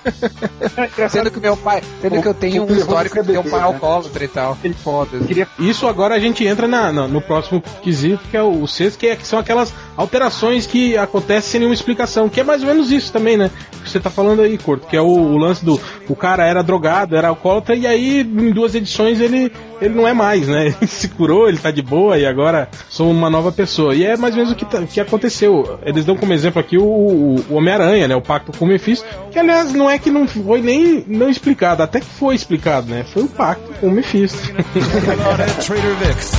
[1.09, 1.81] sendo que meu pai.
[2.01, 4.57] Sendo que eu tenho um histórico de ter um pai alcoólatra e tal.
[4.83, 5.17] Foda.
[5.59, 8.97] Isso agora a gente entra na, na- no próximo quesito, que é o, o sexto,
[8.99, 12.67] que, é, que são aquelas alterações que acontecem sem nenhuma explicação, que é mais ou
[12.67, 13.49] menos isso também, né?
[13.83, 15.79] Que você tá falando aí, Corto, que é o, o lance do
[16.09, 19.51] o cara era drogado, era alcoólatra, e aí em duas edições ele,
[19.81, 20.67] ele não é mais, né?
[20.81, 23.93] Ele se curou, ele tá de boa e agora sou uma nova pessoa.
[23.95, 25.79] E é mais ou menos o que, tá- que aconteceu.
[25.83, 28.15] Eles dão como exemplo aqui o, o- o Homem-Aranha, né?
[28.15, 31.81] O pacto com o Mephisto, que aliás não é que não foi nem não explicado,
[31.83, 33.03] até que foi explicado, né?
[33.13, 34.37] Foi o pacto com o Mephisto.
[35.99, 36.31] cervix.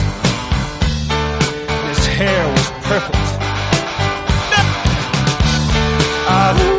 [1.89, 3.17] His hair was perfect.
[6.31, 6.78] I ah.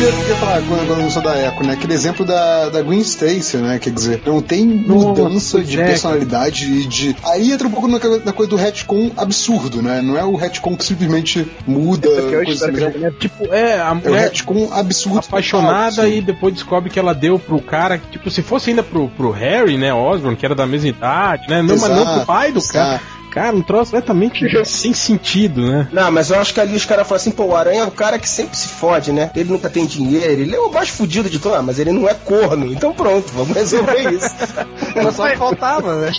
[0.00, 1.74] Queria, queria falar quando lançou da Echo, né?
[1.74, 3.78] Aquele exemplo da, da Gwen Stacy, né?
[3.78, 7.16] Quer dizer, não tem mudança de é, personalidade e de.
[7.24, 10.00] Aí entra um pouco na, na coisa do retcon absurdo, né?
[10.00, 13.92] Não é o retcon que simplesmente muda é coisa assim, é, tipo, é, a é
[13.92, 15.18] o mulher retcon absurdo.
[15.18, 19.08] apaixonada total, e depois descobre que ela deu pro cara, tipo, se fosse ainda pro,
[19.08, 22.26] pro Harry, né, Osborn, que era da mesma idade, né, não, mas não pro Exato,
[22.26, 22.72] pai do exato.
[22.72, 23.19] cara.
[23.30, 25.88] Cara, um troço completamente sem sentido, né?
[25.92, 27.90] Não, mas eu acho que ali os caras falam assim, pô, o Aranha é o
[27.90, 29.30] cara que sempre se fode, né?
[29.34, 32.08] Ele nunca tem dinheiro, ele é o mais fudido de todos, ah, mas ele não
[32.08, 32.72] é corno.
[32.72, 34.30] Então pronto, vamos resolver isso.
[34.94, 36.12] Era só que faltava, né?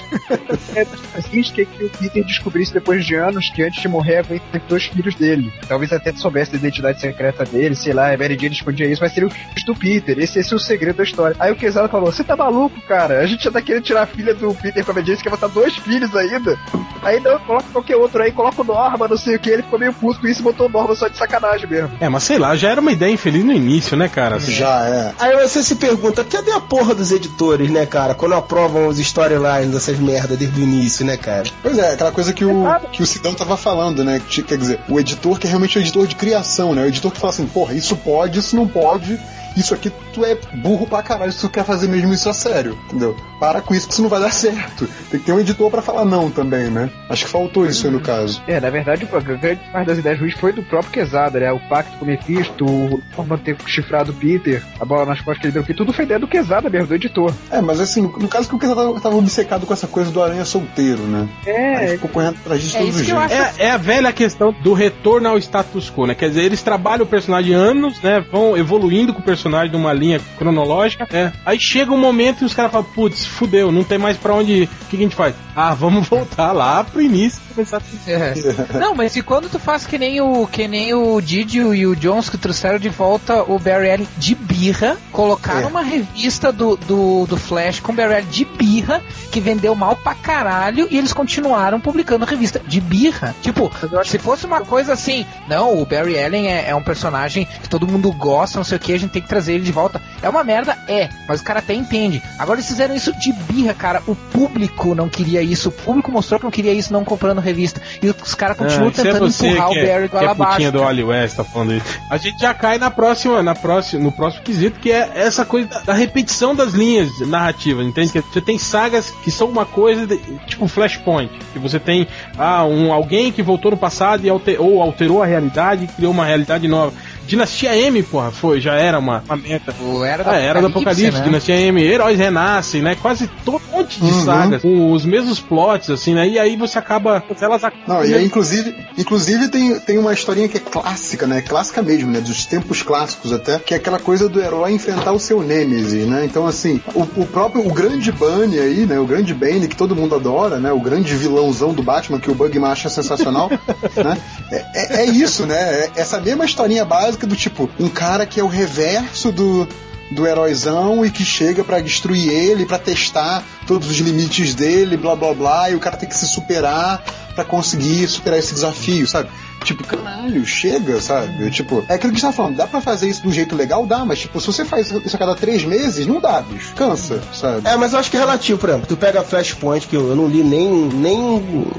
[0.76, 0.88] É
[1.18, 4.41] assim que, que o Peter descobrisse depois de anos que antes de morrer a Gwen
[4.51, 5.51] teve dois filhos dele.
[5.68, 9.14] Talvez até soubesse da identidade secreta dele, sei lá, a Mary Jane escondia isso, mas
[9.14, 10.18] seria o filho do Peter.
[10.20, 11.36] Esse, esse é o segredo da história.
[11.39, 13.20] Aí o Quesada falou: Você tá maluco, cara?
[13.20, 15.24] A gente já tá querendo tirar a filha do Peter com a Mary Jane, você
[15.24, 16.57] quer botar dois filhos ainda.
[17.02, 19.49] Aí não, coloca qualquer outro aí, coloca o Norma, não sei o que.
[19.49, 21.91] Ele ficou meio puto com isso e botou o Norma só de sacanagem mesmo.
[21.99, 24.39] É, mas sei lá, já era uma ideia infeliz no início, né, cara?
[24.39, 25.14] Já é.
[25.20, 28.14] Aí você se pergunta, cadê a porra dos editores, né, cara?
[28.14, 31.45] Quando aprovam os storylines dessas merdas desde o início, né, cara?
[31.62, 34.22] Pois é, aquela coisa que o, que o Sidão tava falando, né?
[34.28, 36.84] Que, quer dizer, o editor que é realmente o editor de criação, né?
[36.84, 39.20] O editor que fala assim, porra, isso pode, isso não pode,
[39.56, 42.78] isso aqui tu é burro pra caralho se tu quer fazer mesmo isso a sério,
[42.86, 43.16] entendeu?
[43.39, 44.88] Para com isso que isso não vai dar certo.
[45.10, 46.89] Tem que ter um editor pra falar não também, né?
[47.10, 48.41] Acho que faltou isso aí no caso.
[48.47, 51.52] É, na verdade, a grande parte das ideias ruins foi do próprio Quesada, né?
[51.52, 55.39] O pacto com o Mephisto, o Norman ter chifrado o Peter, a bola nas costas
[55.39, 57.34] que ele deu, que tudo foi ideia do Quesada mesmo, do editor.
[57.49, 60.45] É, mas assim, no, caso que o Quesada tava, obcecado com essa coisa do aranha
[60.45, 61.28] solteiro, né?
[61.45, 63.38] Aí É, ficou correndo atrás disso É todos isso os jeitos.
[63.38, 66.16] acho É, é a velha questão do retorno ao status quo, né?
[66.16, 68.24] Quer dizer, eles trabalham o personagem anos, né?
[68.32, 71.08] Vão evoluindo com o personagem numa linha cronológica.
[71.12, 71.32] É.
[71.46, 74.64] Aí chega um momento e os caras falam, putz, fudeu, não tem mais pra onde.
[74.64, 75.36] O que, que a gente faz?
[75.56, 78.34] Ah, vamos voltar lá pro início e começar a É.
[78.80, 81.96] Não, mas e quando tu faz que nem o que nem o Didio e o
[81.96, 85.66] Jones que trouxeram de volta o Barry Allen de birra, colocaram É.
[85.68, 89.96] uma revista do, do, do Flash com o Barry Allen de birra, que vendeu mal
[89.96, 93.36] pra caralho, e eles continuaram publicando a revista de birra.
[93.42, 93.72] Tipo,
[94.06, 97.88] se fosse uma coisa assim, não, o Barry Allen é, é um personagem que todo
[97.88, 100.02] mundo gosta, não sei o que, a gente tem que trazer ele de volta.
[100.22, 102.22] É uma merda, é, mas o cara até entende.
[102.38, 104.02] Agora eles fizeram isso de birra, cara.
[104.08, 107.82] O público não queria isso, o público mostrou que não queria isso não comprando revista.
[108.02, 110.52] E os caras continuam é tentando você empurrar o é, Barry é goela abaixo.
[110.54, 110.82] putinha do.
[110.82, 112.00] Wally West, tá falando isso.
[112.10, 115.46] A gente já cai na próxima, na próxima, no próximo quesito, que é é essa
[115.46, 118.12] coisa da, da repetição das linhas narrativas, entende?
[118.12, 122.08] Que Você tem sagas que são uma coisa de- tipo Flashpoint, que você tem
[122.38, 126.12] ah, um, alguém que voltou no passado e alter, ou alterou a realidade e criou
[126.12, 126.94] uma realidade nova.
[127.32, 129.74] Dinastia M, porra, foi, já era uma, uma meta.
[129.82, 131.24] O Era Ah, era do Apocalipse, né?
[131.24, 132.94] Dinastia M, Heróis Renascem, né?
[133.02, 134.26] Quase todo um monte de Uhum.
[134.26, 136.28] sagas, com os mesmos plots, assim, né?
[136.28, 137.24] E aí você acaba.
[137.40, 141.42] Elas ac- Não, e aí, inclusive, inclusive tem, tem uma historinha que é clássica, né?
[141.42, 142.20] Clássica mesmo, né?
[142.20, 146.26] Dos tempos clássicos até, que é aquela coisa do herói enfrentar o seu Nemesis, né?
[146.26, 149.00] Então, assim, o, o próprio, o grande Bunny aí, né?
[149.00, 150.70] O grande Bane, que todo mundo adora, né?
[150.74, 153.50] O grande vilãozão do Batman, que o Bugman acha sensacional,
[153.96, 154.18] né?
[154.52, 155.56] É, é- é isso, né?
[155.62, 159.67] É essa mesma historinha básica do tipo, um cara que é o reverso do,
[160.11, 165.15] do heróizão e que chega pra destruir ele, pra testar todos os limites dele, blá
[165.15, 167.01] blá blá, e o cara tem que se superar
[167.34, 169.30] pra conseguir superar esse desafio, sabe?
[169.63, 171.49] Tipo, caralho, chega, sabe?
[171.51, 173.55] Tipo, é aquilo que a gente tá falando, dá pra fazer isso de um jeito
[173.55, 173.86] legal?
[173.86, 176.74] Dá, mas tipo, se você faz isso a cada três meses, não dá, bicho.
[176.76, 177.65] Cansa, sabe?
[177.65, 178.88] É, mas eu acho que é relativo, por exemplo.
[178.88, 181.17] Tu pega Flashpoint, que eu, eu não li nem, nem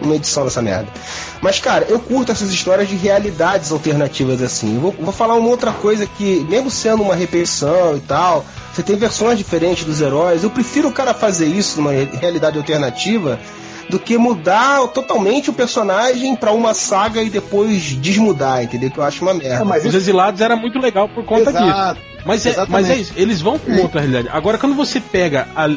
[0.01, 0.89] uma edição dessa merda.
[1.43, 4.79] Mas, cara, eu curto essas histórias de realidades alternativas assim.
[4.79, 8.97] Vou, vou falar uma outra coisa que, mesmo sendo uma repetição e tal, você tem
[8.97, 10.43] versões diferentes dos heróis.
[10.43, 13.39] Eu prefiro o cara fazer isso numa re- realidade alternativa
[13.91, 18.91] do que mudar totalmente o personagem pra uma saga e depois desmudar, entendeu?
[18.91, 19.63] Que eu acho uma merda.
[19.63, 21.65] É, mas Os Exilados era muito legal por conta disso.
[21.65, 22.01] Exato.
[22.25, 24.29] Mas é, mas é isso, eles vão uma outra realidade.
[24.33, 25.69] Agora, quando você pega a, a,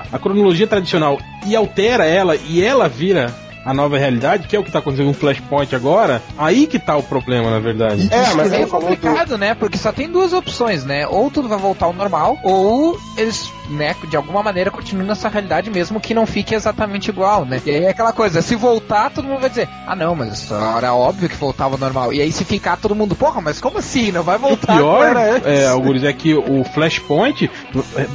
[0.00, 3.34] a, a cronologia tradicional e altera ela e ela vira
[3.66, 6.78] a nova realidade, que é o que tá acontecendo com o Flashpoint agora, aí que
[6.78, 8.08] tá o problema, na verdade.
[8.10, 9.54] É, mas que É falou do- complicado, né?
[9.54, 11.06] Porque só tem duas opções, né?
[11.06, 15.68] Ou tudo vai voltar ao normal, ou eles, né, de alguma maneira continuam nessa realidade
[15.70, 17.60] mesmo que não fique exatamente igual, né?
[17.66, 20.48] E aí é aquela coisa, se voltar, todo mundo vai dizer, ah não, mas
[20.78, 22.12] era óbvio que voltava ao normal.
[22.12, 24.12] E aí se ficar todo mundo, porra, mas como assim?
[24.12, 27.50] Não vai O voltar pior, agora antes?" é, Algures, é que o Flashpoint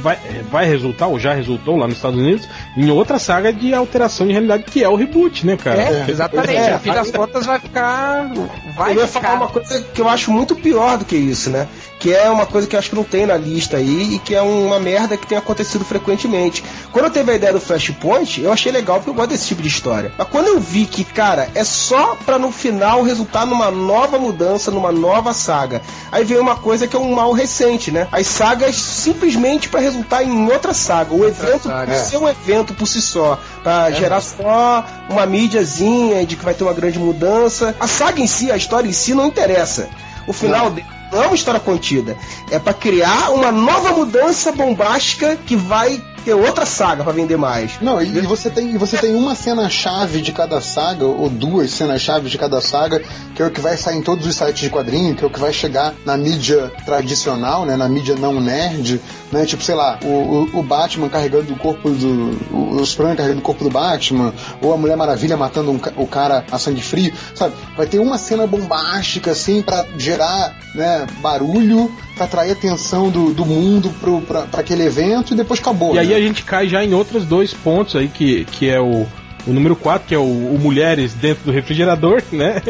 [0.02, 0.18] vai,
[0.50, 4.32] vai resultar, ou já resultou lá nos Estados Unidos, em outra saga de alteração de
[4.32, 5.82] realidade, que é o reboot, né, cara?
[5.82, 6.54] É, exatamente.
[6.54, 8.30] É, no fim das contas vai ficar.
[8.76, 9.20] Vai eu ia ficar.
[9.20, 11.68] falar uma coisa que eu acho muito pior do que isso, né?
[12.02, 14.34] Que é uma coisa que eu acho que não tem na lista aí e que
[14.34, 16.64] é uma merda que tem acontecido frequentemente.
[16.90, 19.62] Quando eu teve a ideia do Flashpoint, eu achei legal porque eu gosto desse tipo
[19.62, 20.10] de história.
[20.18, 24.68] Mas quando eu vi que, cara, é só pra no final resultar numa nova mudança,
[24.72, 25.80] numa nova saga.
[26.10, 28.08] Aí veio uma coisa que é um mal recente, né?
[28.10, 31.14] As sagas simplesmente pra resultar em outra saga.
[31.14, 31.92] O evento saga.
[31.92, 33.94] por ser um evento por si só, pra É.
[33.94, 37.76] gerar só uma mídiazinha de que vai ter uma grande mudança.
[37.78, 39.88] A saga em si, a história em si não interessa.
[40.26, 42.16] O final dele não é uma história contida.
[42.50, 47.80] É pra criar uma nova mudança bombástica que vai ter outra saga pra vender mais.
[47.80, 51.70] Não, e, e você tem, e você tem uma cena-chave de cada saga, ou duas
[51.72, 53.02] cenas-chave de cada saga,
[53.34, 55.30] que é o que vai sair em todos os sites de quadrinho, que é o
[55.30, 59.00] que vai chegar na mídia tradicional, né, na mídia não nerd,
[59.30, 62.38] né, tipo, sei lá, o, o, o Batman carregando o corpo do...
[62.52, 66.06] o, o Superman carregando o corpo do Batman, ou a Mulher Maravilha matando um o
[66.06, 67.54] cara a sangue frio, sabe?
[67.76, 73.32] Vai ter uma cena bombástica, assim, pra gerar, né, barulho, pra atrair a atenção do,
[73.32, 75.94] do mundo pro, pra, pra aquele evento, e depois acabou.
[75.94, 76.16] E aí né?
[76.16, 79.06] a gente cai já em outros dois pontos aí, que, que é o,
[79.46, 82.62] o número 4, que é o, o mulheres dentro do refrigerador, né?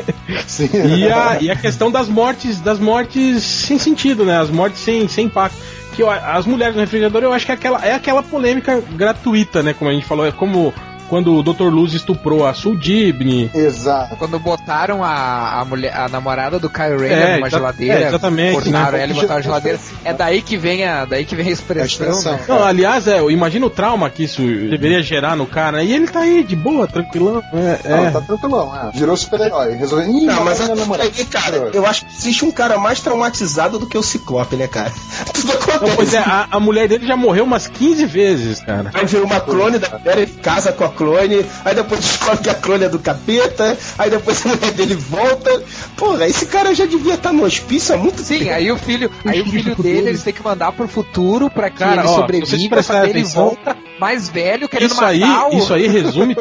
[0.46, 0.70] Sim.
[0.96, 4.38] E a, e a questão das mortes, das mortes sem sentido, né?
[4.40, 5.56] As mortes sem, sem impacto.
[5.94, 9.62] Que eu- as mulheres no refrigerador, eu acho que é aquela, é aquela polêmica gratuita,
[9.62, 9.74] né?
[9.74, 10.72] Como a gente falou, é como
[11.12, 11.64] quando o Dr.
[11.64, 13.50] Luz estuprou a Sul Dibny.
[13.54, 14.16] Exato.
[14.16, 18.08] Quando botaram a, a, mulher, a namorada do Kyle Rayner É, numa exa- geladeira, é,
[18.08, 19.02] exatamente, cortaram né?
[19.02, 19.78] ela e botaram na geladeira.
[20.06, 22.32] É daí que vem a, daí que vem a expressão, A expressão.
[22.32, 22.40] né?
[22.48, 25.76] Não, aliás, é, imagina o trauma que isso deveria gerar no cara.
[25.76, 25.84] né?
[25.84, 27.42] E ele tá aí, de boa, tranquilão.
[27.52, 28.10] É, Não, é.
[28.10, 28.90] tá tranquilão, é.
[28.98, 29.74] Virou super-herói.
[29.74, 30.08] Resolveu.
[30.10, 31.10] Ih, Não, mas minha namorada.
[31.14, 34.66] aí, cara, eu acho que existe um cara mais traumatizado do que o Ciclope, né,
[34.66, 34.90] cara?
[35.34, 35.92] Tudo Não, acontece.
[35.96, 38.90] pois é, a, a mulher dele já morreu umas 15 vezes, cara.
[38.94, 42.50] Aí vem uma clone da mulher, ele casa com a clone, aí depois descobre que
[42.50, 45.62] a clone é do capeta, aí depois a mulher dele volta.
[45.96, 48.52] Porra, esse cara já devia estar no hospício há muito Sim, tempo.
[48.52, 51.78] aí o filho, aí o filho dele eles têm que mandar pro futuro pra que
[51.78, 55.58] Cara, ele ó, sobreviva, pra ele volta mais velho, querendo Isso aí, matar o...
[55.58, 56.36] isso aí resume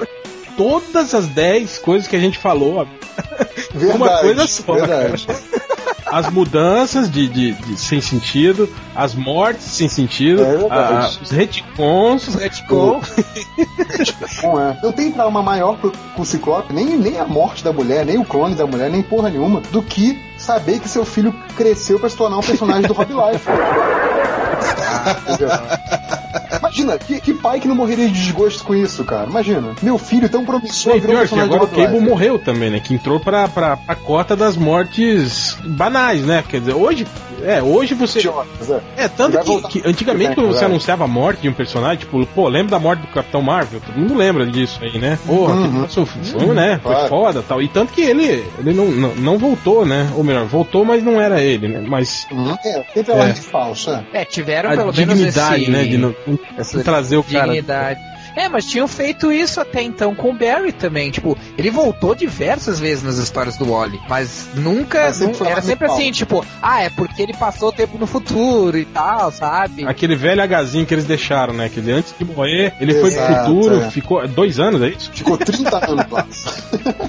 [0.57, 2.87] todas as 10 coisas que a gente falou.
[3.73, 5.27] Verdade, Uma coisa só, Verdade.
[6.11, 12.27] As mudanças de, de- de- sem sentido, as mortes sem sentido, É a- os retcons,
[12.27, 13.01] Os retcon.
[14.41, 14.77] Bom, é.
[14.83, 18.25] Não tem trauma maior pro, pro Ciclope, nem, nem a morte da mulher, nem o
[18.25, 22.17] clone da mulher, nem porra nenhuma, do que saber que seu filho cresceu pra se
[22.17, 23.45] tornar um personagem do Rob Life.
[23.49, 25.49] Ah, entendeu?
[26.59, 29.29] Imagina, que, que pai que não morreria de desgosto com isso, cara?
[29.29, 29.73] Imagina.
[29.81, 32.79] Meu filho tão promissor E pior que agora o de Cable morreu também, né?
[32.79, 36.43] Que entrou pra, pra, pra cota das mortes banais, né?
[36.47, 37.05] Quer dizer, hoje.
[37.43, 38.19] É, hoje você.
[38.19, 38.81] Idiotas, é.
[38.97, 40.65] É, tanto que, que antigamente É, quando você vai.
[40.65, 43.81] anunciava a morte de um personagem, tipo, pô, lembra da morte do Capitão Marvel?
[43.83, 45.17] Todo mundo lembra disso aí, né?
[45.25, 45.81] Porra, que Uhum.
[45.81, 46.79] passou, foi, né?
[46.83, 47.09] Foi Claro.
[47.09, 47.59] foda tal.
[47.59, 50.07] E tanto que ele, ele não, não, não voltou, né?
[50.15, 51.83] Ou melhor, voltou, mas não era ele, né?
[51.87, 52.55] Mas Uhum.
[52.63, 54.21] É, sempre alarde falso, é.
[54.21, 55.71] É, tiveram a pelo menos dignidade, esse...
[55.71, 55.83] né?
[55.85, 56.13] De não
[56.57, 57.45] essa trazer o cara.
[57.45, 57.99] dignidade.
[58.35, 61.11] É, mas tinham feito isso até então com o Barry também.
[61.11, 65.03] Tipo, ele voltou diversas vezes nas histórias do Wally, mas nunca.
[65.05, 65.95] Mas era sempre pau.
[65.97, 69.85] assim, tipo, ah, é porque ele passou o tempo no futuro e tal, sabe?
[69.85, 71.69] Aquele velho agazinho que eles deixaram, né?
[71.73, 73.91] Dizer, antes de morrer, ele foi pro Exato, futuro, é.
[73.91, 75.11] ficou dois anos, é isso?
[75.13, 76.25] Ficou 30 anos lá.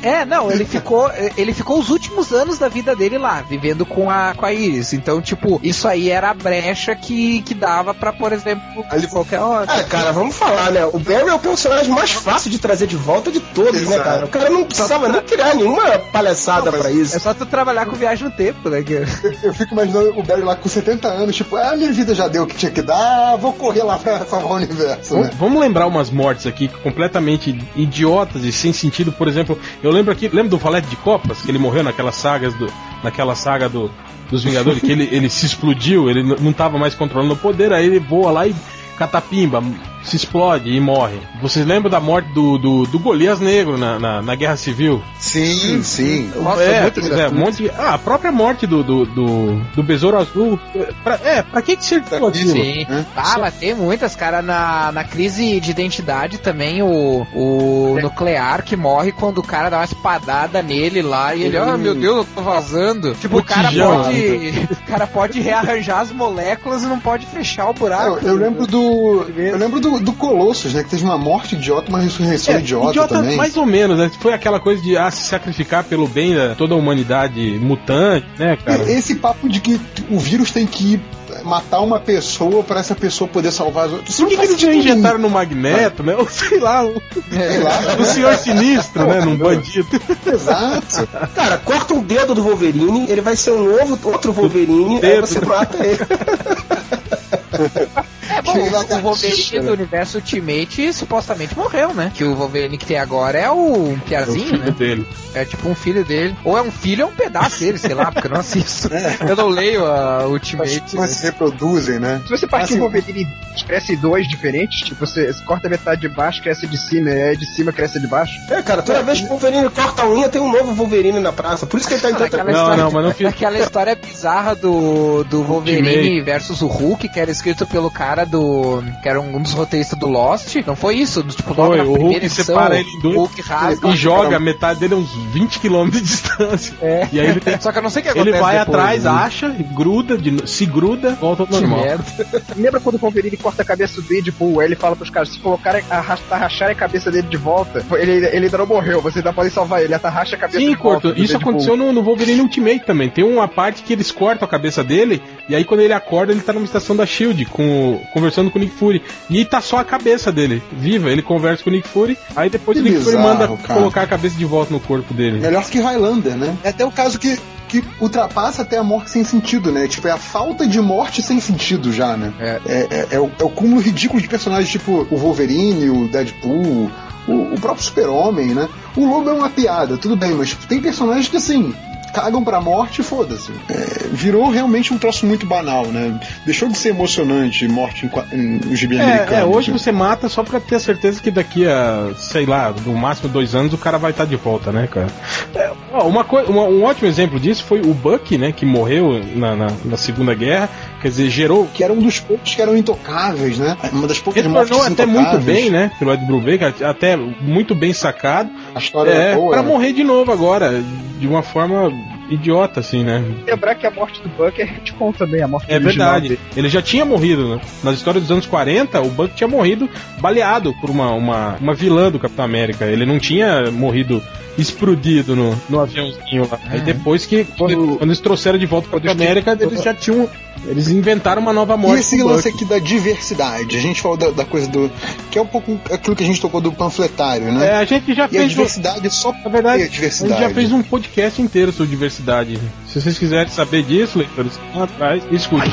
[0.02, 1.10] É, não, ele ficou.
[1.36, 4.92] Ele ficou os últimos anos da vida dele lá, vivendo com a, com a Iris.
[4.92, 9.38] Então, tipo, isso aí era a brecha que, que dava pra, por exemplo, Ali- qualquer
[9.38, 9.66] hora.
[9.70, 10.84] Ah, cara, vamos falar, né?
[10.86, 14.02] O Barry é o personagem mais fácil de trazer de volta de todos, né, Exato.
[14.04, 14.24] cara?
[14.24, 17.16] O cara não precisava nem criar nenhuma palhaçada Não, pra isso.
[17.16, 18.82] É só tu trabalhar com viagem no tempo, né?
[18.82, 19.04] que-
[19.42, 22.44] Eu fico imaginando o Barry lá com 70 anos, tipo, ah, minha vida já deu
[22.44, 25.30] o que tinha que dar, vou correr lá pra salvar o universo, né?
[25.38, 29.12] Vamos- lembrar umas mortes aqui completamente idiotas e sem sentido.
[29.12, 32.52] Por exemplo, eu lembro aqui, lembra do Valete de Copas, que ele morreu naquelas sagas
[32.54, 32.66] do,
[33.04, 33.88] naquela saga do,
[34.30, 37.86] dos Vingadores, que ele, ele se explodiu, ele não tava mais controlando o poder, aí
[37.86, 38.54] ele voa lá e
[38.98, 39.62] catapimba,
[40.02, 41.18] se explode e morre.
[41.40, 45.02] Vocês lembram da morte do, do, do Golias Negro na, na, na Guerra Civil?
[45.18, 46.30] Sim, sim.
[46.36, 49.82] Nossa, é, muito é, um monte de- ah, a própria morte do, do, do, do
[49.82, 50.58] Besouro Azul.
[51.02, 52.50] Pra, é, pra que que serviu aquilo?
[52.52, 52.86] Sim.
[52.88, 53.06] né?
[53.16, 58.76] Ah, mas tem muitas, cara, na, na crise de identidade também, o, o nuclear que
[58.76, 62.26] morre quando o cara dá uma espadada nele lá e ele, ah, meu Deus, eu
[62.34, 63.14] tô vazando.
[63.14, 64.02] Tipo, o cara Botijão.
[64.04, 64.68] pode.
[64.72, 68.18] O cara pode rearranjar as moléculas e não pode fechar o buraco.
[68.22, 69.26] Eu, eu lembro do.
[69.36, 70.82] Eu lembro do, do Colossus, né?
[70.82, 73.36] Que teve uma morte idiota, uma ressurreição É, idiota, também.
[73.36, 74.10] mais ou menos, né?
[74.20, 78.56] Foi aquela coisa de ah, se sacrificar pelo bem da toda a humanidade mutante, né,
[78.56, 78.90] cara?
[78.90, 79.80] Esse papo de que
[80.10, 81.00] o vírus tem que
[81.44, 84.16] matar uma pessoa pra essa pessoa poder salvar as outras.
[84.16, 86.14] Por que, que eles já injetaram no Magneto, né?
[86.16, 87.80] Ou sei lá, o, Sei lá.
[87.98, 89.20] o Senhor Sinistro, né?
[89.20, 89.88] Num bandido.
[90.26, 91.08] Exato.
[91.34, 95.40] Cara, corta um dedo do Wolverine, ele vai ser um novo, outro Wolverine, aí você
[95.44, 95.98] mata ele.
[98.28, 102.10] É bom, o lagartixa, Wolverine do universo Ultimate supostamente morreu, né?
[102.14, 104.70] Que o Wolverine que tem agora é o Piazinho, né?
[104.70, 105.06] dele.
[105.34, 106.36] É tipo um filho dele.
[106.44, 108.90] Ou é um filho ou é um pedaço dele, sei lá, porque eu não assisto.
[109.26, 110.82] Eu não leio a Ultimate.
[110.94, 112.20] Mas se reproduzem, né?
[112.24, 113.26] Se você partir Assim, um Wolverine
[113.66, 117.36] cresce dois diferentes, tipo, você, corta a metade de baixo, cresce de cima, e aí
[117.36, 118.34] de cima cresce de baixo.
[118.50, 121.32] É, cara, toda vez que o Wolverine corta a unha, tem um novo Wolverine na
[121.32, 121.66] praça.
[121.66, 122.26] Por isso que ele tá em tanta...
[122.26, 126.20] Aquela Não, história, não, mas não fiz- aquela história bizarra do, do Wolverine Ultimate.
[126.22, 128.82] versus o Hulk, que era escrito pelo cara do.
[129.02, 130.54] que era um dos roteiristas do Lost.
[130.66, 131.22] Não foi isso?
[131.22, 133.88] Tipo, logo Foi, na o Hulk edição, separa ele em dois o Hulk rasga.
[133.88, 136.74] E joga metade dele a uns 20 km de distância.
[136.82, 137.08] É.
[137.12, 138.76] E aí ele tem Só que eu não sei o que acontece Ele vai depois,
[138.78, 139.10] atrás, né?
[139.10, 141.80] acha, gruda, de- se gruda, volta ao normal.
[142.56, 144.60] Lembra quando o Wolverine corta a cabeça do Deadpool?
[144.60, 148.12] Aí ele fala pros caras, se colocarem, arrastar, racharem a cabeça dele de volta, ele,
[148.26, 150.82] ele ainda não morreu, vocês ainda podem salvar ele, arracha a cabeça Sim, de volta.
[150.82, 151.50] Corto, do isso Deadpool.
[151.50, 153.08] aconteceu no, no Wolverine Ultimate também.
[153.08, 156.40] Tem uma parte que eles cortam a cabeça dele, e aí quando ele acorda, ele
[156.40, 159.02] tá numa estação da Shield, com, conversando com o Nick Fury.
[159.28, 161.10] E aí tá só a cabeça dele, viva.
[161.10, 163.78] Ele conversa com o Nick Fury, aí depois Que o Nick Fury bizarro, manda cara.
[163.80, 165.40] colocar a cabeça de volta no corpo dele.
[165.40, 166.56] Melhor que Highlander, né?
[166.62, 167.38] É até o caso que,
[167.68, 169.88] que ultrapassa até a morte sem sentido, né?
[169.88, 172.32] Tipo, é a falta de morte sem sentido já, né?
[172.38, 172.60] É.
[172.66, 176.90] É, é- é o, é o cúmulo ridículo de personagens tipo o Wolverine, o Deadpool,
[177.26, 178.68] o, o próprio Super-Homem, né?
[178.96, 181.74] O Lobo é uma piada, tudo bem, mas tem personagens que assim.
[182.12, 183.52] Cagam pra morte e foda-se.
[183.70, 186.18] É, virou realmente um troço muito banal, né?
[186.44, 189.32] Deixou de ser emocionante morte em, em, no gibi americano.
[189.36, 192.72] É, é, hoje você mata só pra ter a certeza que daqui a, sei lá,
[192.84, 195.08] no máximo dois anos o cara vai estar de volta, né, cara?
[195.54, 199.20] É, ó, uma coi- uma- um ótimo exemplo disso foi o Buck, né, que morreu
[199.34, 200.68] na, na, na Segunda Guerra,
[201.02, 201.66] quer dizer, gerou.
[201.74, 203.76] Que era um dos poucos que eram intocáveis, né?
[203.92, 207.92] Uma das poucas mortes Retornou até muito bem, né, pelo Ed Brubaker, até muito bem
[207.92, 208.50] sacado.
[208.74, 209.50] A história É, é boa.
[209.50, 209.68] pra né?
[209.68, 210.82] morrer de novo agora,
[211.18, 211.90] de uma forma
[212.32, 213.24] idiota, assim, né?
[213.46, 216.28] Lembrar que a morte do Buck é retcon também, a morte É verdade.
[216.30, 216.40] dele.
[216.56, 217.60] Ele já tinha morrido, né?
[217.82, 219.88] Nas histórias dos anos 40, o Buck tinha morrido
[220.20, 222.84] baleado por uma, uma, uma vilã do Capitão América.
[222.86, 224.22] Ele não tinha morrido
[224.58, 226.58] explodido no, no aviãozinho lá.
[226.68, 230.28] Aí depois que, quando, quando eles trouxeram de volta para Capitão América, eles já tinham.
[230.66, 231.96] Eles inventaram uma nova morte.
[231.96, 234.92] E esse lance aqui da diversidade, a gente falou da, da coisa do.
[235.30, 237.68] que é um pouco aquilo que a gente tocou do panfletário, né?
[237.68, 238.44] É, a gente já e a fez.
[238.44, 240.40] um- diversidade só Na verdade, ter a gente diversidade.
[240.40, 242.58] já fez um podcast inteiro sobre diversidade cidade.
[242.86, 245.70] Se vocês quiserem saber disso, leitores, vão atrás e escute.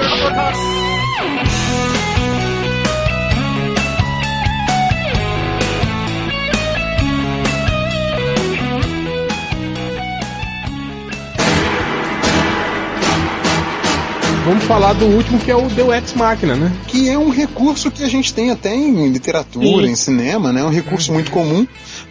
[14.45, 16.71] Vamos falar do último que é o The Ex máquina, né?
[16.87, 19.91] Que é um recurso que a gente tem até em literatura, Sim.
[19.91, 20.61] em cinema, né?
[20.61, 21.13] É um recurso é.
[21.13, 21.67] muito comum,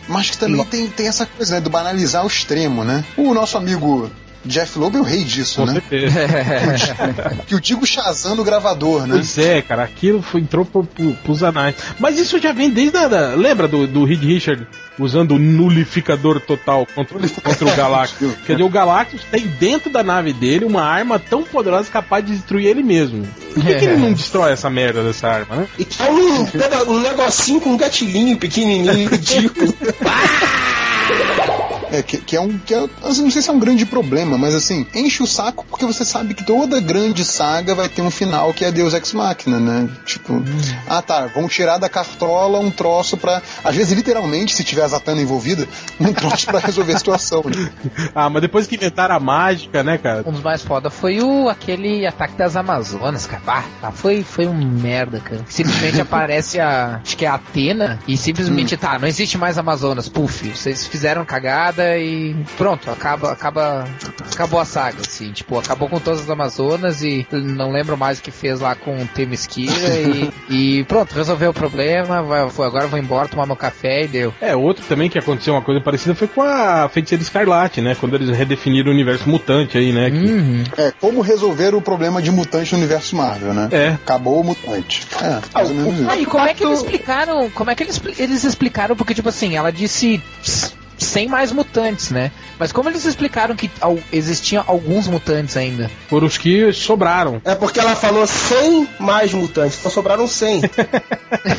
[0.08, 1.60] mas que também tem, tem essa coisa, né?
[1.60, 3.04] Do banalizar o extremo, né?
[3.16, 4.08] O nosso amigo
[4.44, 5.74] Jeff Loeb é o rei disso, Com né?
[5.74, 6.18] certeza.
[7.46, 9.14] Que eu digo Shazam no gravador, né?
[9.14, 11.74] Pois é, cara, aquilo foi, entrou pro, pro, pros anais.
[11.98, 13.08] Mas isso já vem desde a.
[13.08, 14.66] da- Lembra do, do Reed Richard
[14.98, 18.32] usando o nulificador total contra, contra o Galactus?
[18.46, 22.32] Quer dizer, o Galactus tem dentro da nave dele uma arma tão poderosa capaz de
[22.32, 23.26] destruir ele mesmo.
[23.54, 25.68] Por que, que ele não destrói essa merda dessa arma, né?
[25.78, 29.74] E que é um, um negocinho com um gatilhinho pequenininho, ridículo.
[31.90, 32.58] É, que, que é um.
[32.58, 35.64] Que é, assim, não sei se é um grande problema, mas assim, enche o saco
[35.68, 39.12] porque você sabe que toda grande saga vai ter um final que é Deus Ex
[39.12, 39.88] Machina, né?
[40.04, 40.42] Tipo,
[40.86, 43.42] ah tá, vamos tirar da cartola um troço pra.
[43.64, 45.66] Às vezes, literalmente, se tiver a Zatanna envolvida,
[46.00, 47.42] um troço pra resolver a situação.
[47.44, 47.70] Né?
[48.14, 50.24] Ah, mas depois que inventaram a mágica, né, cara?
[50.26, 53.42] Um dos mais foda foi o aquele ataque das Amazonas, cara.
[53.44, 55.44] Bah, tá, foi, foi um merda, cara.
[55.48, 57.00] Simplesmente aparece a.
[57.02, 60.08] Acho que é a Atena e simplesmente tá, não existe mais Amazonas.
[60.08, 63.86] Puf, vocês fizeram cagada e pronto, acaba, acaba.
[64.32, 65.32] Acabou a saga, assim.
[65.32, 68.96] Tipo, acabou com todas as Amazonas e não lembro mais o que fez lá com
[69.02, 70.30] o Temesquira e,
[70.80, 72.22] e pronto, resolveu o problema.
[72.22, 74.34] Vai, foi, agora eu vou embora tomar meu café e deu.
[74.40, 77.96] É, outro também que aconteceu uma coisa parecida foi com a Feiticeira Escarlate, né?
[77.98, 80.10] Quando eles redefiniram o universo mutante aí, né?
[80.10, 80.64] que- Uhum.
[80.76, 83.68] É, como resolver o problema de mutante no universo Marvel, né?
[83.72, 83.88] É.
[83.88, 85.06] Acabou o mutante.
[85.20, 86.10] É, mais ou menos isso.
[86.10, 87.50] Ah, e como é que eles explicaram?
[87.50, 88.94] Como é que eles, eles explicaram?
[88.96, 90.72] Porque, tipo assim, ela disse "S-
[91.04, 92.30] sem mais mutantes, né?
[92.58, 95.90] Mas como eles explicaram que al- existiam alguns mutantes ainda?
[96.08, 97.40] Foram os que sobraram.
[97.44, 100.62] É porque ela falou 100 mais mutantes, então sobraram 100.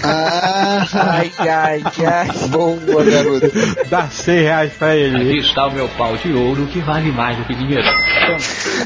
[0.04, 2.48] Ah, Ai, ai, ai.
[2.50, 3.52] boa, garoto.
[3.90, 5.40] Dá 100 reais pra ele.
[5.40, 7.88] está o meu pau de ouro que vale mais do que dinheiro.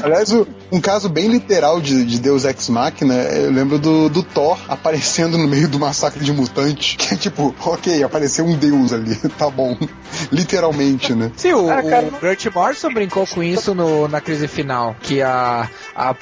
[0.02, 0.30] Aliás,
[0.70, 5.38] um caso bem literal de, de Deus Ex Machina, eu lembro do, do Thor aparecendo
[5.38, 9.48] no meio do massacre de mutantes, que é tipo, ok, apareceu um deus ali, tá
[9.48, 9.76] bom.
[10.44, 11.32] Literalmente, né?
[11.36, 15.22] Sim, o, Ah, cara, o Grant Morrison brincou com isso no, na crise final, que
[15.22, 16.14] a, a,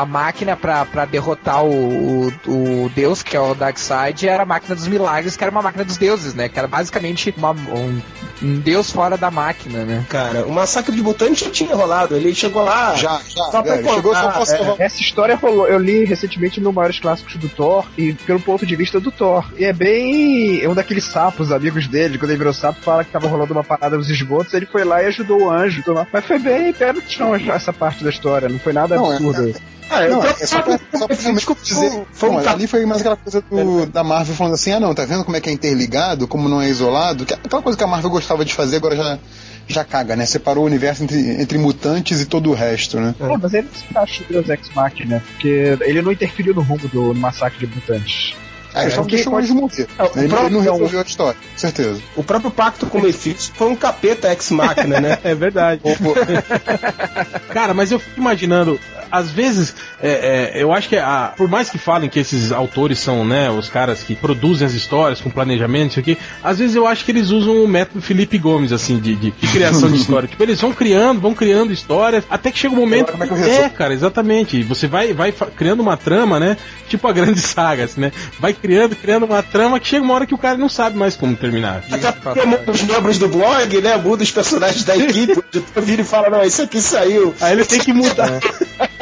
[0.00, 4.46] a máquina pra, pra derrotar o, o, o deus, que é o Darkseid, era a
[4.46, 6.48] máquina dos milagres, que era uma máquina dos deuses, né?
[6.48, 8.00] Que era basicamente uma- um,
[8.42, 10.04] um deus fora da máquina, né?
[10.08, 12.14] Cara, o massacre de mutantes já tinha rolado.
[12.16, 12.94] Ele chegou lá.
[12.94, 14.76] Já, já, Só pra é, chegou só pra salvar.
[14.80, 15.66] Essa história rolou.
[15.68, 19.44] Eu li recentemente no Maiores Clássicos do Thor e pelo ponto de vista do Thor.
[19.58, 20.60] E é bem.
[20.62, 23.64] É um daqueles sapos, amigos dele, quando ele virou sapo, fala que tava rolando uma
[23.64, 25.82] parada nos esgotos, ele foi lá e ajudou o anjo.
[26.12, 29.16] Mas foi bem pé no chão essa parte da história, não foi nada Não, é-
[29.16, 29.54] absurdo.
[29.90, 32.02] Ah, eu Não, é só pra, só pra realmente dizer.
[32.12, 34.94] Foi um Não, ali foi mais aquela coisa do- da Marvel falando assim: ah, não,
[34.94, 37.26] tá vendo como é que é interligado, como não é isolado?
[37.26, 39.18] Que é aquela coisa que a Marvel gostava de fazer, agora já,
[39.66, 40.26] já caga, né?
[40.26, 43.14] Separou o universo entre, entre mutantes e todo o resto, né?
[43.20, 45.22] É, mas ele não se no Deus Ex Machina, né?
[45.32, 48.34] Porque ele não interferiu no rumo do massacre de mutantes.
[48.72, 49.88] É, ele só porque deixou pode- eles morrer.
[49.98, 52.00] É, o Ele, ele não próprio- resolveu a história, com certeza.
[52.14, 55.18] O próprio pacto com o Mephisto foi um capeta ex-máquina, né?
[55.24, 55.80] É verdade.
[57.52, 58.78] Cara, mas eu fico imaginando,
[59.10, 62.98] às vezes, é, é, eu acho que a, por mais que falem que esses autores
[62.98, 66.86] são, né, os caras que produzem as histórias com planejamento, isso aqui, às vezes eu
[66.86, 70.28] acho que eles usam o método Felipe Gomes, assim, de, de- de criação de história.
[70.28, 73.12] tipo, eles vão criando, vão criando histórias, até que chega um momento.
[73.12, 74.62] Como é que é, cara, exatamente.
[74.64, 76.56] Você vai, vai criando uma trama, né?
[76.88, 78.12] Tipo a grande saga, assim, né?
[78.38, 81.16] Vai criando, criando uma trama que chega uma hora que o cara não sabe mais
[81.16, 81.82] como terminar.
[81.90, 83.96] Até porque muda os membros do blog, né?
[83.96, 85.40] Muda os personagens da equipe.
[85.52, 87.34] O editor vira e fala: Não, isso aqui saiu.
[87.40, 88.30] Aí ele tem que mudar.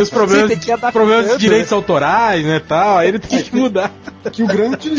[0.00, 1.38] Os problemas, Você tem que adaptar, problemas de né?
[1.38, 2.98] direitos autorais, né, tal.
[2.98, 3.92] Aí ele tem que mudar.
[4.32, 4.90] Que o grande.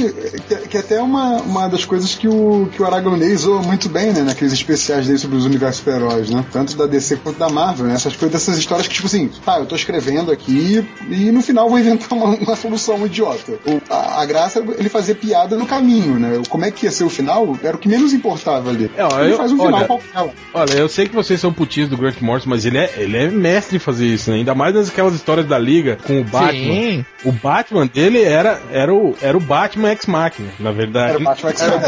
[0.47, 3.87] Que, que até é uma, uma das coisas que o, que o Aragonês usou muito
[3.89, 4.21] bem, né?
[4.21, 6.43] Naqueles especiais dele sobre os universos super-heróis, né?
[6.51, 7.93] Tanto da DC quanto da Marvel, né?
[7.95, 11.69] Essas coisas, dessas histórias que, tipo assim, tá, eu tô escrevendo aqui e no final
[11.69, 13.53] vou inventar uma, uma solução idiota.
[13.65, 16.41] O, a, a graça é ele fazer piada no caminho, né?
[16.49, 18.89] Como é que ia ser o final era o que menos importava ali.
[18.97, 20.33] É, ó, ele eu- faz um final olha, qualquer.
[20.53, 23.27] Olha, eu sei que vocês são putinhos do Grant Morrison, mas ele é, ele é
[23.29, 24.37] mestre em fazer isso, né?
[24.37, 26.51] Ainda mais naquelas histórias da Liga com o Batman.
[26.53, 27.05] Sim.
[27.25, 31.09] O Batman dele era, era, o, era o Batman Ex-Machina, na verdade.
[31.09, 31.79] Era o Batman X-Men.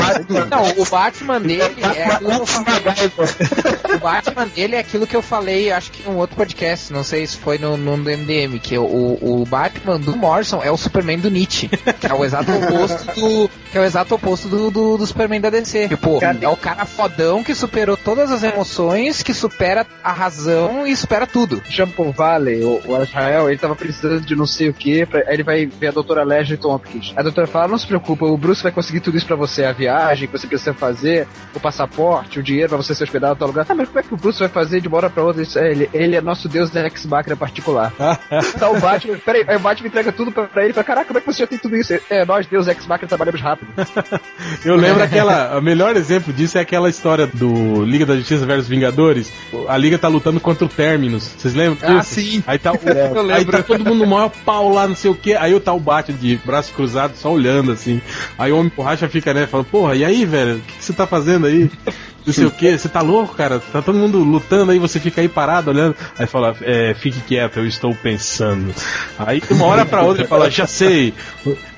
[0.50, 3.96] Não, o Batman dele é aquilo que eu falei.
[3.96, 7.04] O Batman dele é aquilo que eu falei, acho que em um outro podcast, não
[7.04, 8.84] sei se foi no, no MDM, que o,
[9.22, 13.50] o Batman do Morrison é o Superman do Nietzsche, que é o exato oposto do.
[13.72, 15.88] Que é o exato oposto do, do, do Superman da DC.
[15.88, 20.96] Tipo, é o cara fodão que superou todas as emoções, que supera a razão e
[20.96, 21.62] supera tudo.
[21.92, 25.44] Jean-Paul Valley, o, o Israel, ele tava precisando de não sei o que, aí ele
[25.44, 27.14] vai ver a doutora Leslie Tompkins.
[27.16, 29.72] A doutora fala, não se preocupa, o Bruce vai conseguir tudo isso pra você, a
[29.72, 33.48] viagem que você precisa fazer, o passaporte, o dinheiro pra você se hospedar em tal
[33.48, 33.66] lugar.
[33.68, 35.60] Ah, mas como é que o Bruce vai fazer de uma hora pra outra isso?
[35.60, 37.92] É, Ele, ele é nosso deus da ex-máquina particular.
[38.58, 41.18] tá o Batman, peraí, aí o Batman entrega tudo pra, pra ele, pra caraca, como
[41.18, 41.94] é que você já tem tudo isso?
[42.10, 43.72] É, nós, deus ex-máquina, trabalhamos rápido.
[44.64, 45.58] Eu lembro aquela.
[45.58, 49.32] O melhor exemplo disso é aquela história do Liga da Justiça versus Vingadores.
[49.68, 51.24] A Liga tá lutando contra o Terminus.
[51.38, 51.81] Vocês lembram?
[51.84, 52.44] Ah, sim.
[52.46, 55.16] Aí tá, o, Eu aí tá todo mundo no maior pau lá, não sei o
[55.16, 55.34] que.
[55.34, 58.02] Aí o tal Batman de braço cruzado, só olhando assim.
[58.38, 59.48] Aí o Homem Borracha fica, né?
[59.48, 60.58] Fala, porra, e aí, velho?
[60.58, 61.70] O que, que você tá fazendo aí?
[62.26, 63.60] Não sei o que, você tá louco, cara?
[63.60, 65.96] Tá todo mundo lutando aí, você fica aí parado olhando.
[66.18, 68.74] Aí fala, é, fique quieto, eu estou pensando.
[69.18, 71.14] Aí de uma hora pra outra ele fala, já sei.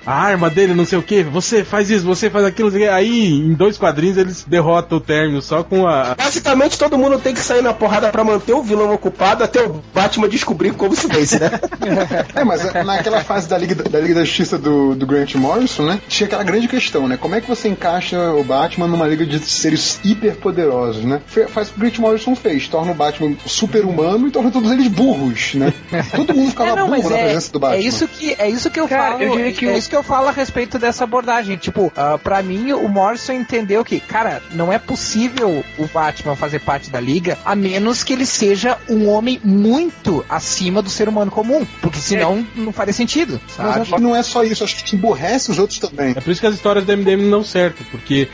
[0.05, 2.87] A arma dele, não sei o que, você faz isso, você faz aquilo, não sei
[2.87, 2.93] o quê.
[2.93, 6.13] aí em dois quadrinhos eles derrotam o término só com a.
[6.15, 9.81] Basicamente todo mundo tem que sair na porrada pra manter o vilão ocupado até o
[9.93, 11.51] Batman descobrir como se vence, né?
[12.35, 16.01] É, mas naquela fase da Liga da, Liga da Justiça do, do Grant Morrison, né?
[16.07, 17.15] Tinha aquela grande questão, né?
[17.15, 21.21] Como é que você encaixa o Batman numa liga de seres hiper poderosos, né?
[21.27, 24.51] Fe- Faz o que o Grant Morrison fez, torna o Batman super humano e torna
[24.51, 25.73] todos eles burros, né?
[26.15, 27.77] Todo mundo ficava É, não, burro mas na é, presença do Batman.
[27.77, 29.23] é isso que é isso que eu Cara, falo.
[29.23, 31.57] eu que é o- isso que eu falo a respeito dessa abordagem.
[31.57, 36.59] Tipo, ah, pra mim o Morrison entendeu que, cara, não é possível o Batman fazer
[36.59, 41.31] parte da liga a menos que ele seja um homem muito acima do ser humano
[41.31, 43.81] comum, porque senão não faria sentido, Mas sabe?
[43.81, 46.11] acho que não é só isso, acho que emburrece os outros também.
[46.15, 48.27] É por isso que as histórias do MDM não dão certo, porque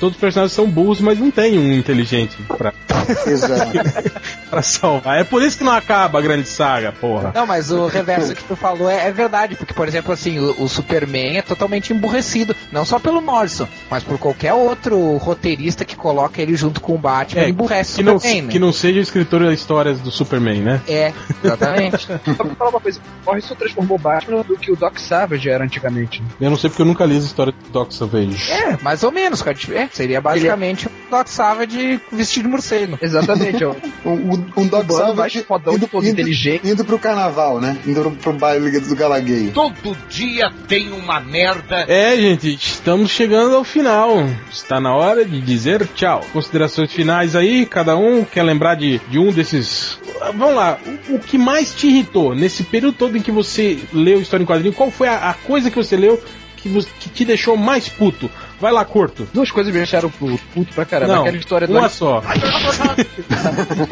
[0.00, 2.72] todos os personagens são burros, mas não tem um inteligente pra,
[4.50, 5.20] pra salvar.
[5.20, 7.32] É por isso que não acaba a grande saga, porra.
[7.34, 10.62] Não, mas o reverso que tu falou é, é verdade, porque, por exemplo, assim, o,
[10.62, 15.96] o Superman é totalmente emburrecido, não só pelo Morrison, mas por qualquer outro roteirista que
[15.96, 18.52] coloca ele junto com o Batman, ele emburrece o que não, Superman, né?
[18.52, 20.80] que não seja o escritor das histórias do Superman, né?
[20.88, 21.12] É,
[21.44, 22.06] exatamente.
[22.36, 25.48] Só pra falar uma coisa, o Morrison transformou o Batman do que o Doc Savage
[25.48, 26.22] era antigamente.
[26.40, 28.50] Eu não sei porque eu nunca li as histórias do Doc Savage.
[28.50, 29.56] é, mais ou menos, cara.
[29.72, 32.98] É, seria basicamente um Doc Savage vestido de morcego.
[33.00, 33.74] Exatamente, ó.
[34.06, 36.68] Um, um, um Doc Savage fodão, indo, todo indo, inteligente.
[36.68, 37.76] indo pro carnaval, né?
[37.84, 39.50] Indo pro, pro baile do Galagueio.
[39.52, 41.84] Todo dia tem uma merda.
[41.88, 44.24] É, gente, estamos chegando ao final.
[44.48, 46.24] Está na hora de dizer tchau.
[46.32, 49.98] Considerações finais aí, cada um quer lembrar de, de um desses.
[50.34, 50.78] Vamos lá,
[51.08, 54.46] o, o que mais te irritou nesse período todo em que você leu História em
[54.46, 54.72] Quadrinho?
[54.72, 56.22] Qual foi a, a coisa que você leu
[56.56, 56.68] que,
[57.00, 58.30] que te deixou mais puto?
[58.60, 59.28] Vai lá, curto.
[59.34, 61.14] Duas coisas me deixaram puto, puto pra caramba.
[61.14, 61.76] Não, Aquela história do.
[61.76, 62.22] uma só.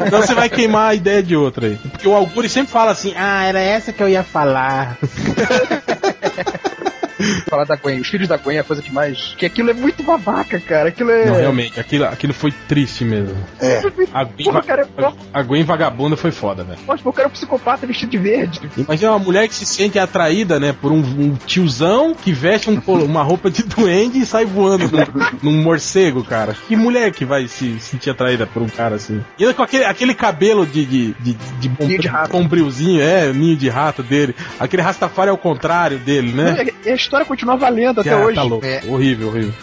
[0.07, 1.75] Então você vai queimar a ideia de outra aí.
[1.91, 4.97] Porque o Auguri sempre fala assim: ah, era essa que eu ia falar.
[7.49, 7.99] falar da Gwen.
[7.99, 9.35] Os filhos da Gwen é a coisa que mais.
[9.37, 10.89] Que aquilo é muito babaca, cara.
[10.89, 11.25] Aquilo é.
[11.25, 13.35] Não, realmente, aquilo, aquilo foi triste mesmo.
[13.59, 13.81] É.
[14.13, 16.79] A Gwen, Porra, cara, é a Gwen vagabunda foi foda, velho.
[16.87, 18.61] Nossa, o cara é um psicopata vestido de verde.
[18.77, 22.75] Imagina uma mulher que se sente atraída, né, por um, um tiozão que veste um
[22.85, 26.55] uma roupa de duende e sai voando num, num morcego, cara.
[26.67, 29.23] Que mulher que vai se sentir atraída por um cara assim?
[29.37, 33.69] E ainda com aquele, aquele cabelo de, de, de, de, bom- de é, ninho de
[33.69, 34.35] rato dele.
[34.59, 36.55] Aquele Rastafari ao contrário dele, né?
[36.85, 38.35] E a história continua valendo até Ah, hoje.
[38.35, 38.65] Tá louco.
[38.65, 38.81] É.
[38.87, 39.53] Horrível, horrível.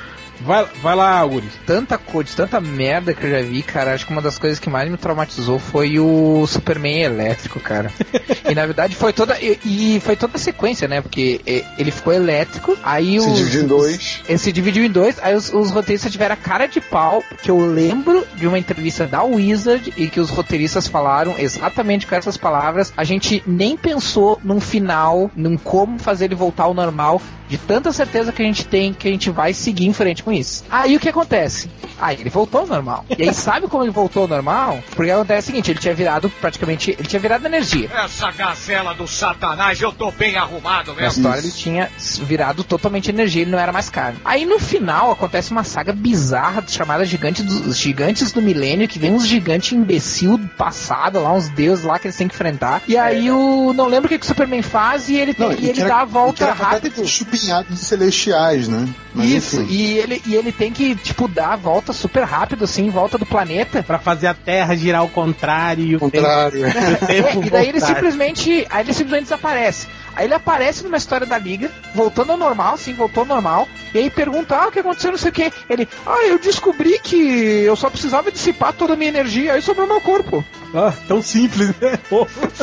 [0.45, 1.53] Vai, vai lá, Auguris.
[1.67, 3.95] Tanta coisa, tanta merda que eu já vi, cara.
[3.95, 7.91] Acho que uma das coisas que mais me traumatizou foi o Superman elétrico, cara.
[8.51, 9.39] e na verdade foi toda.
[9.41, 11.01] E, e foi toda a sequência, né?
[11.01, 11.41] Porque
[11.79, 14.21] ele ficou elétrico, aí Se os- dividiu em dois.
[14.29, 17.51] Ele se dividiu em dois, aí os, os roteiristas tiveram a cara de pau, que
[17.51, 22.37] eu lembro de uma entrevista da Wizard e que os roteiristas falaram exatamente com essas
[22.37, 22.93] palavras.
[22.97, 27.93] A gente nem pensou num final, num como fazer ele voltar ao normal, de tanta
[27.93, 30.65] certeza que a gente tem que a gente vai seguir em frente com isso.
[30.71, 31.69] Aí o que acontece?
[32.01, 33.05] Aí ele voltou ao normal.
[33.17, 34.83] E aí sabe como ele voltou ao normal?
[34.97, 37.89] Porque acontece o seguinte, ele tinha virado praticamente, ele tinha virado energia.
[37.95, 41.23] Essa gazela do satanás, eu tô bem arrumado Na mesmo.
[41.23, 41.91] história ele tinha
[42.23, 44.19] virado totalmente energia, ele não era mais carne.
[44.25, 49.13] Aí no final acontece uma saga bizarra chamada Gigantes dos Gigantes do Milênio, que vem
[49.13, 52.83] uns gigantes imbecil do passado lá, uns deuses lá que eles têm que enfrentar.
[52.89, 53.73] E aí o.
[53.73, 55.81] Não lembro o que, que o Superman faz e ele, tem, Não, e ele que
[55.81, 56.65] era- dá a volta rápida.
[56.91, 58.89] completamente chupinhado de celestiais, né?
[59.15, 59.73] Mas, Isso, enfim.
[59.73, 63.17] e ele, e ele tem que, tipo, dar a volta super rápido, assim, em volta
[63.17, 63.83] do planeta.
[63.83, 66.65] Pra fazer a Terra girar ao contrário e o Contrário.
[66.67, 68.67] É, e daí ele simplesmente.
[68.71, 69.87] Aí ele simplesmente desaparece.
[70.15, 73.69] Aí ele aparece numa história da liga, voltando ao normal, sim, voltou ao normal.
[73.95, 75.53] E aí pergunta, ah, o que aconteceu, não sei o que.
[75.69, 77.17] Ele, ah, eu descobri que
[77.65, 80.45] eu só precisava dissipar toda a minha energia, aí sobrou meu corpo.
[80.75, 81.99] Ah, tão simples, né?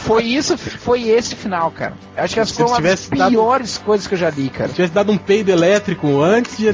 [0.02, 1.94] Foi isso, foi esse final, cara.
[2.18, 4.50] Eu acho que essa foi uma das tivesse dado- piores coisas que eu já li,
[4.50, 4.70] cara.
[4.70, 6.74] Se tivesse dado um peido elétrico antes, tinha,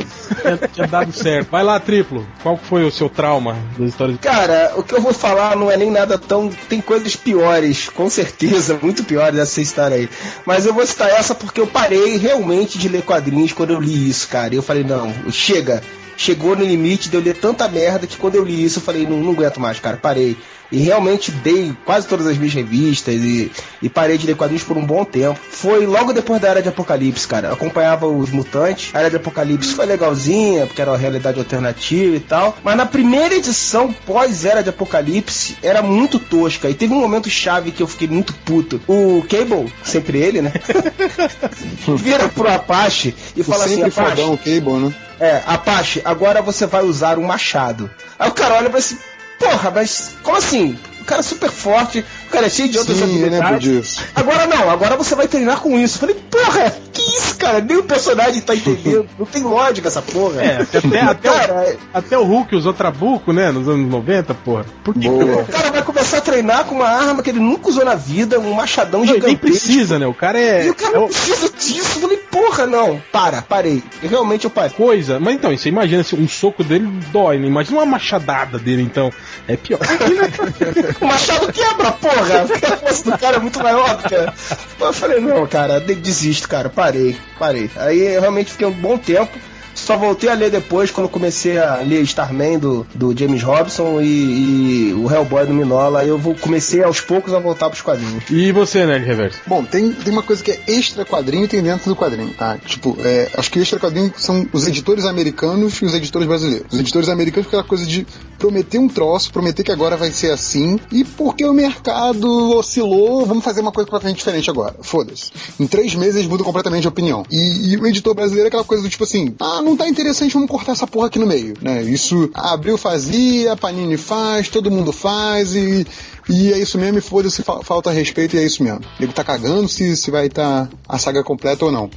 [0.73, 1.49] tinha dado certo.
[1.51, 2.26] Vai lá, triplo.
[2.41, 4.17] Qual foi o seu trauma das histórias?
[4.21, 6.47] Cara, o que eu vou falar não é nem nada tão.
[6.69, 10.09] Tem coisas piores, com certeza, muito piores dessa história aí.
[10.45, 13.80] Mas Mas eu vou citar essa porque eu parei realmente de ler quadrinhos quando eu
[13.80, 14.55] li isso, cara.
[14.55, 15.84] Eu falei, não, chega.
[16.18, 19.05] Chegou no limite de eu ler tanta merda que quando eu li isso eu falei,
[19.05, 20.36] não, não aguento mais, cara, parei.
[20.72, 23.51] E realmente dei quase todas as minhas revistas e,
[23.82, 25.39] e parei de ler quadrinhos por um bom tempo.
[25.49, 27.49] Foi logo depois da Era de Apocalipse, cara.
[27.49, 28.89] Eu acompanhava os Mutantes.
[28.93, 32.57] A Era de Apocalipse foi legalzinha, porque era uma realidade alternativa e tal.
[32.63, 36.70] Mas na primeira edição, pós-Era de Apocalipse, era muito tosca.
[36.70, 38.82] E teve um momento chave que eu fiquei muito puto.
[38.88, 40.53] O Cable, sempre ele, né?
[41.97, 44.93] Vira pro Apache e fala assim, Sempre Apache, fodão o Cable, né?
[45.19, 47.89] é, Apache, agora você vai usar um machado.
[48.17, 48.97] Aí o cara olha pra assim,
[49.39, 50.77] porra, mas como assim?
[51.01, 53.99] O cara é super forte, o cara é cheio de outras Sim, lembro habilidades.
[54.15, 55.97] Agora não, agora você vai treinar com isso.
[55.97, 57.61] Eu falei, porra, que isso, cara?
[57.61, 59.07] Nem o personagem tá entendendo.
[59.19, 60.41] Não tem lógica essa porra.
[60.41, 63.51] É, até, até, Cara, até o Hulk usou Trabuco, né?
[63.51, 64.65] Nos anos 90, porra.
[64.83, 65.43] Por que Boa.
[65.43, 68.37] o cara vai começar a treinar com uma arma que ele nunca usou na vida,
[68.37, 69.27] um machadão Não, gigante.
[69.27, 70.05] nem precisa, né?
[70.05, 71.79] O cara é, E o cara é não o- precisa disso.
[71.95, 73.01] Eu falei, porra, não.
[73.13, 73.81] Para, parei.
[74.03, 74.71] E realmente eu parei.
[74.71, 75.19] coisa.
[75.21, 77.47] Mas então, você imagina, assim, um soco dele dói, né?
[77.47, 79.11] Imagina uma machadada dele, então.
[79.47, 79.79] É pior.
[80.99, 82.41] O machado quebra, porra!
[82.73, 84.33] A força do cara é muito maior, cara.
[84.79, 87.69] Eu falei, não, cara, de- desisto, cara, parei, parei.
[87.77, 89.31] Aí eu realmente fiquei um bom tempo.
[89.76, 94.89] Só voltei a ler depois, quando comecei a ler Starman do, do James Robson e,
[94.89, 95.99] e o Hellboy do Minola.
[95.99, 98.23] Aí eu vou, comecei aos poucos a voltar pros quadrinhos.
[98.30, 99.39] E você, né, de reverso?
[99.45, 102.57] Bom, tem, tem uma coisa que é extra quadrinho e tem dentro do quadrinho, tá?
[102.65, 106.67] Tipo, é, acho que extra quadrinho são os editores americanos e os editores brasileiros.
[106.71, 108.07] Os editores americanos aquela coisa de
[108.38, 113.43] prometer um troço, prometer que agora vai ser assim, e porque o mercado oscilou, vamos
[113.43, 114.76] fazer uma coisa completamente diferente agora.
[114.82, 115.32] Foda-se.
[115.59, 117.26] Em três meses eles mudam completamente de opinião.
[117.32, 120.34] E, e o editor brasileiro é aquela coisa do tipo assim, ah, não tá interessante,
[120.34, 121.82] vamos cortar essa porra aqui no meio, né?
[121.84, 125.86] Isso, Abril fazia, Panini faz, todo mundo faz e
[126.30, 128.80] e é isso mesmo, e foda-se, fa- falta respeito e é isso mesmo.
[128.80, 131.89] O nego tá cagando se, se vai estar a saga completa ou não.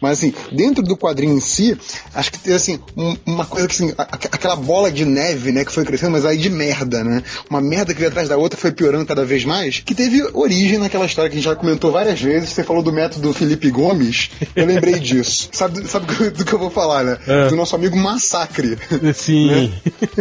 [0.00, 1.76] Mas assim, dentro do quadrinho em si,
[2.14, 5.64] acho que tem assim, um- uma coisa que assim, a- aquela bola de neve, né,
[5.64, 7.22] que foi crescendo, mas aí de merda, né?
[7.50, 10.78] Uma merda que veio atrás da outra foi piorando cada vez mais, que teve origem
[10.78, 12.50] naquela história que a gente já comentou várias vezes.
[12.50, 15.48] Você falou do método Felipe Gomes, eu lembrei disso.
[15.52, 17.18] Sabe, sabe do, do que eu vou falar, né?
[17.26, 17.48] É.
[17.48, 18.78] Do nosso amigo Massacre
[19.14, 19.50] Sim.
[19.50, 19.72] né?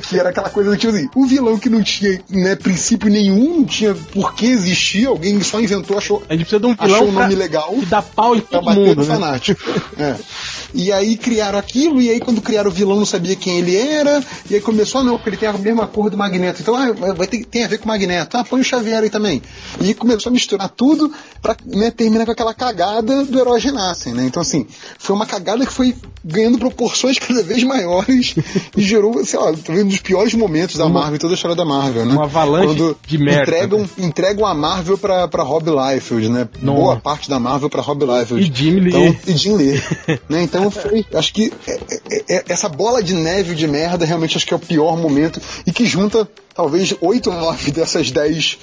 [0.02, 3.53] que era aquela coisa do tipo assim, o vilão que não tinha né, princípio nenhum,
[3.54, 7.08] não tinha por que existir, alguém só inventou, achou, A gente precisa de um achou
[7.08, 9.06] um nome pra, legal que dá pau em todo mundo, né?
[9.06, 9.62] fanático.
[9.98, 10.16] É.
[10.74, 14.24] E aí criaram aquilo, e aí quando criaram o vilão não sabia quem ele era,
[14.50, 16.62] e aí começou, ah, não, porque ele tem a mesma cor do Magneto.
[16.62, 18.38] Então, ah, vai ter, tem a ver com o Magneto.
[18.38, 19.42] Ah, põe o Xavier aí também.
[19.82, 21.12] E começou a misturar tudo
[21.42, 24.26] pra né, terminar com aquela cagada do herói renascem, né?
[24.26, 24.66] Então, assim,
[24.98, 28.36] foi uma cagada que foi ganhando proporções cada vez maiores
[28.76, 32.06] e gerou, sei lá, um dos piores momentos da Marvel, toda a história da Marvel,
[32.06, 32.14] né?
[32.14, 33.90] Uma avalanche de merda, Entregam, né?
[33.98, 36.48] entregam a Marvel pra, pra Rob Liefeld, né?
[36.62, 36.80] Nossa.
[36.80, 38.42] Boa parte da Marvel pra Rob Liefeld.
[38.42, 38.90] E Jim Lee.
[38.90, 39.82] Então, e Jim Lee.
[40.30, 40.44] né?
[40.54, 41.06] Então foi.
[41.14, 41.80] Acho que é-
[42.12, 45.42] é- é- essa bola de neve de merda realmente acho que é o pior momento
[45.66, 48.58] e que junta talvez oito ou nove dessas dez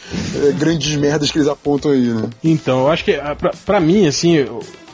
[0.58, 2.28] grandes merdas que eles apontam aí, né?
[2.42, 4.46] Então, eu acho que, pra, pra mim, assim,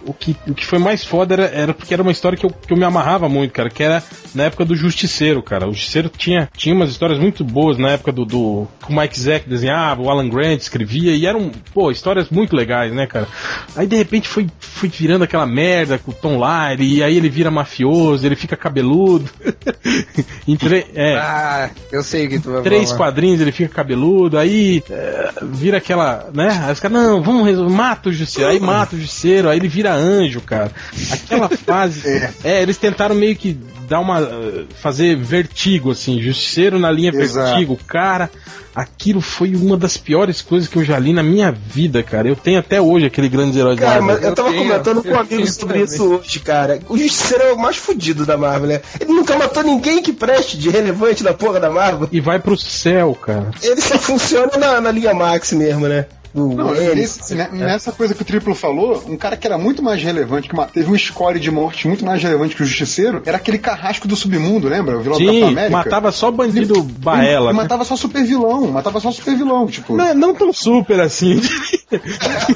[0.07, 2.51] o, que, o que foi mais foda era, era porque era uma história que eu,
[2.51, 4.03] que eu me amarrava muito, cara, que era
[4.35, 5.69] na época do Justiceiro, cara.
[5.69, 9.19] O Justiceiro tinha, tinha umas histórias muito boas na época do, do que o Mike
[9.19, 13.27] Zack desenhava, o Alan Grant escrevia, e eram, pô, histórias muito legais, né, cara?
[13.75, 17.29] Aí, de repente, foi, foi virando aquela merda com o Tom Lyle, e aí ele
[17.29, 19.29] vira mafioso, ele fica cabeludo.
[20.47, 22.99] Entre, é, Ah, eu sei que tu vai três falar.
[22.99, 26.49] quadrinhos, ele fica cabeludo, aí é, vira aquela, né?
[26.65, 29.69] Aí os caras, não, vamos resolver, mata o justiceiro, aí mata o justiceiro, aí ele
[29.69, 30.71] vira anjo, cara.
[31.13, 32.03] Aquela fase.
[32.45, 32.63] é.
[32.63, 34.21] eles tentaram meio que dar uma.
[34.21, 37.49] eh, fazer vertigo, assim, justiceiro na linha Exato.
[37.51, 37.79] vertigo.
[37.87, 38.31] Cara,
[38.75, 42.29] aquilo foi uma das piores coisas que eu já li na minha vida, cara.
[42.29, 44.17] Eu tenho até hoje aquele grande herói da Cara, Marvel.
[44.17, 46.81] mas eu tava comentando com um amigo sobre isso hoje, cara.
[46.89, 48.81] O Justiceiro é o mais fudido da Marvel, né?
[49.01, 52.09] Ele nunca matou ninguém que preste de relevante da porra da Marvel.
[52.11, 53.51] E vai pro céu, cara.
[53.63, 56.07] Ele só funciona na, na linha Max mesmo, né?
[56.37, 59.83] O Não, nesse- né, nessa coisa que o Triplo falou, um cara que era muito
[59.83, 63.23] mais relevante, que ma- teve um score de morte muito mais relevante que o Justiceiro,
[63.25, 64.99] era aquele carrasco do submundo, lembra?
[64.99, 65.77] O vilão do Capitão Sim, América.
[65.79, 67.51] matava só bandido baela.
[67.51, 69.97] Ele matava só super vilão, matava só super vilão, tipo.
[69.97, 71.41] Não, não tão super assim.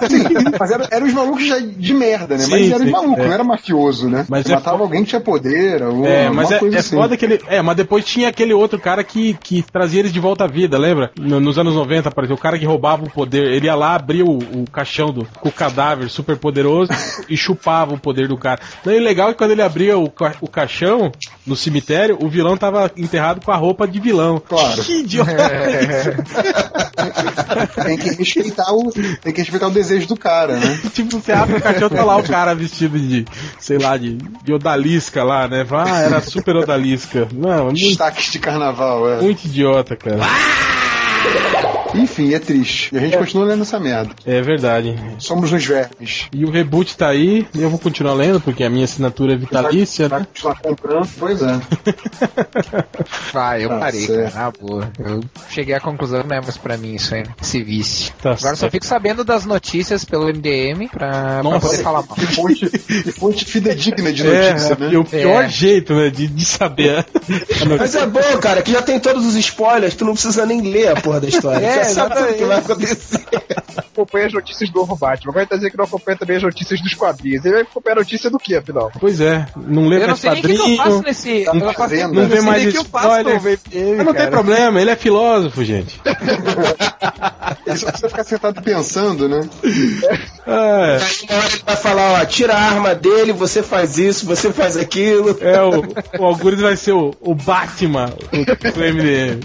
[0.01, 0.25] Assim,
[0.59, 2.47] mas era, eram os malucos já de merda, né?
[2.51, 3.27] mas Sim, era sim, maluco, é.
[3.27, 4.27] não era mafioso, né?
[4.29, 6.97] Mas Ele é matava alguém que tinha poder, ou É, mas é, coisa é assim.
[6.97, 7.41] foda que ele.
[7.47, 10.77] É, mas depois tinha aquele outro cara que, que trazia eles de volta à vida,
[10.77, 11.13] lembra?
[11.19, 13.53] No- nos anos 90, apareceu o cara que roubava o poder.
[13.53, 16.91] Ele ia lá, abria o, o caixão do, com o cadáver super poderoso
[17.29, 18.61] e chupava o poder do cara.
[18.85, 21.11] Daí o legal é que quando ele abria o, ca- o caixão
[21.47, 24.41] no cemitério, o vilão tava enterrado com a roupa de vilão.
[24.47, 24.83] Claro.
[24.83, 25.31] Que idiota!
[27.85, 28.91] Tem que respeitar o,
[29.23, 30.81] tem que respeitar o desejo do cara, né?
[30.93, 33.25] tipo, você abre o caixão, tá lá o cara vestido de,
[33.59, 35.67] sei lá, de, de odalisca lá, né?
[35.71, 37.27] Ah, era super odalisca.
[37.33, 39.21] Não, é muito, Destaques de carnaval, é.
[39.23, 40.19] muito idiota, cara.
[41.95, 42.95] Enfim, é triste.
[42.95, 44.11] E a gente continua lendo essa merda.
[44.25, 44.95] É verdade.
[45.19, 46.27] Somos uns vermes.
[46.33, 49.37] E o reboot tá aí, e eu vou continuar lendo, porque a minha assinatura é
[49.37, 50.27] vitalícia, Vai né?
[50.27, 51.09] continuar comprando?
[51.19, 51.61] Pois é.
[53.33, 54.33] Vai, eu Tá parei, certo.
[54.33, 54.45] cara.
[54.45, 54.93] Na boa.
[54.99, 55.21] Eu
[55.51, 58.13] cheguei à conclusão que não é mais pra mim isso aí, esse vício.
[58.23, 58.73] Tá Agora só certo.
[58.73, 61.67] fico sabendo das notícias pelo MDM pra, pra Nossa.
[61.69, 62.17] poder falar mal.
[62.17, 64.99] Que fonte, que fonte fidedigna de É, notícia, é, né?
[64.99, 65.49] o pior É.
[65.49, 67.05] jeito, né, de, de saber
[67.79, 70.89] Mas é bom, cara, que já tem todos os spoilers, tu não precisa nem ler
[70.89, 71.61] a porra da história.
[71.80, 73.27] É, já sabe tudo que vai acontecer.
[73.91, 75.31] acompanha as notícias do novo Batman.
[75.31, 77.45] Agora ele tá dizendo que não acompanha também as notícias dos quadrinhos.
[77.45, 78.91] Ele vai acompanhar a notícia do que, afinal?
[78.99, 81.45] Pois é, não lê Eu não mais sei nem o que, eu faço quadrinho, nesse.
[81.45, 83.25] Tá eu faço- não vê sei mais nem o que eu faço Mas
[83.97, 84.31] não tem cara.
[84.31, 86.01] problema, ele é filósofo, gente.
[87.67, 89.41] É só você ficar sentado pensando, né?
[90.47, 94.27] É, Aí na hora ele vai falar, ó, tira a arma dele, você faz isso,
[94.27, 95.37] você faz aquilo.
[95.41, 95.83] é o,
[96.19, 99.41] o Algures vai ser o, o Batman o- do MDM.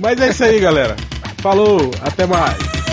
[0.00, 0.96] Mas é isso aí, galera.
[1.40, 2.87] Falou, até mais.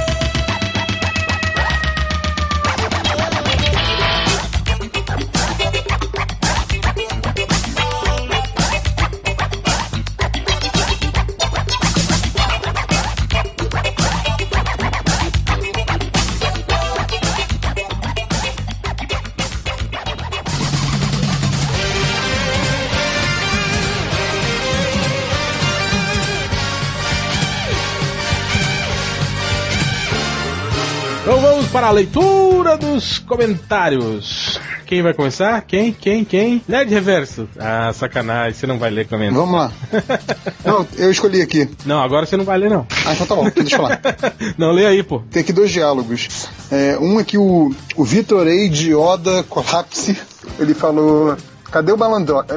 [31.85, 34.59] Para a leitura dos comentários.
[34.87, 35.61] Quem vai começar?
[35.61, 35.93] Quem?
[35.93, 36.25] Quem?
[36.25, 36.59] Quem?
[36.67, 37.47] Nerd Reverso.
[37.59, 39.45] Ah, sacanagem, você não vai ler comentário.
[39.45, 39.71] Vamos lá.
[40.65, 41.69] Não, eu escolhi aqui.
[41.85, 42.87] Não, agora você não vai ler, não.
[43.05, 44.01] Ah, então tá bom, então deixa eu falar.
[44.57, 45.21] Não, lê aí, pô.
[45.29, 46.49] Tem aqui dois diálogos.
[46.71, 50.17] É, um é que o, o Vitor Eide Oda Colapse,
[50.57, 51.37] ele falou.
[51.71, 52.47] Cadê o Malandrox?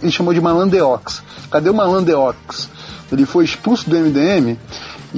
[0.00, 1.24] Ele chamou de Malandeox.
[1.50, 2.68] Cadê o Malandeox?
[3.10, 4.56] Ele foi expulso do MDM.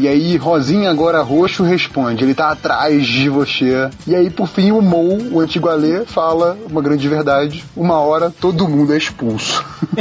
[0.00, 3.90] E aí, Rosinha, agora roxo, responde: ele tá atrás de você.
[4.06, 8.30] E aí, por fim, o Mou, o antigo Alê, fala uma grande verdade: uma hora
[8.40, 9.64] todo mundo é expulso.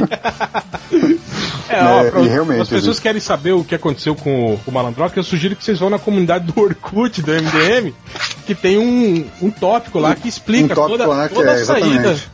[1.69, 4.59] É, ó, É, pra- e realmente, as pessoas querem saber o que aconteceu com o,
[4.65, 7.93] o Malandrox, eu sugiro que vocês vão na comunidade do Orkut, do MDM,
[8.45, 11.65] que tem um, um tópico lá que explica Um tópico toda, que toda é, a
[11.65, 12.29] saída exatamente.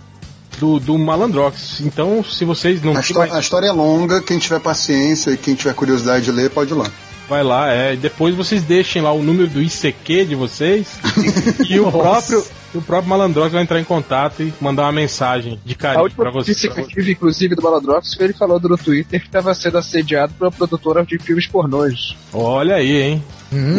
[0.60, 1.82] do, do Malandrox.
[1.82, 5.56] Então, se vocês não A, histó- a história é longa, quem tiver paciência e quem
[5.56, 6.86] tiver curiosidade de ler, pode ir lá.
[7.28, 10.88] Vai lá, é, e depois vocês deixem lá o número do ICQ de vocês
[11.70, 12.44] e o próprio
[12.76, 16.24] o próprio Malandrox vai entrar em contato e mandar uma mensagem de A carinho última
[16.24, 16.58] pra vocês.
[16.58, 19.78] notícia que eu tive, inclusive, do Malandrox foi ele falando no Twitter que estava sendo
[19.78, 22.18] assediado por uma produtora de filmes pornôs.
[22.34, 23.24] Olha aí, hein?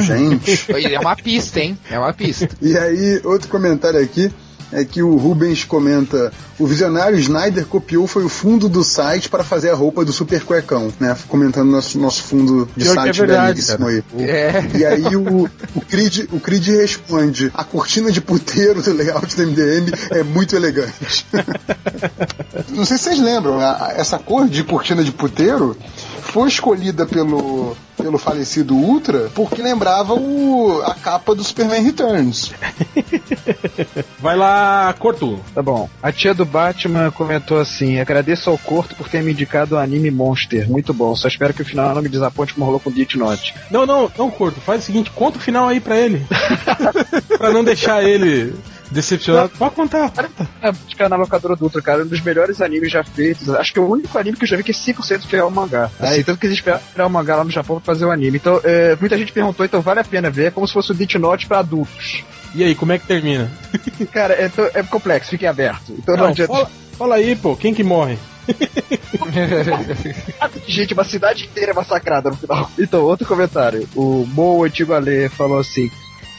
[0.00, 0.64] Gente.
[0.94, 1.76] É uma pista, hein?
[1.90, 2.48] É uma pista.
[2.62, 4.30] E aí, outro comentário aqui
[4.72, 9.44] é que o Rubens comenta: o visionário Snyder copiou foi o fundo do site para
[9.44, 11.16] fazer a roupa do Super Cuecão, né?
[11.28, 14.04] Comentando nosso, nosso fundo de Pior é site verdade, belíssimo aí.
[14.18, 14.64] É.
[14.74, 15.44] E aí o,
[15.74, 20.56] o, Creed, o Creed responde: a cortina de puteiro do layout do MDM é muito
[20.56, 21.26] elegante.
[22.70, 23.60] Não sei se vocês lembram,
[23.96, 25.76] essa cor de cortina de puteiro
[26.34, 32.50] foi escolhida pelo, pelo falecido Ultra porque lembrava o, a capa do Superman Returns.
[34.18, 35.38] Vai lá, Corto.
[35.54, 35.88] Tá bom.
[36.02, 40.10] A tia do Batman comentou assim: agradeço ao Corto por ter me indicado o anime
[40.10, 40.68] Monster.
[40.68, 41.14] Muito bom.
[41.14, 43.54] Só espero que o final não me desaponte como rolou com Death Note.
[43.70, 44.60] Não, não, não, Corto.
[44.60, 46.26] Faz o seguinte, conta o final aí pra ele.
[47.38, 48.52] pra não deixar ele
[48.94, 49.50] decepcionado.
[49.58, 50.10] Pode contar.
[50.10, 50.48] conta.
[50.62, 53.48] É, buscar na locadora do Ultra, cara, um dos melhores animes já feitos.
[53.50, 55.50] Acho que é o único anime que eu já vi que é 100% fiel ao
[55.50, 55.90] mangá.
[56.00, 58.38] Assim, tanto que eles esperaram o mangá lá no Japão pra fazer o anime.
[58.38, 60.94] Então, é, muita gente perguntou, então vale a pena ver, é como se fosse o
[60.94, 62.24] Death Note pra adultos.
[62.54, 63.50] E aí, como é que termina?
[64.12, 65.92] Cara, é, é complexo, fiquem aberto.
[65.98, 66.52] Então não, Não, adianta.
[66.52, 68.16] fala, fala aí, pô, quem que morre?
[70.66, 72.70] Gente, uma cidade inteira é massacrada no final.
[72.78, 73.88] Então, outro comentário.
[73.94, 75.90] O Mo Antigo Ale falou assim.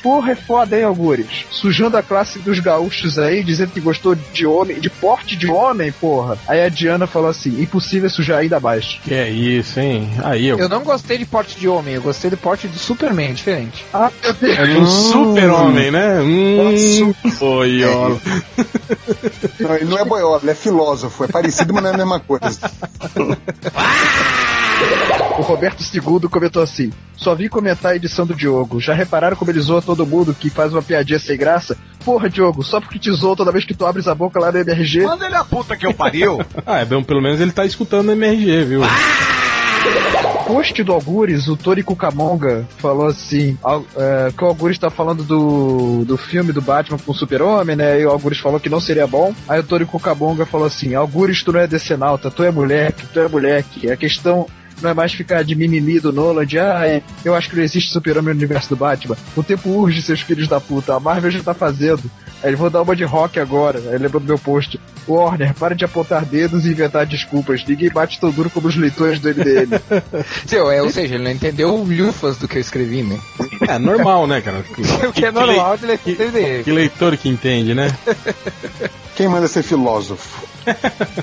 [0.06, 1.48] Porra, é foda, hein, Algures?
[1.50, 5.92] Sujando a classe dos gaúchos aí, dizendo que gostou de homem, de porte de homem,
[5.92, 6.38] porra.
[6.48, 9.00] Aí a Diana falou assim: impossível sujar ainda mais.
[9.04, 10.08] Que é isso, hein?
[10.24, 10.60] Aí, eu.
[10.60, 13.84] Eu não gostei de porte de homem, eu gostei do porte do Superman, diferente.
[13.92, 14.60] Ah, meu Deus.
[14.60, 16.22] É um super-homem, né?
[16.22, 18.22] Hum, boiola.
[19.60, 22.20] Não, ele não é boiola, ele é filósofo, é parecido, mas não é a mesma
[22.20, 22.60] coisa.
[25.38, 28.80] O Roberto II comentou assim: só vi comentar a edição do Diogo.
[28.80, 31.78] Já repararam como ele zoa todo mundo que faz uma piadinha sem graça?
[32.06, 34.60] Porra, Diogo, só porque te zoou toda vez que tu abres a boca lá no
[34.60, 35.02] MRG.
[35.04, 36.40] Manda ele a puta que eu pariu.
[36.66, 38.82] Ah, é bom, pelo menos ele tá escutando o MRG, viu?
[40.48, 45.24] post do Algures, o Tori Kukamonga falou assim: al- é, que o Algures tá falando
[45.24, 48.00] do, do filme do Batman com o Super-Homem, né?
[48.00, 49.34] E o Algures falou que não seria bom.
[49.50, 53.20] Aí o Tori Kukamonga falou assim: Algures, tu não é decenalta, tu é moleque, tu
[53.20, 53.90] é moleque.
[53.92, 54.48] A questão.
[54.82, 57.64] Não é mais ficar de mimimi do Nolan, de ah, é, eu acho que não
[57.64, 59.18] existe super-homem no universo do Batman.
[59.36, 60.96] O tempo urge, seus filhos da puta.
[60.96, 62.04] A Marvel já tá fazendo.
[62.44, 63.80] Aí ele vou dar uma de rock agora.
[63.80, 64.80] Aí lembrou do meu post.
[65.08, 67.64] Warner, para de apontar dedos e inventar desculpas.
[67.66, 69.80] Ninguém bate tão duro como os leitores do MDM.
[70.46, 73.20] Seu, é, ou seja, ele não entendeu lufas do que eu escrevi, né?
[73.68, 74.64] É normal, né, cara?
[75.08, 76.64] O que é normal de leitor dele.
[76.64, 77.96] Que leitor que entende, né?
[79.16, 80.46] Quem manda ser filósofo?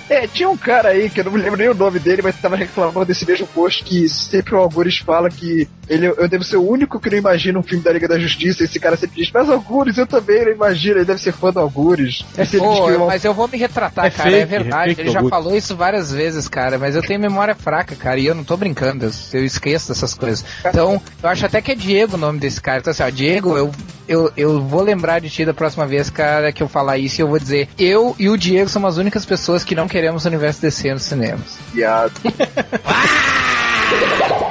[0.09, 2.40] É, tinha um cara aí, que eu não me lembro nem o nome dele, mas
[2.40, 6.56] tava reclamando desse mesmo post que sempre o Algures fala que ele, eu devo ser
[6.56, 8.62] o único que não imagina um filme da Liga da Justiça.
[8.64, 11.59] Esse cara sempre diz, mas Algures, eu também não imagino, ele deve ser fã do
[11.60, 12.24] Algures.
[12.36, 14.82] Diz Pô, eu- mas eu vou me retratar, É cara, fake, é verdade.
[14.93, 15.31] é fake ele já orgulho.
[15.31, 18.56] falou isso várias vezes, cara, mas eu tenho memória fraca, cara, e eu não tô
[18.56, 19.10] brincando, eu,
[19.40, 20.44] eu esqueço dessas coisas.
[20.64, 22.78] Então, eu acho até que é Diego o nome desse cara.
[22.78, 23.70] Então, assim, ó, Diego, eu,
[24.09, 27.23] eu, eu vou lembrar de ti da próxima vez, cara, que eu falar isso e
[27.23, 30.28] eu vou dizer: eu e o Diego somos as únicas pessoas que não queremos o
[30.28, 31.59] universo DC nos cinemas.
[31.72, 32.12] Viado.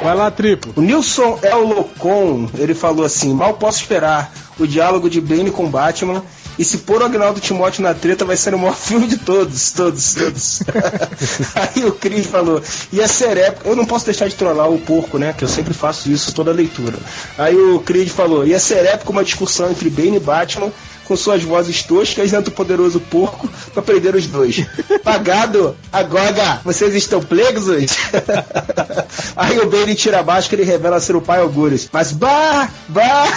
[0.04, 0.74] Vai lá, triplo.
[0.76, 5.70] O Nilson El Locon, ele falou assim: mal posso esperar o diálogo de Bane com
[5.70, 6.24] Batman.
[6.60, 9.72] E se pôr o Agnaldo Timóteo na treta, vai ser o maior filme de todos,
[9.72, 10.62] todos, todos.
[11.56, 13.70] Aí o Cris falou, ia ser épico.
[13.70, 15.34] Eu não posso deixar de trollar o porco, né?
[15.36, 16.98] Que eu sempre faço isso toda leitura.
[17.38, 20.72] Aí o Creed falou, ia ser épico uma discussão entre Bane e Batman,
[21.12, 24.66] com suas vozes toscas dentro do poderoso porco pra prender os dois.
[25.04, 27.98] Pagado, agora, vocês estão plexos?
[29.36, 31.90] Aí o Bane tira a máscara e revela ser o pai Algures.
[31.92, 33.28] Mas bah, bah!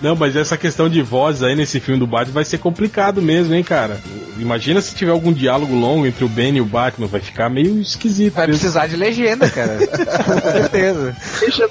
[0.00, 3.52] Não, mas essa questão de vozes aí nesse filme do Batman vai ser complicado mesmo,
[3.54, 4.00] hein, cara?
[4.38, 7.80] Imagina se tiver algum diálogo longo entre o Ben e o Batman, vai ficar meio
[7.80, 8.34] esquisito.
[8.34, 8.60] Vai mesmo.
[8.60, 9.78] precisar de legenda, cara.
[9.86, 11.16] Com certeza.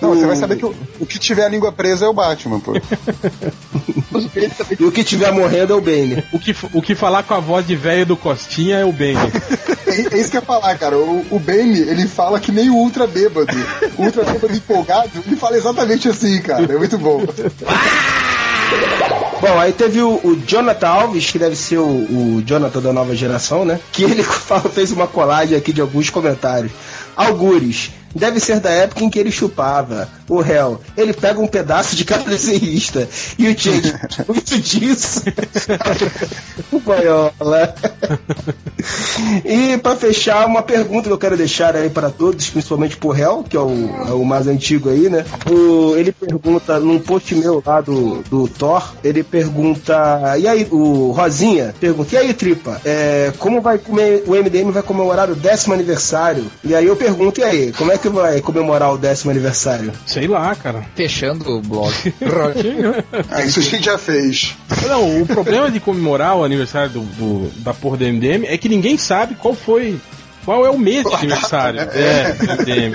[0.02, 2.60] Não, você vai saber que o, o que tiver a língua presa é o Batman,
[2.60, 2.73] pô.
[4.80, 6.23] E o que tiver morrendo é o Bane.
[6.31, 9.15] O que, o que falar com a voz de velho do Costinha é o Ben.
[9.88, 10.98] É, é isso que eu ia falar, cara.
[10.98, 13.53] O, o Bane, ele fala que nem o Ultra Bêbado.
[13.98, 16.64] O Ultra Bêbado empolgado, ele fala exatamente assim, cara.
[16.72, 17.23] É muito bom.
[19.41, 21.84] Bom, aí teve o, o Jonathan Alves, que deve ser o,
[22.38, 23.80] o Jonathan da nova geração, né?
[23.91, 26.72] Que ele fala- fez uma colagem aqui de alguns comentários.
[27.16, 30.08] Algures, deve ser da época em que ele chupava.
[30.28, 33.08] O réu, ele pega um pedaço de cada desenhista.
[33.38, 33.94] E o Jake,
[34.28, 35.24] muito disso.
[36.72, 37.76] o boiola.
[39.45, 43.44] E pra fechar, uma pergunta que eu quero deixar aí para todos, principalmente pro réu,
[43.44, 45.26] que é o, é o mais antigo aí, né?
[45.50, 50.38] O, ele pergunta, num post meu lá do, do Thor, ele pergunta.
[50.38, 54.84] E aí, o Rosinha pergunta, e aí, Tripa, é, como vai comer, o MDM vai
[54.84, 56.45] comemorar o décimo aniversário?
[56.64, 59.91] E aí eu pergunto, e aí, como é que vai comemorar o décimo aniversário?
[60.14, 60.85] Sei lá, cara.
[60.95, 61.91] Fechando o blog.
[63.31, 64.56] Ah, isso a gente já fez.
[64.88, 68.69] Não, o problema de comemorar o aniversário do, do- da porra do MDM é que
[68.69, 69.99] ninguém sabe qual foi.
[70.45, 72.94] Qual é o mês de aniversário é, do MDM.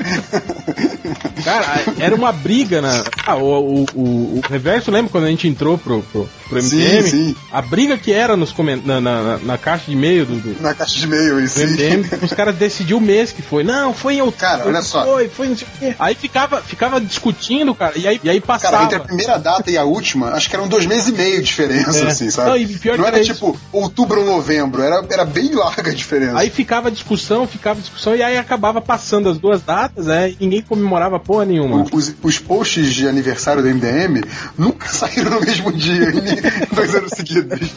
[1.44, 1.66] Cara,
[1.98, 3.04] era uma briga na.
[3.26, 7.02] Ah, o, o, o, o reverso, lembra quando a gente entrou pro, pro, pro MDM?
[7.02, 7.36] Sim, sim.
[7.52, 8.82] A briga que era nos coment...
[8.84, 11.60] na, na, na- caixa de e-mail do, do, Na caixa de e-mail, isso.
[11.60, 13.64] MDM, os caras decidiram o mês que foi.
[13.64, 14.40] Não, foi em outubro.
[14.40, 15.04] Cara, olha só.
[15.04, 15.94] Foi, foi não sei o quê.
[15.98, 18.72] Aí ficava, ficava discutindo, cara, e aí, e aí passava.
[18.72, 21.36] Cara, entre a primeira data e a última, acho que eram dois meses e meio
[21.36, 22.08] de diferença, É.
[22.08, 22.50] assim, sabe?
[22.50, 25.94] Não, e pior Não era é tipo outubro ou novembro, era, era bem larga a
[25.94, 26.38] diferença.
[26.38, 30.62] Aí ficava discussão, ficava discussão, e aí acabava passando as duas datas, é, e ninguém
[30.62, 31.86] comemorava porra nenhuma.
[31.93, 34.23] Os, os posts de aniversário do MDM
[34.56, 37.59] nunca saíram no mesmo dia, em dois anos seguidos.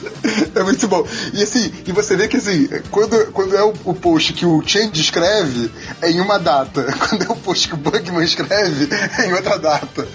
[0.53, 1.05] É muito bom.
[1.33, 4.61] E assim, e você vê que assim, quando, quando é o, o post que o
[4.65, 5.71] Change escreve,
[6.01, 6.83] é em uma data.
[6.99, 10.07] Quando é o post que o Bugman escreve, é em outra data.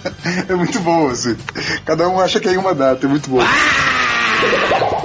[0.48, 1.36] É muito bom, assim.
[1.84, 3.40] Cada um acha que é em uma data, é muito bom.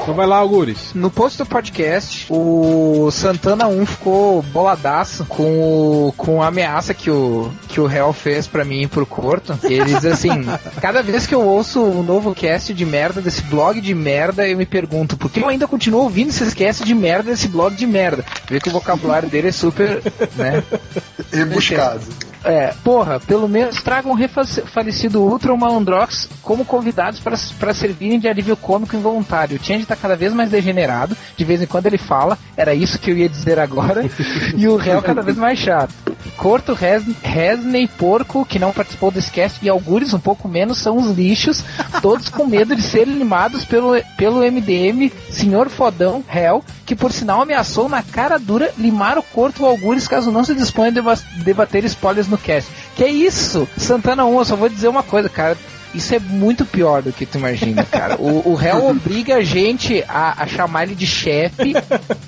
[0.01, 0.93] Então vai lá, Algures.
[0.95, 7.09] No post do podcast, o Santana 1 ficou boladaço com, o, com a ameaça que
[7.09, 9.57] o, que o réu fez pra mim e pro Corto.
[9.63, 10.43] Ele diz assim:
[10.81, 14.57] cada vez que eu ouço um novo cast de merda desse blog de merda, eu
[14.57, 17.85] me pergunto por que eu ainda continuo ouvindo esses cast de merda desse blog de
[17.85, 18.25] merda.
[18.49, 20.01] Vê que o vocabulário dele é super,
[20.35, 20.63] né?
[21.31, 22.01] Rebuscado.
[22.43, 28.27] É, porra, pelo menos tragam um refalecido Ultra ou Malandrox como convidados para servirem de
[28.27, 29.57] alívio cômico involuntário.
[29.57, 32.97] O Change tá cada vez mais degenerado, de vez em quando ele fala, era isso
[32.99, 34.03] que eu ia dizer agora,
[34.57, 35.93] e o réu cada vez mais chato.
[36.37, 40.97] Corto, Res, Resney, Porco, que não participou desse cast, e Algures, um pouco menos, são
[40.97, 41.63] os lixos,
[42.01, 47.41] todos com medo de serem limados pelo, pelo MDM, Senhor Fodão, Hell, que por sinal
[47.41, 51.19] ameaçou na cara dura limar o Corto ou Algures caso não se disponha a deba-
[51.43, 52.69] debater spoilers no cast.
[52.95, 53.67] Que isso?
[53.77, 55.57] Santana 1, eu só vou dizer uma coisa, cara.
[55.93, 58.15] Isso é muito pior do que tu imagina, cara.
[58.17, 61.73] O, o réu obriga a gente a, a chamar ele de chefe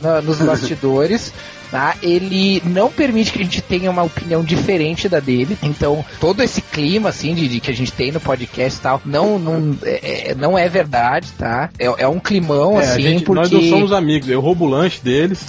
[0.01, 1.33] na- nos bastidores.
[1.71, 1.95] Tá?
[2.03, 5.57] Ele não permite que a gente tenha uma opinião diferente da dele.
[5.63, 9.01] Então, todo esse clima assim de, de que a gente tem no podcast e tal,
[9.03, 11.71] não, não, é, é- não é verdade, tá?
[11.79, 13.41] É, é um climão, É, assim, gente- porque.
[13.41, 15.47] Nós não somos amigos, eu roubo o lanche deles.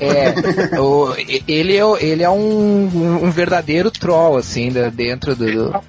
[0.00, 1.14] É, o-
[1.46, 5.44] ele é, ele é um, um- um verdadeiro troll, assim, da- dentro do.
[5.70, 5.80] do-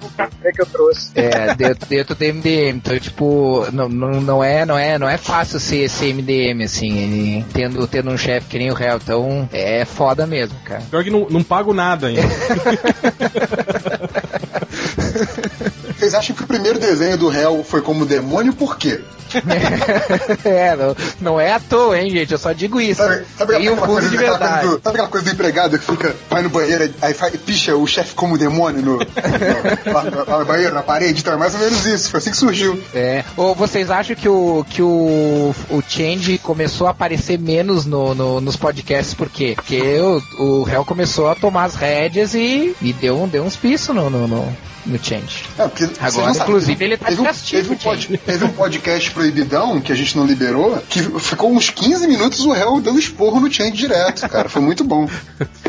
[0.44, 1.10] É que eu trouxe.
[1.14, 2.76] é, dentro, dentro do MDM.
[2.76, 6.98] Então, tipo, não, não, não, é, não, é, não é fácil ser, ser MDM, assim,
[6.98, 8.96] ele- tendo, tendo um chefe que nem o réu.
[8.96, 10.82] Então, é foda mesmo, cara.
[10.90, 12.22] Pior que não, não pago nada ainda.
[16.04, 18.52] Vocês acham que o primeiro desenho do réu foi como demônio?
[18.52, 19.00] Por quê?
[20.44, 22.30] é, não, não é à toa, hein, gente?
[22.32, 23.02] Eu só digo isso.
[23.02, 25.78] Sabe, sabe, um aquela fundo coisa, de aquela coisa do, sabe aquela coisa do empregado
[25.78, 30.24] que fica, vai no banheiro, aí faz, picha o chefe como demônio no, no, lá,
[30.26, 31.20] lá no banheiro, na parede?
[31.20, 32.80] Então é mais ou menos isso, foi assim que surgiu.
[32.94, 33.24] É.
[33.36, 38.40] Ou vocês acham que o, que o, o Change começou a aparecer menos no, no-
[38.40, 39.54] nos podcasts por quê?
[39.56, 43.56] Porque o, o réu começou a tomar as rédeas e, e deu, um- deu uns
[43.56, 44.56] pisos no, no, no,
[44.86, 45.44] no Change.
[45.58, 48.44] É, porque Agora, inclusive, teve- ele tá teve de um- castigo, Teve um, pod- teve
[48.44, 52.80] um podcast proibidão que a gente não liberou, que ficou uns 15 minutos o réu
[52.80, 54.48] dando esporro no Change direto, cara.
[54.48, 55.08] Foi muito bom.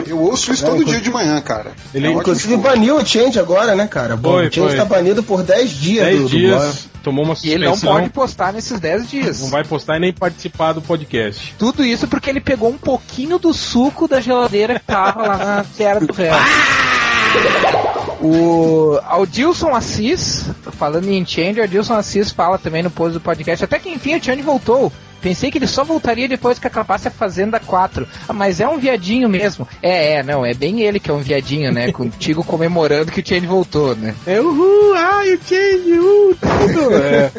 [0.06, 1.72] Eu ouço isso todo dia de manhã, cara.
[1.94, 2.62] Ele, É Inclusive esporro.
[2.76, 4.16] baniu o Change agora, né, cara?
[4.16, 4.78] Bom, Foi, o Change foi.
[4.78, 7.98] tá banido por 10 dias 10 do, do dias, tomou uma E ele não suspensão.
[8.00, 9.42] pode postar nesses 10 dias.
[9.42, 11.56] Não vai postar e nem participar do podcast.
[11.58, 15.66] Tudo isso porque ele pegou um pouquinho do suco da geladeira que tava lá na
[15.78, 16.34] terra do réu.
[18.28, 23.64] O Aldilson Assis, falando em Change, o Aldilson Assis fala também no post do podcast,
[23.64, 24.92] até que enfim o Change voltou.
[25.22, 28.08] Pensei que ele só voltaria depois que acabasse a Fazenda 4.
[28.28, 29.68] Ah, mas é um viadinho mesmo.
[29.82, 31.90] É, é, não, é bem ele que é um viadinho, né?
[31.94, 34.14] Contigo comemorando que o Change voltou, né?
[34.26, 36.94] É uhul, ai, o Change, uh, tudo.
[37.06, 37.32] É.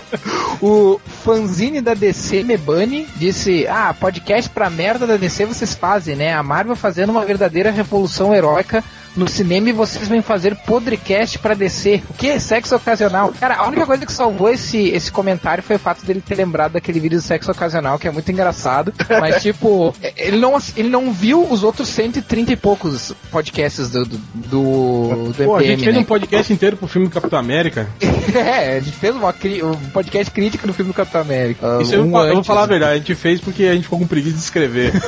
[0.62, 6.34] O fanzine da DC Mebani disse: Ah, podcast pra merda da DC vocês fazem, né?
[6.34, 8.84] A Marvel fazendo uma verdadeira revolução heróica.
[9.16, 12.02] No cinema e vocês vêm fazer podcast pra DC.
[12.08, 12.38] O que?
[12.38, 13.32] Sexo ocasional.
[13.38, 16.72] Cara, a única coisa que salvou esse, esse comentário foi o fato dele ter lembrado
[16.72, 18.92] daquele vídeo do sexo ocasional, que é muito engraçado.
[19.20, 24.18] Mas, tipo, ele não, ele não viu os outros 130 e poucos podcasts do, do,
[24.34, 26.00] do, do Pô, a gente fez né?
[26.00, 27.88] um podcast inteiro pro filme do Capitão América.
[28.34, 31.78] é, a gente fez uma um podcast crítico do filme do Capitão América.
[31.82, 33.84] Isso eu, Um vou- eu vou falar a verdade, a gente fez porque a gente
[33.84, 34.92] ficou com preguiça de escrever.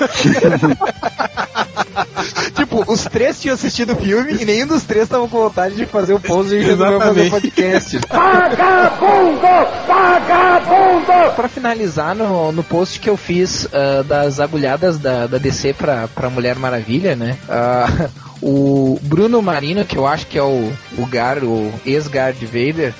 [2.73, 5.85] Tipo, os três tinham assistido o filme e nenhum dos três estavam com vontade de
[5.85, 7.99] fazer o post e resolveu fazer podcast.
[8.09, 9.41] Vagabundo!
[9.87, 11.35] Vagabundo!
[11.37, 16.09] Pra finalizar, no, no post que eu fiz ah, das agulhadas da, da DC pra,
[16.09, 17.37] pra Mulher Maravilha, né?
[17.47, 18.09] ah,
[18.41, 22.95] o Bruno Marino, que eu acho que é o, o Gar, o ex-Guard Vader,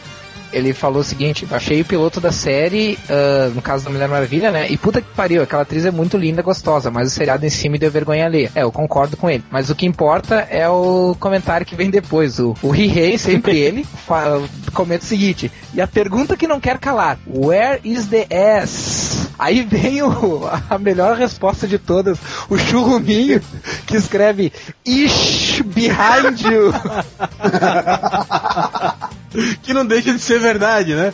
[0.53, 4.51] ele falou o seguinte: achei o piloto da série, ah, no caso da Mulher Maravilha,
[4.51, 4.67] né?
[4.71, 7.69] E puta que pariu, aquela atriz é muito linda, gostosa, mas o seriado em si
[7.69, 8.51] me deu vergonha alheia.
[8.55, 9.45] É, eu concordo com ele.
[9.51, 12.39] Mas o que importa é o comentário que vem depois.
[12.39, 14.43] O, o Rihei, sempre ele, fala,
[14.73, 19.31] comenta o seguinte: e a pergunta que não quer calar: Where is the S?
[19.39, 22.19] Aí vem o, a melhor resposta de todas,
[22.49, 23.41] o churruminho,
[23.87, 24.53] que escreve
[24.85, 26.73] Ish behind you.
[29.63, 31.13] que não deixa de ser verdade, né?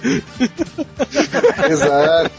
[1.68, 2.30] Exato.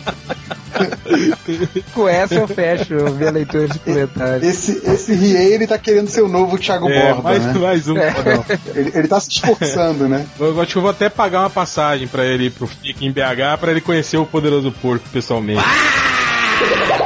[1.93, 4.47] Com essa eu fecho minha leitura de comentários.
[4.47, 7.53] Esse, esse Riei, ele tá querendo ser o novo Thiago É, Borba, mais, né?
[7.53, 7.95] mais um.
[7.95, 8.45] fodão.
[8.75, 10.25] Ele, ele tá se esforçando, né?
[10.39, 13.11] Eu acho que eu vou até pagar uma passagem pra ele ir pro FIC em
[13.11, 15.61] BH pra ele conhecer o poderoso porco pessoalmente.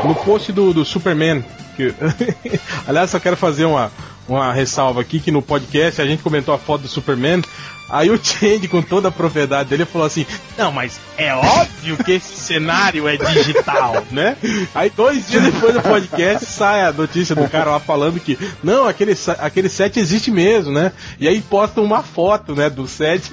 [0.06, 1.44] No post do, do Superman,
[1.76, 1.94] que,
[2.88, 3.92] aliás, só quero fazer uma,
[4.28, 7.42] uma ressalva aqui que no podcast a gente comentou a foto do Superman.
[7.96, 10.26] Aí o Change, com toda a propriedade dele, falou assim:
[10.58, 14.36] Não, mas é óbvio que esse cenário é digital, né?
[14.74, 18.88] Aí dois dias depois do podcast sai a notícia do cara lá falando que não,
[18.88, 20.92] aquele, aquele set existe mesmo, né?
[21.20, 23.32] E aí postam uma foto, né, do set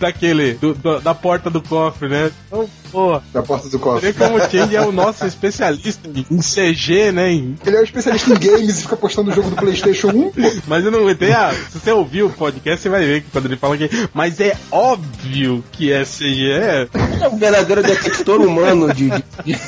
[0.00, 2.30] daquele, do- do- da porta do cofre, né?
[2.48, 4.10] Então, pô, Da porta do cofre.
[4.10, 7.30] vê como o Change é o nosso especialista em em CG, né?
[7.32, 10.30] em- Ele é um especialista em games e fica postando o jogo do PlayStation 1.
[10.30, 10.40] pô.
[10.66, 11.32] Mas eu não aguentei.
[11.32, 13.91] Ah, se você ouvir o podcast, você vai ver que quando ele fala que.
[14.12, 16.50] Mas é óbvio que é CG.
[16.50, 16.88] É.
[17.20, 19.58] É um verdadeiro detector humano de, de, de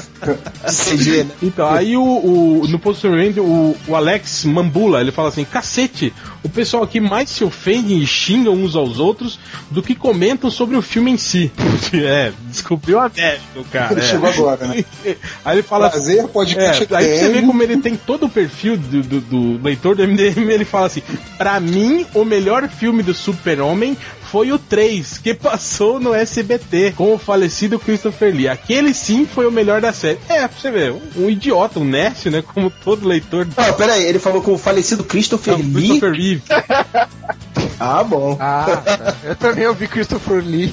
[0.67, 1.31] CG, né?
[1.43, 6.13] Então, aí o, o no Post Superman, o, o Alex Mambula, ele fala assim, cacete,
[6.43, 9.39] o pessoal aqui mais se ofende e xingam uns aos outros
[9.71, 11.53] do que comentam sobre o filme em si.
[11.93, 13.93] é, descobriu a Américo, cara.
[13.93, 14.05] Ele é.
[14.05, 14.85] chegou agora, né?
[15.45, 18.77] Aí ele fala Prazer, podcast é, aí você vê como ele tem todo o perfil
[18.77, 21.03] do, do, do leitor do MDM, ele fala assim:
[21.37, 23.97] pra mim, o melhor filme do Super-Homem
[24.35, 28.49] foi o 3, que passou no SBT, com o falecido Christopher Lee.
[28.49, 30.19] Aquele sim foi o melhor da série.
[30.29, 32.43] É, pra você ver, um, idiota, um nerd, né?
[32.43, 33.47] Como todo leitor.
[33.57, 35.73] Não, pera aí, ele falou com o falecido Christopher Não, Lee.
[35.73, 36.43] Christopher Reeve.
[37.79, 38.37] Ah, bom.
[38.41, 38.83] Ah,
[39.25, 40.73] eu também ouvi Christopher Lee.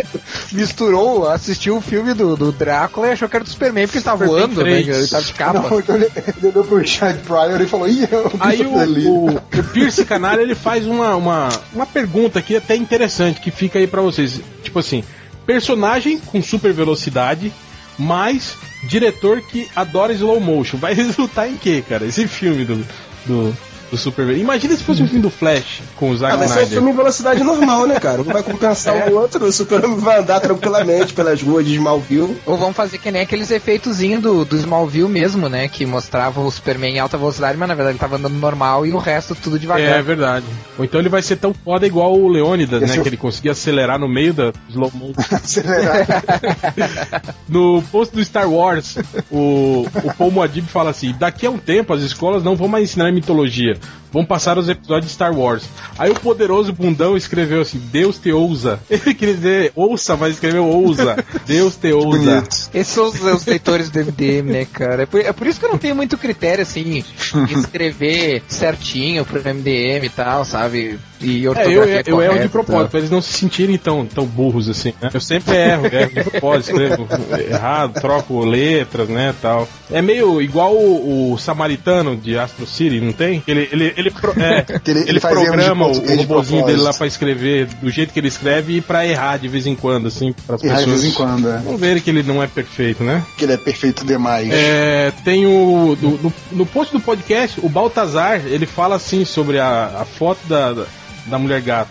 [0.52, 4.04] Misturou, assistiu o filme do, do Drácula e achou que era do Superman porque ele
[4.04, 4.80] tava Superman voando, né?
[4.80, 5.68] Ele tava de capa.
[5.68, 9.36] Não, então ele, ele olhou pro Chad Pryor e falou, ih, eu Aí o, o,
[9.36, 13.86] o Pierce Canalha ele faz uma, uma, uma pergunta aqui até interessante que fica aí
[13.86, 14.40] pra vocês.
[14.62, 15.04] Tipo assim,
[15.46, 17.52] personagem com super velocidade,
[17.98, 20.78] mas diretor que adora slow motion.
[20.78, 22.04] Vai resultar em quê, cara?
[22.04, 22.86] Esse filme do,
[23.26, 23.56] do,
[23.90, 26.52] do Super Imagina se fosse um filme do Flash com o Zack Ah, vai ser
[26.52, 26.78] um Snyder.
[26.78, 28.20] filme em velocidade normal, né, cara?
[28.20, 32.36] Um vai compensar o outro, o Super-Homem vai andar tranquilamente pelas ruas de Smallville.
[32.46, 35.68] Ou vamos fazer que nem aqueles efeitozinhos do, do Smallville mesmo, né?
[35.68, 38.92] Que mostrava o Superman em alta velocidade, mas na verdade ele tava andando normal e
[38.92, 40.02] o resto tudo É devagar.
[40.02, 40.46] verdade.
[40.78, 42.96] Ou então ele vai ser tão foda igual o Leônidas, Esse né?
[42.98, 45.14] é o- Que ele conseguia acelerar no meio da slow motion.
[45.34, 46.06] Acelerar.
[47.48, 48.96] No post do Star Wars,
[49.30, 52.84] o, o Paul Moadib fala assim: daqui a um tempo as escolas não vão mais
[52.84, 53.77] ensinar mitologia,
[54.12, 55.64] vão passar os episódios de Star Wars.
[55.98, 58.80] Aí o poderoso bundão escreveu assim: Deus te ousa.
[58.88, 61.24] Ele queria dizer ouça, mas escreveu ousa.
[61.46, 62.40] Deus te ousa.
[62.40, 62.70] Bonito.
[62.74, 65.02] Esses são os, os leitores do MDM, né, cara?
[65.02, 69.24] É por, é por isso que eu não tenho muito critério, assim, em escrever certinho
[69.24, 70.98] pro MDM e tal, sabe?
[71.20, 74.24] E É, ortografia eu, eu erro de propósito, pra eles não se sentirem tão, tão
[74.24, 74.92] burros assim.
[75.00, 75.10] né?
[75.12, 77.08] Eu sempre erro, erro de propósito, escrevo
[77.48, 79.68] errado, troco letras, né, tal.
[79.90, 83.42] É meio igual o, o samaritano de Astro City, não tem?
[83.48, 86.80] Ele, ele, ele, pro- é, ele- ele, ele de programa o, o de robozinho dele
[86.82, 90.08] lá pra escrever do jeito que ele escreve e pra errar de vez em quando,
[90.08, 91.00] assim, pras Errar de pessoas.
[91.02, 91.58] vez em quando, é.
[91.58, 93.24] Vamos ver que ele não é perfeito, né?
[93.36, 94.48] Que ele é perfeito demais.
[94.52, 95.96] É, tem o.
[96.00, 100.38] do- no, no post do podcast, o Baltazar, ele fala assim sobre a, a foto
[100.48, 100.84] da, da,
[101.28, 101.90] da mulher gato.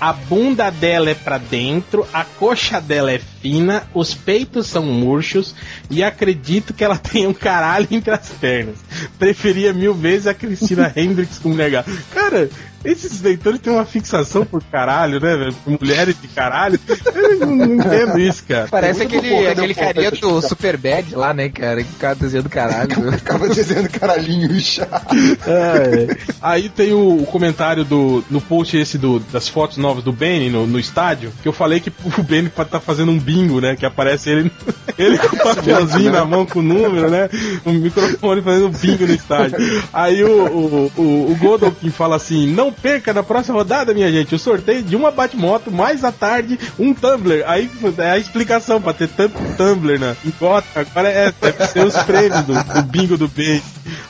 [0.00, 5.54] A bunda dela é pra dentro, a coxa dela é fina, os peitos são murchos
[5.88, 8.76] e acredito que ela tem um caralho entre as pernas.
[9.18, 11.90] Preferia mil vezes a Cristina Hendricks com mulher gato.
[12.12, 12.50] Cara,
[12.84, 15.52] esses leitores têm uma fixação por caralho, né, velho?
[15.52, 16.78] Por mulheres de caralho.
[17.14, 18.68] Eu não, entendo isso, cara.
[18.70, 20.42] Parece aquele, pouco, aquele carinha do.
[20.42, 21.82] Superbad lá, né, cara?
[21.82, 23.08] Que ficava desenhando caralho.
[23.14, 25.14] Acaba dizendo caralhinho chato.
[25.46, 26.16] É.
[26.42, 30.50] Aí tem o, o comentário do no post esse do, das fotos novas do Benny
[30.50, 33.76] no, no estádio, que eu falei que o Benny tá fazendo um bingo, né?
[33.76, 34.52] Que aparece ele,
[34.98, 37.30] ele com o papelzinho na mão com o número, né?
[37.64, 39.56] O microfone fazendo um bingo no estádio.
[39.92, 44.34] Aí o, o, o, o Godolphin fala assim: não perca na próxima rodada, minha gente,
[44.34, 47.44] o sorteio de uma Batmoto, mais à tarde, um Tumblr.
[47.46, 50.16] Aí é a explicação pra ter tanto Tumblr, né?
[50.24, 53.62] Em Gotham, agora é, deve ser os prêmios do, do bingo do Benny.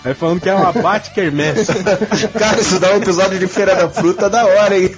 [0.05, 1.73] Aí falando que é uma Bat-Kermesse.
[2.39, 4.91] Cara, isso dá um episódio de Feira da Fruta da hora, hein?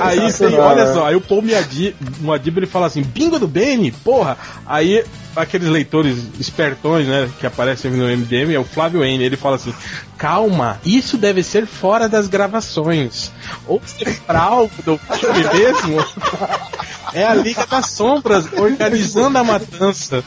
[0.00, 1.42] Aí tem, olha só, aí o Paul
[2.20, 4.36] Moadib ele fala assim, bingo do Benny, porra!
[4.66, 5.04] Aí
[5.34, 9.74] aqueles leitores espertões, né, que aparecem no MDM, é o Flávio N, ele fala assim,
[10.22, 13.32] calma, isso deve ser fora das gravações.
[13.66, 15.96] Ou ser fraude do filme mesmo.
[17.14, 20.24] É a Liga das Sombras organizando a matança.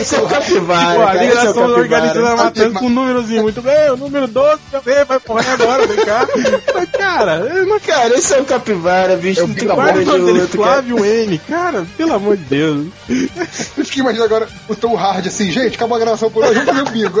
[0.00, 2.86] Esse é o capivara, Pô, a Liga é das o Sombras organizando a matança com
[2.86, 6.26] um númerozinho muito bem, o número 12 também vai morrer agora, vem cá.
[6.74, 9.46] Mas, Cara, eu não Cara, esse é o capivara, bicho.
[9.46, 10.82] Não tem o de outro, cara.
[10.82, 11.38] Flávio N.
[11.38, 12.86] Cara, pelo amor de Deus.
[13.08, 16.68] Eu fiquei imaginando agora o Tom Hard assim, gente, acabou a gravação por hoje, vamos
[16.68, 17.20] fazer um bingo.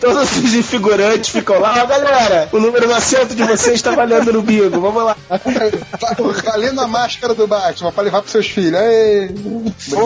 [0.00, 2.48] Todos os figurantes ficam lá, ó, galera.
[2.52, 4.80] O número no assento de vocês está valendo no bingo.
[4.80, 5.16] Vamos lá.
[5.28, 6.14] Tá
[6.44, 8.80] valendo a máscara do Batman pra levar pros seus filhos.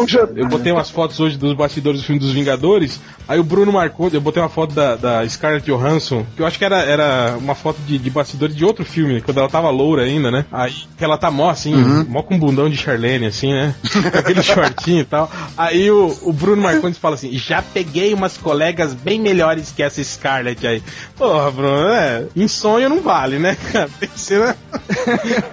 [0.07, 0.37] Jantar.
[0.37, 3.01] Eu botei umas fotos hoje dos bastidores do filme dos Vingadores.
[3.27, 6.59] Aí o Bruno marcou, eu botei uma foto da, da Scarlett Johansson, que eu acho
[6.59, 10.03] que era, era uma foto de, de bastidores de outro filme, quando ela tava loura
[10.03, 10.45] ainda, né?
[10.53, 11.75] Aí que ela tá mó assim,
[12.07, 13.75] mó com um bundão de Charlene, assim, né?
[14.13, 15.31] Com aquele shortinho e tal.
[15.57, 20.03] Aí o, o Bruno Marcondes fala assim: já peguei umas colegas bem melhores que essa
[20.03, 20.83] Scarlett aí.
[21.17, 22.27] Porra, Bruno, é.
[22.35, 23.89] Em sonho não vale, né, cara?
[23.99, 24.57] Tem que ser na,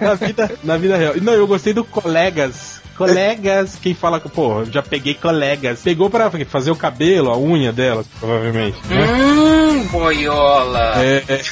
[0.00, 1.14] na vida, na vida real.
[1.20, 3.76] Não, eu gostei do colegas colegas.
[3.82, 5.80] Quem fala, pô, já peguei colegas.
[5.82, 8.78] Pegou pra fazer o cabelo, a unha delas, provavelmente.
[8.88, 9.06] Né?
[9.06, 11.02] Hum, boiola.
[11.02, 11.42] É, é.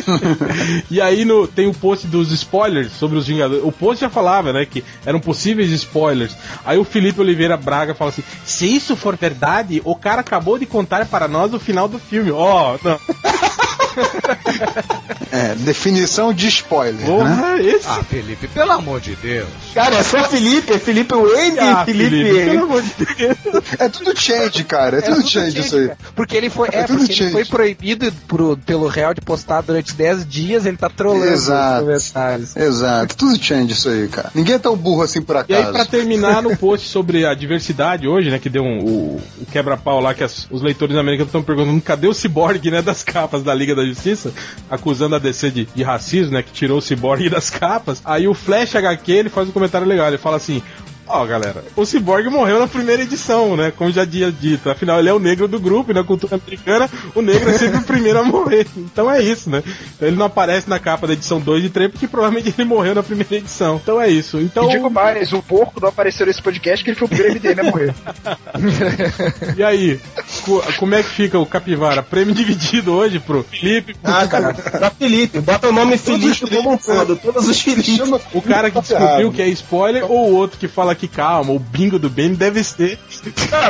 [0.90, 3.64] e aí no, tem o post dos spoilers sobre os Vingadores.
[3.64, 6.36] O post já falava, né, que eram possíveis spoilers.
[6.64, 10.66] Aí o Felipe Oliveira Braga fala assim: se isso for verdade, o cara acabou de
[10.66, 12.30] contar para nós o final do filme.
[12.30, 12.98] Ó, oh, não.
[15.32, 17.06] É, definição de spoiler.
[17.06, 17.62] Porra, né?
[17.64, 17.86] esse.
[17.88, 19.48] Ah, Felipe, pelo amor de Deus.
[19.72, 22.10] Cara, é só Felipe, é Felipe Wayne Ah, e Felipe.
[22.10, 23.36] Felipe, pelo amor de Deus.
[23.78, 24.98] É tudo change, cara.
[24.98, 25.90] É, tudo change isso aí.
[26.14, 27.32] Porque ele foi, é, É tudo porque ele change.
[27.32, 31.78] foi proibido pro- pelo réu de postar durante 10 dias, ele tá trolando Exato.
[31.80, 32.56] os comentários.
[32.56, 34.30] Exato, tudo change isso aí, cara.
[34.34, 35.66] Ninguém é tão burro assim por E acaso.
[35.68, 38.38] aí, pra terminar no post sobre a diversidade hoje, né?
[38.38, 42.06] Que deu um, o, o quebra-pau lá que as- os leitores americanos estão perguntando cadê
[42.06, 42.82] o ciborgue, né?
[42.82, 44.32] Das capas da Liga da Justiça,
[44.70, 46.42] acusando a DC de, de racismo, né?
[46.42, 48.02] Que tirou o ciborgue das capas.
[48.04, 50.62] Aí o Flash HQ ele faz um comentário legal, ele fala assim.
[51.06, 53.70] Ó, galera, o Cyborg morreu na primeira edição, né?
[53.76, 54.70] Como já tinha dito.
[54.70, 57.78] Afinal, ele é o negro do grupo e na cultura americana, o negro é sempre
[57.78, 58.66] o primeiro a morrer.
[58.92, 59.62] Então é isso, né?
[60.00, 63.02] Ele não aparece na capa da edição 2 e 3 porque provavelmente ele morreu na
[63.02, 63.80] primeira edição.
[63.82, 64.38] Então é isso.
[64.38, 67.34] Então, E digo mais, o porco não apareceu nesse podcast que ele foi o primeiro
[67.34, 67.94] MDM a morrer.
[69.56, 70.00] E aí,
[70.44, 72.02] co- como é que fica o Capivara?
[72.02, 75.40] Prêmio dividido hoje pro Felipe, Ah, cara, pra Felipe.
[75.40, 77.16] Bota o nome Felipe como um todo.
[77.16, 78.00] Todos os Felipe.
[78.32, 81.52] O cara que Tá descobriu que é spoiler ou o outro que fala que calma,
[81.52, 82.98] o bingo do Ben deve ser.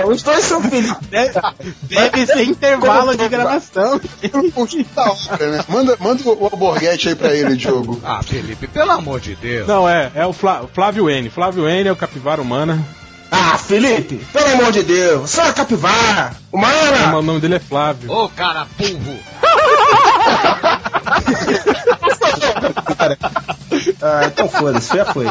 [0.07, 1.05] Os dois são Felipe.
[1.11, 1.41] Deve,
[1.83, 4.01] deve ser intervalo de gravação.
[4.95, 5.65] da hora, né?
[5.69, 8.01] Manda, manda o, o alborguete aí pra ele, Diogo.
[8.05, 9.67] Ah, Felipe, pelo amor de Deus.
[9.67, 11.29] Não, é, é o Flá- Flávio N.
[11.31, 12.83] Flávio N é o Capivara Humana.
[13.31, 15.31] Ah, Felipe, pelo amor de Deus.
[15.31, 16.37] Só a capivara.
[16.53, 17.23] O Humana.
[17.23, 18.11] nome dele é Flávio.
[18.13, 19.19] Ô, cara burro.
[24.03, 25.27] Ah, então foda-se, já foi.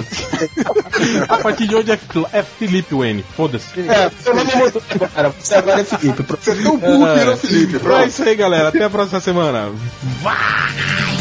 [1.27, 1.99] A partir de hoje é,
[2.31, 3.23] é Felipe N.
[3.35, 3.67] Foda-se.
[3.81, 5.33] É, seu nome mudou agora.
[5.39, 6.23] Você agora é Felipe.
[6.23, 8.07] Você é tão burro que virou Felipe, É pronto.
[8.07, 8.69] isso aí, galera.
[8.69, 9.69] Até a próxima semana.
[10.21, 11.20] Vai!